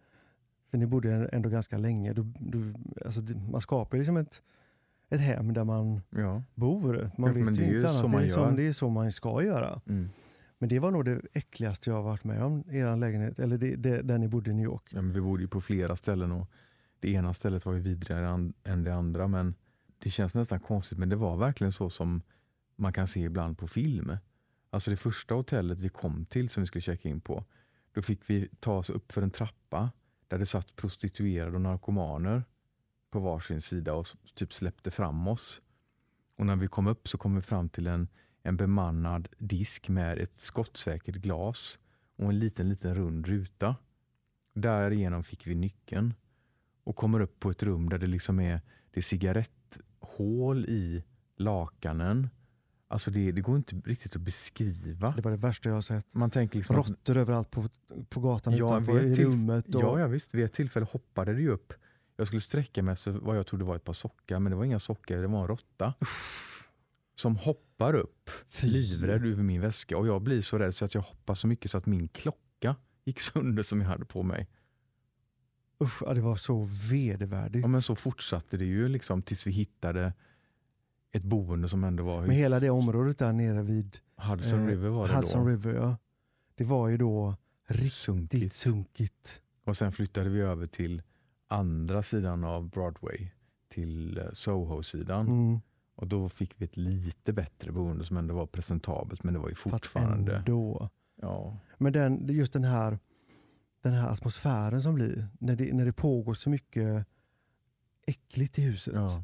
för 0.71 0.77
ni 0.77 0.85
bodde 0.85 1.25
ändå 1.27 1.49
ganska 1.49 1.77
länge, 1.77 2.13
då, 2.13 2.25
då, 2.39 2.57
alltså 3.05 3.21
man 3.51 3.61
skapar 3.61 3.97
liksom 3.97 4.17
ett, 4.17 4.41
ett 5.09 5.21
hem 5.21 5.53
där 5.53 5.63
man 5.63 6.01
Ja. 6.09 6.43
bor. 6.55 7.11
Man 7.17 7.27
Ja, 7.27 7.33
vet 7.33 7.59
ju 7.59 7.75
inte 7.75 7.89
annat. 7.89 8.11
det, 8.11 8.17
är 8.25 8.29
som, 8.29 8.55
det 8.55 8.67
är 8.67 8.73
så 8.73 8.89
man 8.89 9.11
ska 9.11 9.43
göra. 9.43 9.81
Mm. 9.87 10.09
Men 10.57 10.69
det 10.69 10.79
var 10.79 10.91
nog 10.91 11.05
det 11.05 11.21
äckligaste 11.33 11.89
jag 11.89 11.97
har 11.97 12.03
varit 12.03 12.23
med 12.23 12.43
om, 12.43 12.63
er 12.69 12.95
lägenhet, 12.97 13.39
eller 13.39 13.57
det, 13.57 13.75
det, 13.75 14.01
där 14.01 14.17
ni 14.17 14.27
bodde 14.27 14.51
i 14.51 14.53
New 14.53 14.63
York. 14.65 14.83
Ja, 14.89 15.01
men 15.01 15.13
vi 15.13 15.21
bodde 15.21 15.41
ju 15.41 15.47
på 15.47 15.61
flera 15.61 15.95
ställen 15.95 16.31
och 16.31 16.47
det 16.99 17.11
ena 17.11 17.33
stället 17.33 17.65
var 17.65 17.73
ju 17.73 17.79
vidrigare 17.79 18.29
an- 18.29 18.53
än 18.63 18.83
det 18.83 18.95
andra. 18.95 19.27
Men 19.27 19.55
det 20.03 20.09
känns 20.09 20.33
nästan 20.33 20.59
konstigt, 20.59 20.97
men 20.97 21.09
det 21.09 21.15
var 21.15 21.37
verkligen 21.37 21.71
så 21.71 21.89
som 21.89 22.21
man 22.75 22.93
kan 22.93 23.07
se 23.07 23.19
ibland 23.19 23.57
på 23.57 23.67
film. 23.67 24.17
Alltså 24.69 24.91
det 24.91 24.97
första 24.97 25.35
hotellet 25.35 25.79
vi 25.79 25.89
kom 25.89 26.25
till 26.25 26.49
som 26.49 26.63
vi 26.63 26.67
skulle 26.67 26.81
checka 26.81 27.09
in 27.09 27.21
på, 27.21 27.45
då 27.91 28.01
fick 28.01 28.29
vi 28.29 28.49
ta 28.59 28.77
oss 28.77 28.89
upp 28.89 29.11
för 29.11 29.21
en 29.21 29.31
trappa 29.31 29.91
där 30.27 30.37
det 30.37 30.45
satt 30.45 30.75
prostituerade 30.75 31.55
och 31.55 31.61
narkomaner 31.61 32.43
på 33.09 33.19
varsin 33.19 33.61
sida 33.61 33.93
och 33.93 34.07
typ 34.35 34.53
släppte 34.53 34.91
fram 34.91 35.27
oss. 35.27 35.61
Och 36.35 36.45
när 36.45 36.55
vi 36.55 36.67
kom 36.67 36.87
upp 36.87 37.07
så 37.07 37.17
kom 37.17 37.35
vi 37.35 37.41
fram 37.41 37.69
till 37.69 37.87
en, 37.87 38.07
en 38.43 38.57
bemannad 38.57 39.27
disk 39.37 39.89
med 39.89 40.17
ett 40.17 40.33
skottsäkert 40.33 41.15
glas 41.15 41.79
och 42.15 42.29
en 42.29 42.39
liten, 42.39 42.69
liten 42.69 42.95
rund 42.95 43.27
ruta. 43.27 43.75
Därigenom 44.53 45.23
fick 45.23 45.47
vi 45.47 45.55
nyckeln 45.55 46.13
och 46.83 46.95
kommer 46.95 47.19
upp 47.19 47.39
på 47.39 47.49
ett 47.49 47.63
rum 47.63 47.89
där 47.89 47.97
det 47.97 48.07
liksom 48.07 48.39
är, 48.39 48.61
det 48.91 48.99
är 48.99 49.03
cigaretthål 50.05 50.65
i 50.65 51.03
lakanen. 51.37 52.29
Alltså 52.87 53.11
det, 53.11 53.31
det 53.31 53.41
går 53.41 53.57
inte 53.57 53.75
riktigt 53.75 54.15
att 54.15 54.21
beskriva. 54.21 55.13
Det 55.15 55.21
var 55.21 55.31
det 55.31 55.37
värsta 55.37 55.69
jag 55.69 55.75
har 55.75 55.81
sett. 55.81 56.13
Man 56.13 56.29
tänker 56.31 56.57
liksom 56.57 56.79
att- 56.79 56.89
Råttor 56.89 57.17
överallt 57.17 57.51
på, 57.51 57.69
på 58.09 58.19
gatan 58.19 58.53
Ja, 58.57 58.65
utanför 58.65 58.99
i 58.99 59.15
rummet. 59.25 59.75
Och, 59.75 59.81
Ja, 59.81 59.99
ja 59.99 60.07
visst. 60.07 60.33
Vid 60.33 60.45
ett 60.45 60.53
tillfälle 60.53 60.85
hoppade 60.91 61.33
det 61.33 61.41
ju 61.41 61.49
upp. 61.49 61.73
Jag 62.17 62.27
skulle 62.27 62.41
sträcka 62.41 62.83
mig 62.83 62.93
efter 62.93 63.11
vad 63.11 63.37
jag 63.37 63.47
trodde 63.47 63.63
var 63.65 63.75
ett 63.75 63.83
par 63.83 63.93
sockar, 63.93 64.39
men 64.39 64.49
det 64.51 64.55
var 64.55 64.63
inga 64.65 64.79
sockar, 64.79 65.17
det 65.17 65.27
var 65.27 65.41
en 65.41 65.47
råtta. 65.47 65.93
Som 67.15 67.35
hoppar 67.35 67.93
upp, 67.93 68.29
livrädd 68.61 69.25
över 69.25 69.43
min 69.43 69.61
väska. 69.61 69.97
Och 69.97 70.07
jag 70.07 70.21
blir 70.21 70.41
så 70.41 70.57
rädd 70.59 70.75
så 70.75 70.85
att 70.85 70.93
jag 70.95 71.01
hoppar 71.01 71.33
så 71.35 71.47
mycket 71.47 71.71
så 71.71 71.77
att 71.77 71.85
min 71.85 72.07
klocka 72.07 72.75
gick 73.05 73.19
sönder 73.19 73.63
som 73.63 73.81
jag 73.81 73.87
hade 73.87 74.05
på 74.05 74.23
mig. 74.23 74.47
Usch, 75.81 76.01
ja, 76.05 76.13
det 76.13 76.21
var 76.21 76.35
så 76.35 76.67
vedervärdigt. 76.91 77.63
Ja, 77.63 77.67
men 77.67 77.81
så 77.81 77.95
fortsatte 77.95 78.57
det 78.57 78.65
ju 78.65 78.87
liksom 78.87 79.21
tills 79.21 79.47
vi 79.47 79.51
hittade 79.51 80.13
ett 81.11 81.23
boende 81.23 81.69
som 81.69 81.83
ändå 81.83 82.03
var... 82.03 82.21
Men 82.21 82.35
hela 82.35 82.59
det 82.59 82.69
området 82.69 83.17
där 83.17 83.33
nere 83.33 83.61
vid 83.61 83.97
Hudson 84.15 84.59
eh, 84.59 84.67
River 84.67 84.89
var 84.89 85.07
det 85.07 85.13
Hudson 85.13 85.43
då. 85.45 85.49
River, 85.49 85.73
ja. 85.73 85.97
Det 86.55 86.63
var 86.63 86.87
ju 86.87 86.97
då 86.97 87.35
riktigt 87.67 87.93
Sunkigt. 87.93 88.55
sunkigt. 88.55 89.41
Och 89.63 89.77
sen 89.77 89.91
flyttade 89.91 90.29
vi 90.29 90.39
över 90.39 90.67
till 90.67 91.01
andra 91.47 92.03
sidan 92.03 92.43
av 92.43 92.69
Broadway, 92.69 93.27
till 93.69 94.17
eh, 94.17 94.23
Soho-sidan. 94.33 95.27
Mm. 95.27 95.59
Och 95.95 96.07
då 96.07 96.29
fick 96.29 96.53
vi 96.57 96.65
ett 96.65 96.77
lite 96.77 97.33
bättre 97.33 97.71
boende 97.71 98.03
som 98.03 98.17
ändå 98.17 98.35
var 98.35 98.45
presentabelt, 98.45 99.23
men 99.23 99.33
det 99.33 99.39
var 99.39 99.49
ju 99.49 99.55
Fast 99.55 99.71
fortfarande... 99.71 100.35
ändå. 100.35 100.89
Ja, 101.21 101.57
Men 101.77 101.93
den, 101.93 102.27
just 102.27 102.53
den 102.53 102.63
här, 102.63 102.99
den 103.81 103.93
här 103.93 104.09
atmosfären 104.09 104.81
som 104.81 104.95
blir, 104.95 105.27
när 105.39 105.55
det, 105.55 105.73
när 105.73 105.85
det 105.85 105.93
pågår 105.93 106.33
så 106.33 106.49
mycket 106.49 107.05
äckligt 108.07 108.59
i 108.59 108.61
huset. 108.61 108.93
ja. 108.95 109.23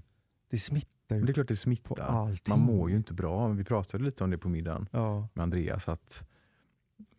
Det 0.49 0.57
smittar 0.57 0.89
Men 1.07 1.19
ju 1.19 1.25
det 1.25 1.31
är 1.31 1.33
klart 1.33 1.47
det 1.47 1.55
smittar. 1.55 2.37
Man 2.49 2.59
mår 2.59 2.89
ju 2.89 2.95
inte 2.97 3.13
bra. 3.13 3.47
Vi 3.47 3.63
pratade 3.63 4.03
lite 4.03 4.23
om 4.23 4.29
det 4.31 4.37
på 4.37 4.49
middagen 4.49 4.89
Ja. 4.91 5.27
med 5.33 5.43
Andreas. 5.43 5.87
att 5.87 6.27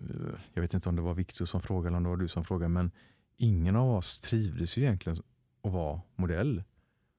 eh, 0.00 0.06
Jag 0.54 0.62
vet 0.62 0.74
inte 0.74 0.88
om 0.88 0.96
det 0.96 1.02
var 1.02 1.14
Victor 1.14 1.44
som 1.46 1.60
frågade 1.60 1.88
eller 1.88 1.96
om 1.96 2.02
det 2.02 2.08
var 2.08 2.16
du 2.16 2.28
som 2.28 2.44
frågade, 2.44 2.68
men 2.68 2.90
ingen 3.36 3.76
av 3.76 3.90
oss 3.90 4.20
trivdes 4.20 4.76
ju 4.76 4.82
egentligen 4.82 5.18
att 5.62 5.72
vara 5.72 6.00
modell. 6.16 6.54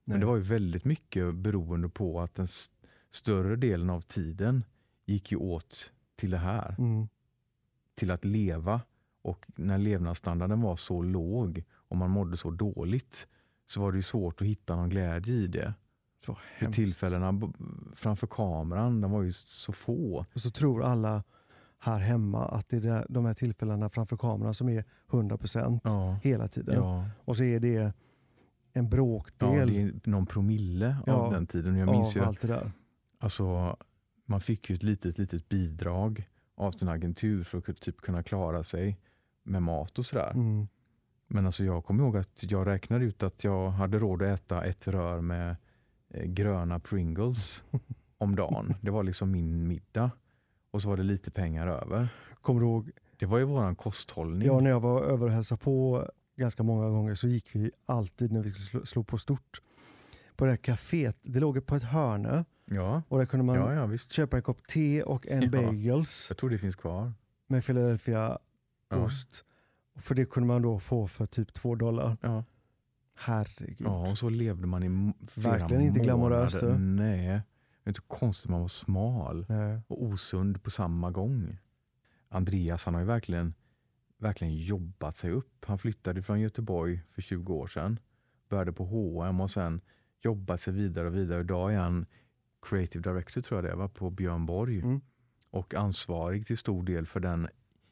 Men 0.04 0.14
Nej. 0.14 0.20
det 0.20 0.26
var 0.26 0.36
ju 0.36 0.42
väldigt 0.42 0.86
mycket 0.86 1.36
beroende 1.36 1.90
på 1.90 2.22
att 2.22 2.36
den 2.36 2.46
s- 2.46 2.70
större 3.12 3.56
delen 3.56 3.90
av 3.90 4.02
tiden 4.02 4.64
gick 5.06 5.32
ju 5.32 5.38
åt 5.38 5.94
till 6.16 6.32
det 6.32 6.38
här. 6.38 6.76
Mm. 6.80 7.08
Till 7.96 8.12
att 8.12 8.26
leva. 8.26 8.82
Och 9.22 9.46
när 9.56 9.78
levnadsstandarden 9.78 10.62
var 10.62 10.76
så 10.76 11.02
låg 11.02 11.64
och 11.74 11.98
man 11.98 12.10
mådde 12.10 12.38
så 12.38 12.50
dåligt 12.52 13.28
så 13.68 13.82
var 13.82 13.92
det 13.92 13.98
ju 13.98 14.02
svårt 14.02 14.42
att 14.42 14.48
hitta 14.48 14.76
någon 14.76 14.90
glädje 14.90 15.34
i 15.34 15.48
det. 15.48 15.74
Så 16.26 16.38
hemskt. 16.58 16.76
tillfällena 16.76 17.42
framför 17.96 18.28
kameran, 18.28 19.02
de 19.02 19.12
var 19.12 19.22
ju 19.22 19.32
så 19.34 19.72
få. 19.74 20.26
Och 20.34 20.42
så 20.42 20.52
tror 20.52 20.84
alla 20.84 21.24
här 21.80 22.00
hemma 22.00 22.46
att 22.46 22.70
det 22.70 22.86
är 22.86 23.06
de 23.10 23.26
här 23.26 23.34
tillfällena 23.34 23.90
framför 23.90 24.18
kameran 24.18 24.54
som 24.54 24.70
är 24.70 24.84
100% 25.10 25.80
Ja, 25.84 26.20
hela 26.24 26.48
tiden. 26.48 26.76
ja, 26.76 27.06
Och 27.26 27.38
så 27.38 27.44
är 27.44 27.60
det 27.60 27.78
en 27.78 27.94
ja 28.74 28.82
bråkdel 28.90 29.68
det 29.70 29.82
är 29.82 29.94
någon 30.04 30.26
promille 30.26 30.98
Ja, 31.06 31.14
av 31.14 31.34
den 31.34 31.48
tiden. 31.48 31.76
Jag 31.76 31.92
minns 31.92 32.16
ju, 32.16 32.20
allt 32.24 32.42
det 32.42 32.48
där. 32.48 32.72
alltså, 33.20 33.78
man 34.26 34.42
fick 34.42 34.70
ju 34.70 34.76
ett 34.76 34.84
litet, 34.84 35.18
litet 35.18 35.50
bidrag 35.50 36.28
av 36.56 36.72
sin 36.72 36.90
agentur 36.90 37.44
för 37.44 37.58
att 37.58 37.80
typ 37.80 38.02
kunna 38.02 38.24
klara 38.24 38.64
sig 38.64 39.00
med 39.44 39.62
mat 39.64 40.00
och 40.00 40.06
sådär. 40.06 40.32
Mm. 40.32 40.68
Men 41.28 41.46
alltså 41.46 41.64
jag 41.64 41.86
kommer 41.86 42.04
ihåg 42.04 42.18
att 42.18 42.52
jag 42.52 42.68
räknade 42.68 43.06
ut 43.06 43.24
att 43.24 43.44
jag 43.44 43.70
hade 43.70 44.00
råd 44.00 44.22
att 44.22 44.40
äta 44.40 44.64
ett 44.64 44.88
rör 44.88 45.22
med 45.22 45.56
eh, 46.10 46.24
gröna 46.26 46.80
Pringles 46.80 47.64
om 48.18 48.36
dagen. 48.36 48.76
Det 48.82 48.92
var 48.92 49.04
liksom 49.04 49.32
min 49.32 49.68
middag. 49.68 50.12
Och 50.72 50.82
så 50.82 50.90
var 50.90 50.98
det 50.98 51.04
lite 51.04 51.32
pengar 51.32 51.68
över. 51.68 52.08
Kommer 52.42 52.60
du 52.62 52.66
ihåg, 52.66 52.92
Det 53.18 53.26
var 53.26 53.38
ju 53.38 53.44
våran 53.44 53.76
kosthållning. 53.76 54.48
ja, 54.48 54.60
när 54.60 54.70
jag 54.70 54.80
var 54.80 55.04
över 55.04 55.26
och 55.26 55.32
hälsade 55.32 55.62
på 55.62 56.06
ganska 56.36 56.64
många 56.64 56.90
gånger 56.90 57.16
så 57.16 57.28
gick 57.28 57.56
vi 57.56 57.72
alltid 57.86 58.32
när 58.32 58.44
vi 58.44 58.52
skulle 58.52 58.86
slå, 58.86 59.04
på 59.04 59.18
stort 59.18 59.62
på 60.36 60.46
det 60.46 60.52
här 60.52 60.58
kaféet. 60.58 61.18
Det 61.22 61.40
låg 61.40 61.66
på 61.66 61.76
ett 61.76 61.84
hörne 61.84 62.46
ja, 62.66 63.02
och 63.08 63.18
där 63.18 63.26
kunde 63.26 63.46
man 63.46 63.56
ja, 63.56 63.74
ja 63.74 63.98
köpa 63.98 64.38
en 64.38 64.44
kopp 64.44 64.68
te 64.68 65.04
och 65.04 65.28
en 65.28 65.52
bagels 65.52 66.26
Jag 66.30 66.38
tror 66.38 66.50
det 66.50 66.58
finns 66.58 66.76
kvar. 66.76 67.14
med 67.48 67.66
Philadelphia 67.66 68.38
Ja. 68.90 68.98
ost. 68.98 69.46
För 69.96 70.16
det 70.16 70.26
kunde 70.26 70.48
man 70.48 70.62
då 70.62 70.80
få 70.80 71.08
för 71.08 71.26
typ 71.26 71.54
två 71.54 71.76
dollar. 71.76 72.18
Ja. 72.22 72.44
Herregud. 73.16 73.88
ja, 73.88 74.10
och 74.12 74.18
så 74.18 74.30
levde 74.30 74.68
man 74.68 74.84
i 74.84 75.14
flera 75.28 75.52
Verkligen 75.58 75.84
inte 75.84 76.00
glamoröst. 76.00 76.58
Nej. 76.78 77.42
Det 77.84 77.88
är 77.88 77.90
inte 77.90 78.02
konstigt 78.08 78.52
man 78.52 78.62
var 78.62 78.68
smal 78.68 79.46
Nej. 79.50 79.80
och 79.88 80.04
osund 80.04 80.64
på 80.64 80.72
samma 80.72 81.12
gång. 81.12 81.58
Andreas 82.30 82.86
han 82.86 82.94
har 82.94 83.02
ju 83.02 83.08
verkligen, 83.08 83.54
verkligen 84.18 84.56
jobbat 84.56 85.18
sig 85.18 85.32
upp. 85.32 85.66
Han 85.66 85.80
flyttade 85.80 86.22
från 86.22 86.40
Göteborg 86.40 87.02
för 87.08 87.22
20 87.22 87.54
år 87.54 87.68
sedan. 87.68 88.00
Började 88.50 88.74
på 88.74 88.86
H&M 88.86 89.42
och 89.42 89.52
sen 89.52 89.82
jobbat 90.22 90.62
sig 90.62 90.74
vidare 90.74 91.08
och 91.08 91.16
vidare. 91.16 91.42
Idag 91.42 91.74
är 91.74 91.78
han 91.78 92.06
creative 92.62 93.12
director 93.12 93.42
tror 93.42 93.58
jag 93.66 93.72
det 93.72 93.78
var 93.78 93.88
på 93.88 94.10
Björn 94.10 94.46
Borg. 94.46 94.80
Mm. 94.80 95.02
Och 95.50 95.74
ansvarig 95.74 96.48
till 96.48 96.58
stor 96.58 96.84
del 96.84 97.06
för 97.06 97.20
den 97.20 97.48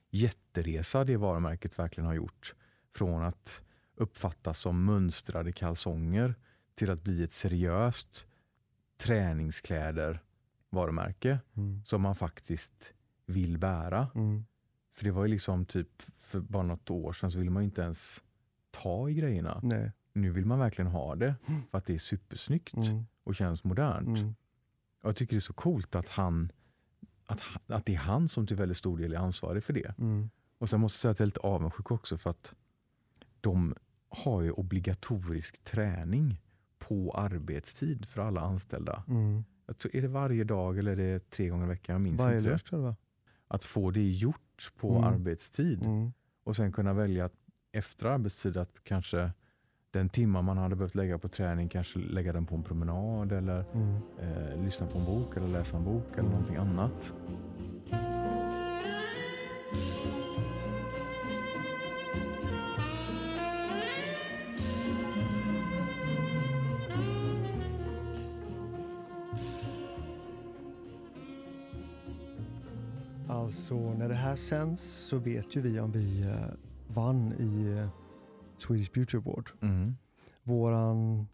jätteresa 0.10 1.04
det 1.04 1.18
varumärket 1.18 1.80
verkligen 1.80 2.08
har 2.08 2.14
gjort. 2.14 2.54
Från 2.96 3.24
att 3.24 3.62
uppfattas 3.96 4.60
som 4.60 4.86
mönstrade 4.86 5.52
kalsonger 5.52 6.36
till 6.76 6.90
att 6.90 7.04
bli 7.04 7.24
ett 7.24 7.34
seriöst 7.34 8.28
träningskläder 8.98 10.24
varumärke 10.70 11.40
Mm. 11.58 11.84
som 11.86 12.02
man 12.02 12.16
faktiskt 12.16 12.94
vill 13.26 13.58
bära. 13.58 14.08
Mm. 14.16 14.46
För 14.94 15.04
det 15.06 15.12
var 15.12 15.26
ju 15.26 15.32
liksom 15.32 15.66
typ 15.66 16.04
för 16.18 16.40
bara 16.40 16.64
något 16.64 16.90
år 16.90 17.14
sedan 17.14 17.32
så 17.32 17.38
ville 17.38 17.52
man 17.52 17.64
inte 17.64 17.82
ens 17.82 18.22
ta 18.72 19.10
i 19.10 19.14
grejerna. 19.14 19.60
Nej. 19.64 19.92
Nu 20.14 20.32
vill 20.32 20.46
man 20.46 20.60
verkligen 20.60 20.92
ha 20.92 21.16
det 21.16 21.36
för 21.72 21.78
att 21.78 21.86
det 21.86 21.94
är 21.94 22.00
supersnyggt 22.00 22.74
Mm. 22.76 23.06
och 23.24 23.36
känns 23.36 23.64
modernt. 23.64 24.20
Mm. 24.20 24.36
Och 25.02 25.10
jag 25.10 25.16
tycker 25.16 25.34
det 25.36 25.38
är 25.38 25.42
så 25.42 25.54
coolt 25.54 25.96
att 25.96 26.10
han 26.10 26.52
att, 27.28 27.42
att 27.68 27.86
det 27.86 27.94
är 27.94 28.00
han 28.00 28.28
som 28.28 28.48
till 28.48 28.58
väldigt 28.58 28.78
stor 28.78 28.98
del 28.98 29.14
är 29.14 29.18
ansvarig 29.18 29.64
för 29.64 29.74
det. 29.74 29.98
Mm. 29.98 30.30
Och 30.58 30.70
sen 30.70 30.80
måste 30.80 30.96
jag 30.96 31.02
säga 31.02 31.12
att 31.12 31.20
jag 31.20 31.26
är 31.26 31.28
lite 31.28 31.40
avundsjuk 31.40 31.92
också 31.92 32.18
för 32.18 32.30
att 32.30 32.54
de 33.42 33.76
har 34.10 34.42
ju 34.42 34.52
obligatorisk 34.52 35.64
träning 35.64 36.42
på 36.80 37.12
arbetstid 37.12 38.08
för 38.08 38.22
alla 38.22 38.42
anställda. 38.42 39.04
Mm. 39.08 39.44
Tror, 39.78 39.96
är 39.96 40.02
det 40.02 40.08
varje 40.08 40.44
dag 40.44 40.78
eller 40.78 40.92
är 40.92 40.96
det 40.96 41.30
tre 41.30 41.50
gånger 41.50 41.66
i 41.66 41.70
veckan? 41.70 41.94
Jag 41.94 42.02
minns 42.02 42.20
Varje 42.20 42.38
inte 42.38 42.50
jag 42.50 42.82
det 42.84 42.96
Att 43.48 43.64
få 43.64 43.92
det 43.92 44.10
gjort 44.10 44.72
på 44.78 44.92
Mm. 44.92 45.04
arbetstid. 45.04 45.84
Mm. 45.84 46.14
och 46.44 46.56
sen 46.56 46.72
kunna 46.72 46.94
välja 46.94 47.30
efter 47.72 48.06
arbetstid 48.06 48.58
att 48.58 48.84
kanske 48.84 49.32
den 49.98 50.10
timma 50.10 50.42
man 50.42 50.58
hade 50.58 50.76
behövt 50.76 50.96
lägga 50.96 51.18
på 51.18 51.28
träning 51.28 51.70
kanske 51.70 52.00
lägga 52.00 52.34
den 52.34 52.46
på 52.46 52.56
en 52.56 52.64
promenad 52.64 53.32
eller 53.32 53.66
Mm. 53.74 53.96
eh, 54.20 54.64
lyssna 54.64 54.88
på 54.88 54.98
en 55.00 55.06
bok 55.06 55.38
eller 55.38 55.48
läsa 55.48 55.78
en 55.78 55.84
bok 55.84 56.04
eller 56.14 56.20
Mm. 56.20 56.32
någonting 56.32 56.56
annat. 56.56 57.14
Alltså 73.28 73.76
när 73.94 74.10
det 74.10 74.16
här 74.16 74.36
sänds 74.36 74.82
så 74.84 75.18
vet 75.18 75.56
ju 75.56 75.62
vi 75.62 75.80
om 75.80 75.92
vi 75.92 76.22
eh, 76.22 76.54
vann 76.88 77.34
i 77.40 77.78
eh, 77.78 77.88
Swedish 78.58 78.92
Beauty 78.92 79.18
Award. 79.18 79.50
Mm. 79.62 79.98
Våran 80.44 81.28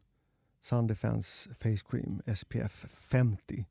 Sun 0.61 0.87
Defense 0.87 1.53
Face 1.53 1.77
Cream 1.89 2.21
SPF 2.35 2.85
50. 2.89 3.65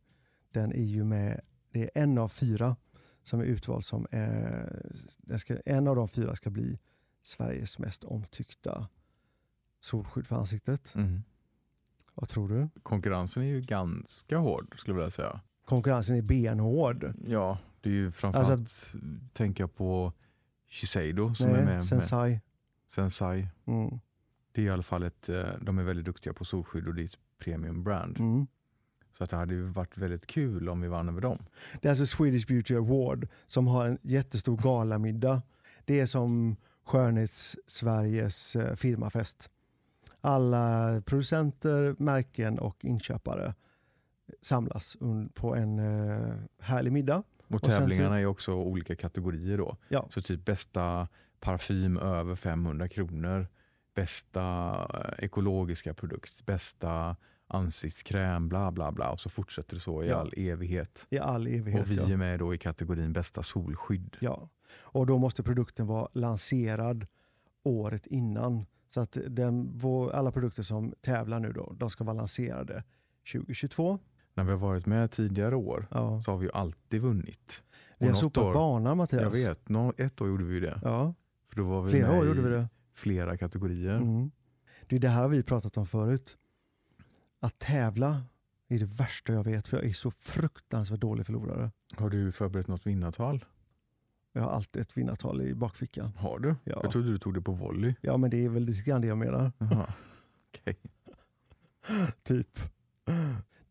Den 0.53 0.73
är 0.73 0.85
ju 0.85 1.05
med, 1.05 1.41
det 1.71 1.83
är 1.83 2.03
en 2.03 2.19
av 2.19 2.29
fyra 2.29 2.77
som 3.23 3.41
är 3.41 3.45
utvald 3.45 3.85
som 3.85 4.07
är, 4.11 4.83
den 5.19 5.39
ska, 5.39 5.57
en 5.65 5.89
av 5.89 5.97
de 5.97 6.09
fyra 6.09 6.37
ska 6.37 6.51
bli 6.51 6.79
Sveriges 7.23 7.79
mest 7.79 8.05
omtyckta 8.05 8.89
solskydd 9.81 10.27
för 10.27 10.37
ansiktet. 10.37 10.95
Mm. 10.95 11.23
Vad 12.15 12.29
tror 12.29 12.49
du? 12.49 12.69
Konkurrensen 12.83 13.43
är 13.43 13.47
ju 13.47 13.61
ganska 13.61 14.39
hård 14.39 14.79
skulle 14.79 14.93
jag 14.93 14.99
vilja 14.99 15.11
säga. 15.11 15.41
Konkurrensen 15.65 16.17
är 16.17 16.23
benhård. 16.23 17.15
Ja, 17.27 17.59
det 17.81 17.89
är 17.91 17.95
ju 17.95 18.11
framförallt 18.11 18.51
Alltså 18.51 18.99
tänker 19.33 19.63
jag 19.63 19.75
på 19.75 20.13
Shiseido 20.69 21.35
som 21.35 21.47
är 21.47 21.53
Nej, 21.53 21.65
med. 21.65 21.75
med 21.75 21.87
Sensai. 21.87 22.41
Sensai. 22.95 23.49
Mm. 23.65 24.01
Det 24.53 24.61
är 24.63 24.65
i 24.67 24.71
alla 24.71 24.83
fall 24.83 25.03
ett, 25.03 25.29
eh, 25.29 25.45
de 25.61 25.79
är 25.79 25.83
väldigt 25.83 26.05
duktiga 26.05 26.33
på 26.33 26.45
solskydd 26.45 26.89
och 26.89 26.95
det 26.95 27.03
är 27.03 27.07
ett 27.07 27.19
premium 27.39 27.85
brand. 27.85 28.19
Mm. 28.19 28.47
Så 29.19 29.25
att 29.25 29.31
det 29.31 29.37
hade 29.37 29.63
varit 29.63 29.99
väldigt 29.99 30.27
kul 30.27 30.69
om 30.69 30.81
vi 30.81 30.89
vann 30.89 31.09
över 31.09 31.21
dem. 31.21 31.39
Det 31.81 31.89
är 31.89 31.91
alltså 31.91 32.07
Swedish 32.07 32.47
Beauty 32.47 32.75
Award 32.77 33.29
som 33.47 33.67
har 33.67 33.87
en 33.87 33.99
jättestor 34.03 34.57
galamiddag. 34.57 35.43
Det 35.85 36.01
är 36.01 36.07
som 36.07 36.57
Skönhets-Sveriges 36.87 38.57
eh, 38.57 38.75
firmafest. 38.75 39.51
Alla 40.21 41.01
producenter, 41.07 41.95
märken 41.99 42.59
och 42.59 42.85
inköpare 42.85 43.55
samlas 44.43 44.97
på 45.35 45.55
en 45.55 45.79
eh, 45.79 46.35
härlig 46.59 46.93
middag. 46.93 47.23
Och 47.49 47.61
så- 47.61 47.67
tävlingarna 47.67 48.21
är 48.21 48.27
också 48.27 48.55
olika 48.55 48.97
kategorier 48.97 49.59
då. 49.59 49.77
Ja. 49.89 50.07
Så 50.11 50.23
typ 50.23 50.45
bästa 50.45 51.09
parfym 51.43 51.97
över 51.97 52.35
500 52.35 52.89
kronor, 52.89 53.47
bästa 53.95 54.71
eh, 54.95 55.25
ekologiska 55.25 55.95
produkt, 55.95 56.47
bästa 56.47 57.17
ansiktskräm, 57.47 58.49
bla 58.49 58.71
bla 58.73 58.93
bla. 58.93 59.11
Och 59.11 59.21
så 59.21 59.29
fortsätter 59.29 59.75
det 59.75 59.81
så 59.81 60.03
i 60.03 60.09
Ja. 60.09 60.17
all 60.17 60.33
evighet. 60.37 61.07
I 61.11 61.19
all 61.19 61.47
evighet. 61.47 61.83
Och 61.83 61.91
vi 61.91 61.97
ja. 61.97 62.09
är 62.09 62.17
med 62.17 62.39
då 62.39 62.55
i 62.55 62.59
kategorin 62.59 63.13
bästa 63.13 63.43
solskydd. 63.43 64.17
Ja, 64.21 64.49
och 64.81 65.07
då 65.07 65.19
måste 65.19 65.43
produkten 65.43 65.87
vara 65.87 66.09
lanserad 66.13 67.07
året 67.63 68.07
innan. 68.07 68.67
Så 68.95 69.01
att 69.01 69.17
den, 69.29 69.71
vår, 69.79 70.11
alla 70.13 70.33
produkter 70.33 70.63
som 70.63 70.95
tävlar 71.01 71.41
nu 71.41 71.53
då, 71.53 71.73
de 71.77 71.91
ska 71.91 72.05
vara 72.05 72.17
lanserade 72.17 72.85
2022. 73.33 73.99
När 74.35 74.45
vi 74.45 74.51
har 74.51 74.59
varit 74.59 74.87
med 74.87 75.11
tidigare 75.11 75.57
år 75.57 75.87
Ja. 75.91 76.23
så 76.25 76.31
har 76.31 76.39
vi 76.39 76.47
ju 76.47 76.53
alltid 76.53 77.01
vunnit. 77.01 77.63
Vi 77.99 78.09
har 78.09 78.15
sopat 78.15 78.55
banan 78.55 78.97
Mattias. 78.97 79.23
Jag 79.23 79.31
vet, 79.31 79.61
ett 80.01 80.21
år 80.21 80.29
gjorde 80.29 80.45
vi 80.45 80.61
det. 80.61 80.81
Ja, 80.85 81.15
För 81.53 81.57
då 81.57 81.69
var 81.69 81.83
vi 81.83 81.91
flera 81.91 82.13
år 82.13 82.27
gjorde 82.27 82.43
vi 82.43 82.51
det. 82.51 82.69
flera 82.95 83.37
kategorier. 83.37 83.97
Mm. 83.97 84.31
Det 84.87 84.97
är 84.97 85.01
det 85.01 85.09
här 85.09 85.29
vi 85.29 85.43
pratat 85.43 85.77
om 85.77 85.87
förut. 85.87 86.37
Att 87.41 87.59
tävla 87.59 88.23
är 88.69 88.79
det 88.79 88.85
värsta 88.99 89.33
jag 89.33 89.45
vet, 89.45 89.69
för 89.69 89.77
jag 89.77 89.87
är 89.87 89.93
så 89.93 90.11
fruktansvärt 90.11 91.01
dålig 91.01 91.27
förlorare. 91.27 91.71
Har 91.97 92.11
du 92.11 92.33
förberett 92.33 92.69
något 92.69 92.87
vinnartal? 92.87 93.45
Jag 94.33 94.43
har 94.43 94.51
alltid 94.51 94.83
ett 94.83 94.97
vinnartal 94.97 95.43
i 95.43 95.55
bakfickan. 95.55 96.13
Har 96.17 96.39
du? 96.39 96.55
Ja. 96.65 96.81
Jag 96.83 96.93
trodde 96.93 97.09
du 97.13 97.19
tog 97.19 97.35
det 97.35 97.41
på 97.43 97.53
volley. 97.53 97.95
Ja, 98.01 98.17
men 98.17 98.31
det 98.31 98.45
är 98.45 98.49
väl 98.49 98.65
lite 98.65 98.83
grann 98.91 99.01
det 99.01 99.07
jag 99.07 99.19
menar. 99.19 99.53
Okej. 100.49 100.77
Typ. 102.23 102.59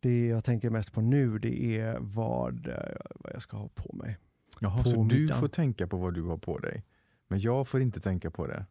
Det 0.00 0.26
jag 0.26 0.44
tänker 0.44 0.70
mest 0.70 0.92
på 0.92 1.00
nu 1.00 1.38
det 1.38 1.78
är 1.80 1.98
vad, 2.00 2.66
eh, 2.66 2.74
vad 3.14 3.32
jag 3.34 3.42
ska 3.42 3.56
ha 3.56 3.68
på 3.68 3.96
mig. 3.96 4.18
Jaha, 4.60 4.82
På 4.82 4.90
så 4.90 5.04
du 5.04 5.20
middagen. 5.20 5.40
får 5.40 5.48
tänka 5.48 5.86
på 5.86 5.96
vad 5.96 6.14
du 6.14 6.22
har 6.22 6.36
på 6.38 6.58
dig. 6.58 6.84
Men 7.32 7.40
jag 7.40 7.68
får 7.68 7.82
inte 7.82 8.00
tänka 8.00 8.30
på 8.30 8.46
det. 8.46 8.66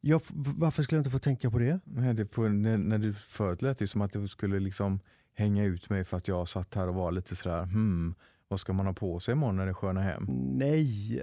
Jag, 0.00 0.20
varför 0.32 0.82
skulle 0.82 0.96
jag 0.96 1.00
inte 1.00 1.10
få 1.10 1.18
tänka 1.18 1.50
på 1.50 1.58
det? 1.58 1.80
Nej, 1.84 2.14
det 2.14 2.24
på, 2.26 2.48
när, 2.48 2.78
när 2.78 2.98
du 2.98 3.14
förut 3.14 3.62
lät 3.62 3.78
det 3.78 3.86
som 3.86 4.02
att 4.02 4.12
du 4.12 4.28
skulle 4.28 4.60
liksom 4.60 5.00
hänga 5.34 5.64
ut 5.64 5.90
mig 5.90 6.04
för 6.04 6.16
att 6.16 6.28
jag 6.28 6.48
satt 6.48 6.74
här 6.74 6.88
och 6.88 6.94
var 6.94 7.12
lite 7.12 7.36
sådär, 7.36 7.62
hmm, 7.62 8.14
vad 8.48 8.60
ska 8.60 8.72
man 8.72 8.86
ha 8.86 8.92
på 8.92 9.20
sig 9.20 9.32
imorgon 9.32 9.56
när 9.56 9.66
det 9.66 9.74
sköna 9.74 10.00
hem? 10.00 10.26
Nej, 10.58 11.22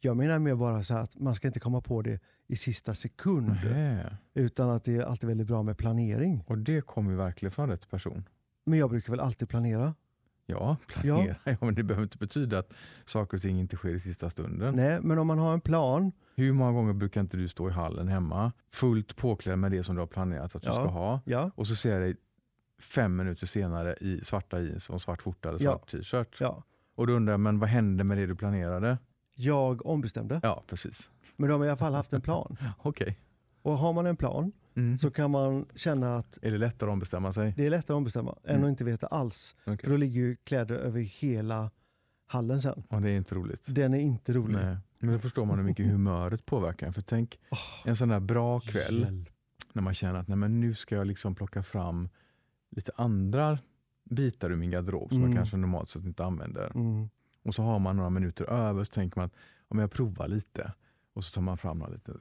jag 0.00 0.16
menar 0.16 0.38
mer 0.38 0.54
bara 0.54 0.82
så 0.82 0.94
att 0.94 1.18
man 1.18 1.34
ska 1.34 1.46
inte 1.46 1.60
komma 1.60 1.80
på 1.80 2.02
det 2.02 2.20
i 2.46 2.56
sista 2.56 2.94
sekund. 2.94 3.48
Nähä. 3.48 4.16
Utan 4.34 4.70
att 4.70 4.84
det 4.84 4.96
är 4.96 5.02
alltid 5.02 5.28
väldigt 5.28 5.46
bra 5.46 5.62
med 5.62 5.78
planering. 5.78 6.44
Och 6.46 6.58
det 6.58 6.86
kommer 6.86 7.10
ju 7.10 7.16
verkligen 7.16 7.50
från 7.50 7.68
rätt 7.68 7.90
person. 7.90 8.28
Men 8.64 8.78
jag 8.78 8.90
brukar 8.90 9.12
väl 9.12 9.20
alltid 9.20 9.48
planera? 9.48 9.94
Ja, 10.52 10.76
planera. 10.86 11.36
Ja. 11.44 11.56
men 11.60 11.74
det 11.74 11.82
behöver 11.82 12.02
inte 12.02 12.18
betyda 12.18 12.58
att 12.58 12.72
saker 13.06 13.36
och 13.36 13.42
ting 13.42 13.60
inte 13.60 13.76
sker 13.76 13.94
i 13.94 14.00
sista 14.00 14.30
stunden. 14.30 14.74
Nej, 14.76 15.00
men 15.02 15.18
om 15.18 15.26
man 15.26 15.38
har 15.38 15.52
en 15.52 15.60
plan. 15.60 16.12
Hur 16.36 16.52
många 16.52 16.72
gånger 16.72 16.92
brukar 16.92 17.20
inte 17.20 17.36
du 17.36 17.48
stå 17.48 17.68
i 17.68 17.72
hallen 17.72 18.08
hemma, 18.08 18.52
fullt 18.72 19.16
påklädd 19.16 19.58
med 19.58 19.70
det 19.70 19.82
som 19.82 19.94
du 19.94 20.00
har 20.00 20.06
planerat 20.06 20.56
att 20.56 20.62
du 20.62 20.68
Ja. 20.68 20.74
ska 20.74 20.84
ha, 20.84 21.20
Ja, 21.24 21.50
och 21.54 21.66
så 21.66 21.74
ser 21.74 21.92
jag 21.92 22.00
dig 22.02 22.16
fem 22.80 23.16
minuter 23.16 23.46
senare 23.46 23.96
i 24.00 24.20
svarta 24.24 24.60
jeans 24.60 24.90
och 24.90 25.02
svart 25.02 25.22
skjorta 25.22 25.48
eller 25.48 25.60
Ja. 25.64 25.70
svart 25.72 25.90
t-shirt. 25.90 26.36
ja. 26.40 26.62
Och 26.94 27.06
då 27.06 27.12
undrar 27.12 27.32
jag, 27.32 27.40
men 27.40 27.58
vad 27.58 27.68
hände 27.68 28.04
med 28.04 28.18
det 28.18 28.26
du 28.26 28.34
planerade? 28.36 28.98
Jag 29.34 29.86
ombestämde. 29.86 30.40
Ja, 30.42 30.62
precis. 30.66 31.10
Men 31.36 31.48
då 31.50 31.56
har 31.58 31.64
i 31.64 31.68
alla 31.68 31.76
fall 31.76 31.94
haft 31.94 32.12
en 32.12 32.20
plan. 32.20 32.56
Okej. 32.82 33.18
Och 33.62 33.78
har 33.78 33.92
man 33.92 34.06
en 34.06 34.16
plan 34.16 34.52
Mm. 34.74 34.98
så 34.98 35.10
kan 35.10 35.30
man 35.30 35.66
känna 35.74 36.16
att 36.16 36.38
Är 36.42 36.50
det 36.50 36.58
lättare 36.58 36.90
att 36.90 36.92
ombestämma 36.92 37.32
sig? 37.32 37.54
det 37.56 37.66
är 37.66 37.70
lättare 37.70 37.94
att 37.94 37.98
ombestämma 37.98 38.36
än 38.44 38.50
Mm. 38.54 38.64
att 38.64 38.68
inte 38.70 38.84
veta 38.84 39.06
alls. 39.06 39.56
Okej. 39.64 39.78
För 39.78 39.90
då 39.90 39.96
ligger 39.96 40.20
ju 40.20 40.36
kläder 40.36 40.74
över 40.74 41.00
hela 41.00 41.70
hallen 42.26 42.62
sen. 42.62 42.82
Ja, 42.88 43.00
det 43.00 43.10
är 43.10 43.16
inte 43.16 43.34
roligt. 43.34 43.64
Den 43.74 43.94
är 43.94 43.98
inte 43.98 44.32
rolig. 44.32 44.54
Nej. 44.56 44.76
Men 44.98 45.12
då 45.12 45.18
förstår 45.18 45.44
man 45.46 45.58
hur 45.58 45.64
mycket 45.64 45.86
humöret 45.90 46.46
påverkar. 46.46 46.92
För 46.92 47.02
tänk 47.02 47.38
en 47.84 47.96
sån 47.96 48.08
där 48.08 48.20
bra 48.20 48.60
kväll 48.60 49.00
Hjälp. 49.00 49.28
när 49.72 49.82
man 49.82 49.94
känner 49.94 50.18
att 50.20 50.28
nej, 50.28 50.36
men 50.36 50.60
nu 50.60 50.74
ska 50.74 50.94
jag 50.94 51.06
liksom 51.06 51.34
plocka 51.34 51.62
fram 51.62 52.08
lite 52.70 52.92
andra 52.96 53.58
bitar 54.10 54.50
ur 54.50 54.56
min 54.56 54.70
garderob 54.70 55.08
som 55.08 55.18
Mm. 55.18 55.30
jag 55.30 55.38
kanske 55.38 55.56
normalt 55.56 55.88
sett 55.88 56.04
inte 56.04 56.24
använder. 56.24 56.72
Mm. 56.74 57.08
Och 57.44 57.54
så 57.54 57.62
har 57.62 57.78
man 57.78 57.96
några 57.96 58.10
minuter 58.10 58.44
över 58.44 58.84
så 58.84 58.90
tänker 58.92 59.18
man 59.20 59.26
att 59.26 59.34
om 59.68 59.78
jag 59.78 59.90
provar 59.92 60.28
lite. 60.28 60.72
Och 61.14 61.24
så 61.24 61.32
tar 61.34 61.42
man 61.42 61.58
fram 61.58 61.78
någon 61.78 61.92
lite 61.92 62.12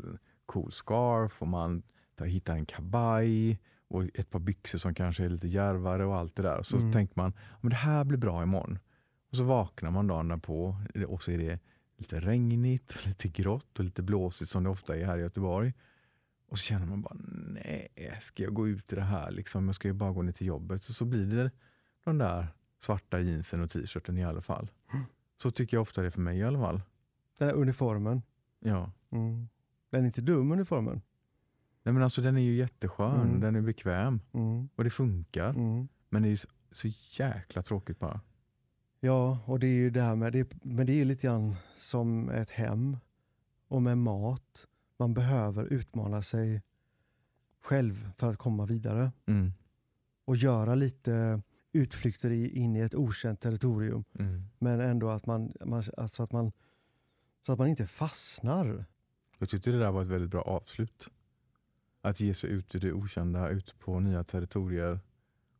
cool 0.45 0.71
scarf 0.71 1.41
och 1.41 1.47
man 1.47 1.83
tar, 2.15 2.25
hittar 2.25 2.53
en 2.55 2.65
kavaj 2.65 3.59
och 3.87 4.03
ett 4.13 4.29
par 4.29 4.39
byxor 4.39 4.77
som 4.79 4.93
kanske 4.93 5.25
är 5.25 5.29
lite 5.29 5.47
djärvare 5.47 6.05
och 6.05 6.15
allt 6.15 6.35
det 6.35 6.41
där. 6.43 6.63
Så 6.63 6.77
Mm. 6.77 6.91
tänker 6.91 7.13
man 7.19 7.33
att 7.61 7.69
det 7.69 7.75
här 7.75 8.03
blir 8.03 8.17
bra 8.17 8.43
imorgon. 8.43 8.79
Och 9.31 9.37
så 9.37 9.43
vaknar 9.43 9.91
man 9.91 10.07
dagen 10.07 10.27
därpå 10.27 10.75
och 11.07 11.23
så 11.23 11.31
är 11.31 11.37
det 11.37 11.59
lite 11.97 12.19
regnigt, 12.19 12.93
och 12.95 13.07
lite 13.07 13.27
grått 13.27 13.79
och 13.79 13.85
lite 13.85 14.01
blåsigt 14.01 14.51
som 14.51 14.63
det 14.63 14.69
ofta 14.69 14.97
är 14.97 15.05
här 15.05 15.17
i 15.17 15.21
Göteborg. 15.21 15.73
Och 16.47 16.57
så 16.59 16.63
känner 16.63 16.85
man 16.85 17.01
bara, 17.01 17.15
nej, 17.53 18.17
ska 18.21 18.43
jag 18.43 18.53
gå 18.53 18.67
ut 18.67 18.93
i 18.93 18.95
det 18.95 19.01
här? 19.01 19.31
Liksom, 19.31 19.65
jag 19.65 19.75
ska 19.75 19.87
ju 19.87 19.93
bara 19.93 20.11
gå 20.11 20.21
ner 20.21 20.31
till 20.31 20.47
jobbet. 20.47 20.89
Och 20.89 20.95
så 20.95 21.05
blir 21.05 21.25
det 21.25 21.51
de 22.03 22.17
där 22.17 22.47
svarta 22.81 23.19
jeansen 23.19 23.61
och 23.61 23.71
t-shirten 23.71 24.17
i 24.17 24.23
alla 24.25 24.41
fall. 24.41 24.71
Så 25.41 25.51
tycker 25.51 25.77
jag 25.77 25.81
ofta 25.81 26.01
det 26.01 26.07
är 26.07 26.11
för 26.11 26.21
mig 26.21 26.37
i 26.37 26.43
alla 26.43 26.59
fall. 26.59 26.81
Den 27.37 27.47
här 27.47 27.55
uniformen. 27.55 28.21
Ja. 28.59 28.91
Mm. 29.11 29.47
Den 29.91 30.01
är 30.01 30.05
inte 30.05 30.21
dum 30.21 30.51
uniformen. 30.51 31.01
Nej, 31.83 31.93
men 31.93 32.03
alltså, 32.03 32.21
den 32.21 32.37
är 32.37 32.41
ju 32.41 32.55
jätteskön, 32.55 33.21
Mm. 33.21 33.39
den 33.39 33.55
är 33.55 33.61
bekväm 33.61 34.19
Mm. 34.33 34.69
och 34.75 34.83
det 34.83 34.89
funkar. 34.89 35.49
Mm. 35.49 35.87
Men 36.09 36.21
det 36.21 36.27
är 36.27 36.29
ju 36.29 36.37
så, 36.37 36.47
så 36.71 36.87
jäkla 37.21 37.61
tråkigt 37.63 37.99
bara. 37.99 38.21
Ja, 38.99 39.39
och 39.45 39.59
det 39.59 39.67
är 39.67 39.73
ju 39.73 39.89
det 39.89 40.01
här 40.01 40.15
med, 40.15 40.33
det, 40.33 40.53
men 40.63 40.85
det 40.85 41.01
är 41.01 41.05
lite 41.05 41.27
grann 41.27 41.55
som 41.77 42.29
ett 42.29 42.49
hem 42.49 42.97
och 43.67 43.81
med 43.81 43.97
mat. 43.97 44.67
Man 44.97 45.13
behöver 45.13 45.65
utmana 45.65 46.21
sig 46.21 46.61
själv 47.61 48.11
för 48.17 48.29
att 48.29 48.37
komma 48.37 48.65
vidare 48.65 49.11
Mm. 49.25 49.51
och 50.25 50.35
göra 50.35 50.75
lite 50.75 51.41
utflykter 51.73 52.29
in 52.31 52.75
i 52.75 52.79
ett 52.79 52.95
okänt 52.95 53.39
territorium. 53.41 54.03
Mm. 54.19 54.43
Men 54.59 54.79
ändå 54.79 55.09
att 55.09 55.25
man, 55.25 55.53
man, 55.65 55.83
alltså 55.97 56.23
att 56.23 56.31
man, 56.31 56.51
så 57.45 57.53
att 57.53 57.59
man 57.59 57.67
inte 57.67 57.87
fastnar. 57.87 58.85
Jag 59.41 59.49
tyckte 59.49 59.71
det 59.71 59.79
där 59.79 59.91
var 59.91 60.01
ett 60.01 60.07
väldigt 60.07 60.29
bra 60.29 60.41
avslut. 60.41 61.09
Att 62.01 62.19
ge 62.19 62.33
sig 62.33 62.49
ut 62.49 62.75
i 62.75 62.79
det 62.79 62.93
okända, 62.93 63.49
ut 63.49 63.79
på 63.79 63.99
nya 63.99 64.23
territorier 64.23 64.99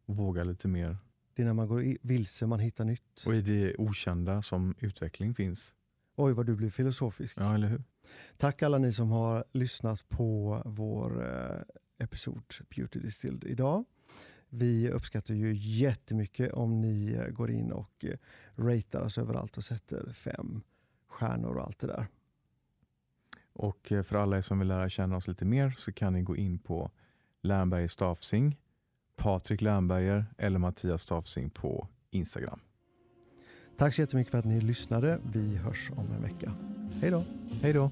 och 0.05 0.15
våga 0.15 0.43
lite 0.43 0.67
mer. 0.67 0.97
Det 1.33 1.41
är 1.41 1.45
när 1.45 1.53
man 1.53 1.67
går 1.67 1.97
vilse 2.01 2.47
man 2.47 2.59
hittar 2.59 2.85
nytt. 2.85 3.23
Och 3.25 3.35
i 3.35 3.41
det 3.41 3.75
okända 3.77 4.41
som 4.41 4.75
utveckling 4.79 5.33
finns. 5.33 5.73
Oj 6.15 6.33
vad 6.33 6.45
du 6.45 6.55
blir 6.55 6.69
filosofisk. 6.69 7.37
Ja, 7.39 7.55
eller 7.55 7.67
hur? 7.67 7.83
Tack 8.37 8.61
alla 8.61 8.77
ni 8.77 8.93
som 8.93 9.11
har 9.11 9.43
lyssnat 9.51 10.09
på 10.09 10.61
vår 10.65 11.25
eh, 11.25 11.61
episod 11.97 12.43
Beauty 12.75 12.99
Distilled 12.99 13.43
idag. 13.43 13.85
Vi 14.49 14.89
uppskattar 14.89 15.33
ju 15.33 15.53
jättemycket 15.55 16.53
om 16.53 16.81
ni 16.81 17.13
eh, 17.13 17.27
går 17.27 17.51
in 17.51 17.71
och 17.71 18.05
eh, 18.05 18.17
ratear 18.55 19.01
oss 19.01 19.17
överallt 19.17 19.57
och 19.57 19.63
sätter 19.63 20.13
fem 20.13 20.61
stjärnor 21.07 21.57
och 21.57 21.63
allt 21.63 21.79
det 21.79 21.87
där. 21.87 22.07
Och 23.61 23.91
eh, 23.91 24.03
för 24.03 24.15
alla 24.15 24.37
er 24.37 24.41
som 24.41 24.59
vill 24.59 24.67
lära 24.67 24.89
känna 24.89 25.15
oss 25.15 25.27
lite 25.27 25.45
mer 25.45 25.73
så 25.77 25.91
kan 25.91 26.13
ni 26.13 26.21
gå 26.21 26.35
in 26.35 26.59
på 26.59 26.91
Lernberger 27.41 27.87
Stafsing, 27.87 28.57
Patrik 29.15 29.61
Lernberger 29.61 30.25
eller 30.37 30.59
Mattias 30.59 31.01
Stafsing 31.01 31.49
på 31.49 31.87
Instagram. 32.11 32.59
Tack 33.77 33.93
så 33.95 34.01
jättemycket 34.01 34.31
för 34.31 34.37
att 34.37 34.45
ni 34.45 34.61
lyssnade. 34.61 35.19
Vi 35.33 35.55
hörs 35.55 35.91
om 35.95 36.11
en 36.11 36.21
vecka. 36.21 36.53
Hej 37.01 37.11
då! 37.11 37.23
Hej 37.61 37.73
då! 37.73 37.91